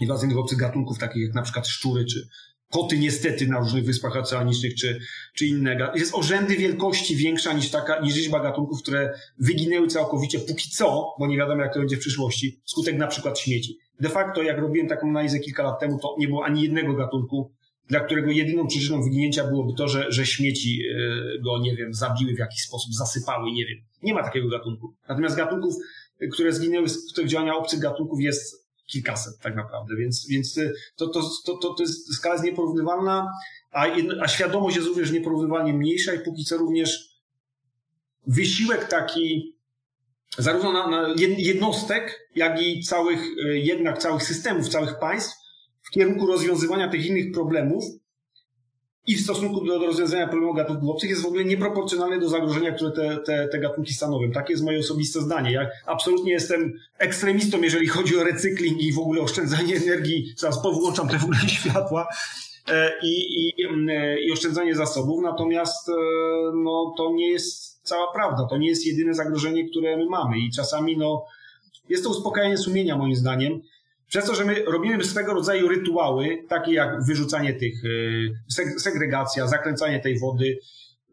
[0.00, 2.28] inwazyjnych obcych gatunków, takich jak na przykład szczury, czy
[2.70, 5.00] koty niestety na różnych wyspach oceanicznych, czy,
[5.34, 5.92] czy inne.
[5.94, 11.14] Jest o rzędy wielkości większa niż taka, niż liczba gatunków, które wyginęły całkowicie póki co,
[11.18, 13.78] bo nie wiadomo jak to będzie w przyszłości, wskutek na przykład śmieci.
[14.02, 17.52] De facto, jak robiłem taką analizę kilka lat temu, to nie było ani jednego gatunku,
[17.88, 22.34] dla którego jedyną przyczyną wyginięcia byłoby to, że, że śmieci e, go, nie wiem, zabiły
[22.34, 23.78] w jakiś sposób, zasypały, nie wiem.
[24.02, 24.94] Nie ma takiego gatunku.
[25.08, 25.74] Natomiast gatunków,
[26.32, 31.20] które zginęły z działania obcych gatunków jest kilkaset tak naprawdę, więc, więc e, to, to,
[31.46, 33.30] to, to, to jest, skala jest nieporównywalna,
[33.70, 33.86] a,
[34.20, 37.20] a świadomość jest również nieporównywalnie mniejsza i póki co również
[38.26, 39.51] wysiłek taki
[40.38, 45.36] zarówno na, na jednostek, jak i całych, e, jednak całych systemów, całych państw
[45.82, 47.84] w kierunku rozwiązywania tych innych problemów
[49.06, 52.72] i w stosunku do, do rozwiązania problemu gatunków obcych jest w ogóle nieproporcjonalne do zagrożenia,
[52.72, 54.30] które te, te, te gatunki stanowią.
[54.30, 55.52] Takie jest moje osobiste zdanie.
[55.52, 60.32] Ja absolutnie jestem ekstremistą, jeżeli chodzi o recykling i w ogóle oszczędzanie energii.
[60.36, 62.08] Zaraz powłączam te w ogóle światła.
[62.68, 63.54] E, I, i,
[63.90, 65.90] e, i oszczędzanie zasobów, natomiast
[66.54, 68.46] no, to nie jest cała prawda.
[68.50, 71.24] To nie jest jedyne zagrożenie, które my mamy i czasami no,
[71.88, 73.60] jest to uspokajanie sumienia moim zdaniem.
[74.08, 77.74] Przez to, że my robimy swego rodzaju rytuały, takie jak wyrzucanie tych,
[78.78, 80.58] segregacja, zakręcanie tej wody,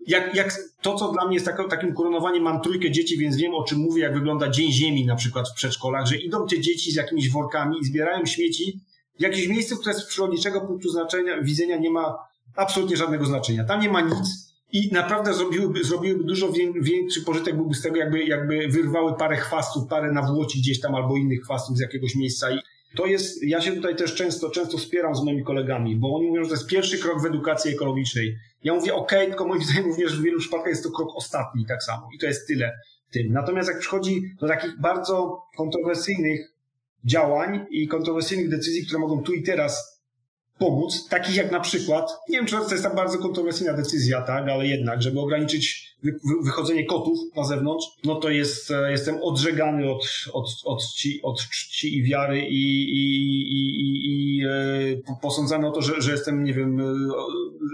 [0.07, 3.63] jak, jak to, co dla mnie jest takim koronowaniem, mam trójkę dzieci, więc wiem o
[3.63, 6.95] czym mówię, jak wygląda Dzień Ziemi na przykład w przedszkolach, że idą te dzieci z
[6.95, 8.79] jakimiś workami i zbierają śmieci
[9.19, 12.17] jakieś miejsce, które z przyrodniczego punktu znaczenia, widzenia nie ma
[12.55, 13.63] absolutnie żadnego znaczenia.
[13.63, 16.51] Tam nie ma nic i naprawdę zrobiłyby, zrobiłyby dużo
[16.81, 21.17] większy pożytek byłby z tego, jakby, jakby wyrwały parę chwastów, parę nawłoci gdzieś tam albo
[21.17, 22.51] innych chwastów z jakiegoś miejsca.
[22.51, 22.59] I
[22.95, 26.43] to jest, ja się tutaj też często, często wspieram z moimi kolegami, bo oni mówią,
[26.43, 28.37] że to jest pierwszy krok w edukacji ekologicznej.
[28.63, 31.83] Ja mówię, ok, tylko moim zdaniem również w wielu przypadkach jest to krok ostatni tak
[31.83, 32.79] samo i to jest tyle.
[33.11, 33.33] Tym.
[33.33, 36.53] Natomiast jak przychodzi do takich bardzo kontrowersyjnych
[37.05, 39.98] działań i kontrowersyjnych decyzji, które mogą tu i teraz
[40.59, 44.49] pomóc, takich jak na przykład, nie wiem, czy to jest ta bardzo kontrowersyjna decyzja, tak,
[44.49, 45.89] ale jednak, żeby ograniczyć
[46.43, 50.03] wychodzenie kotów na zewnątrz, no to jest, e, jestem odżegany od,
[50.33, 53.21] od, od, czci, od czci i wiary i, i,
[53.51, 56.83] i, i, i e, posądzany o to, że, że jestem, nie wiem, e,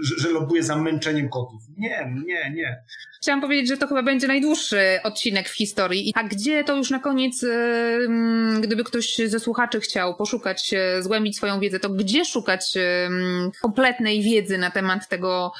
[0.02, 1.62] że, że lobuję za męczeniem kotów.
[1.78, 2.82] Nie, nie, nie.
[3.22, 6.12] Chciałam powiedzieć, że to chyba będzie najdłuższy odcinek w historii.
[6.16, 7.44] A gdzie to już na koniec,
[8.60, 12.74] gdyby ktoś ze słuchaczy chciał poszukać, zgłębić swoją wiedzę, to gdzie szukać
[13.62, 15.52] kompletnej wiedzy na temat tego,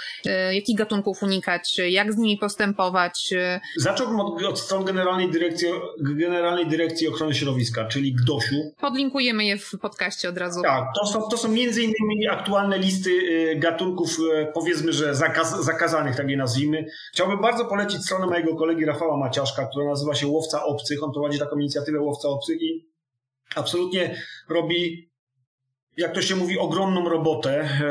[0.52, 3.34] jakich gatunków unikać, jak z nimi postępować?
[3.76, 5.68] Zacząłbym od, od stron Generalnej Dyrekcji,
[6.00, 8.74] Generalnej Dyrekcji Ochrony Środowiska, czyli GDOŚ-u.
[8.80, 10.62] Podlinkujemy je w podcaście od razu.
[10.62, 15.64] Tak, to są, to są między innymi aktualne listy y, gatunków, y, powiedzmy, że zakaz,
[15.64, 16.86] zakazanych, tak je nazwijmy.
[17.12, 21.02] Chciałbym bardzo polecić stronę mojego kolegi Rafała Maciaszka, która nazywa się Łowca Obcych.
[21.02, 22.86] On prowadzi taką inicjatywę Łowca Obcych i
[23.54, 24.16] absolutnie
[24.48, 25.10] robi
[25.96, 27.86] jak to się mówi, ogromną robotę e,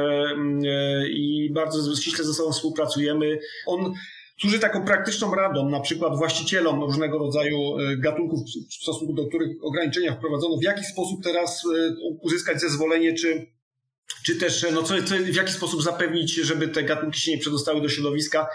[0.68, 3.40] e, i bardzo ściśle ze sobą współpracujemy.
[3.65, 3.94] On
[4.41, 8.40] służy taką praktyczną radą, na przykład właścicielom różnego rodzaju e, gatunków,
[8.70, 11.64] w stosunku do których ograniczenia wprowadzono, w jaki sposób teraz
[12.22, 13.52] uzyskać zezwolenie, czy,
[14.26, 17.82] czy też no co, co, w jaki sposób zapewnić, żeby te gatunki się nie przedostały
[17.82, 18.48] do środowiska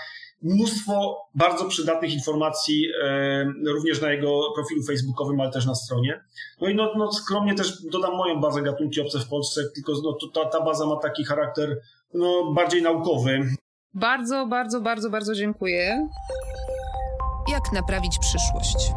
[0.43, 6.24] mnóstwo bardzo przydatnych informacji e, również na jego profilu facebookowym, ale też na stronie.
[6.61, 10.16] No i no, no skromnie też dodam moją bazę gatunki obce w Polsce, tylko no,
[10.35, 11.81] ta, ta baza ma taki charakter
[12.15, 13.40] no, bardziej naukowy.
[13.94, 16.08] Bardzo, bardzo, bardzo, bardzo dziękuję.
[17.52, 18.92] Jak naprawić przyszłość?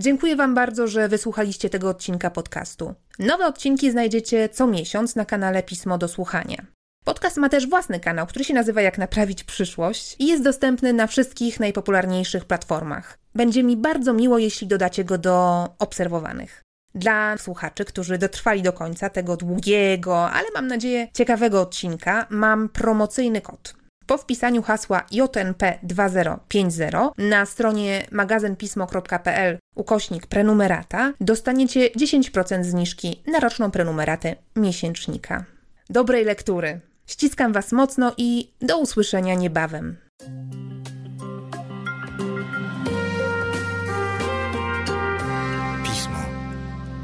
[0.00, 2.94] Dziękuję Wam bardzo, że wysłuchaliście tego odcinka podcastu.
[3.18, 6.66] Nowe odcinki znajdziecie co miesiąc na kanale Pismo do Słuchania.
[7.04, 11.06] Podcast ma też własny kanał, który się nazywa Jak naprawić przyszłość i jest dostępny na
[11.06, 13.18] wszystkich najpopularniejszych platformach.
[13.34, 16.65] Będzie mi bardzo miło, jeśli dodacie go do obserwowanych.
[16.96, 23.40] Dla słuchaczy, którzy dotrwali do końca tego długiego, ale mam nadzieję ciekawego odcinka, mam promocyjny
[23.40, 23.74] kod.
[24.06, 34.36] Po wpisaniu hasła JNP2050 na stronie magazynpismo.pl ukośnik prenumerata dostaniecie 10% zniżki na roczną prenumeratę
[34.56, 35.44] miesięcznika.
[35.90, 36.80] Dobrej lektury.
[37.06, 39.96] Ściskam Was mocno i do usłyszenia niebawem.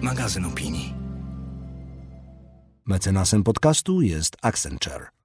[0.02, 0.94] Magazyn opinii.
[2.86, 5.21] Mecenasem podcastu jest Accenture.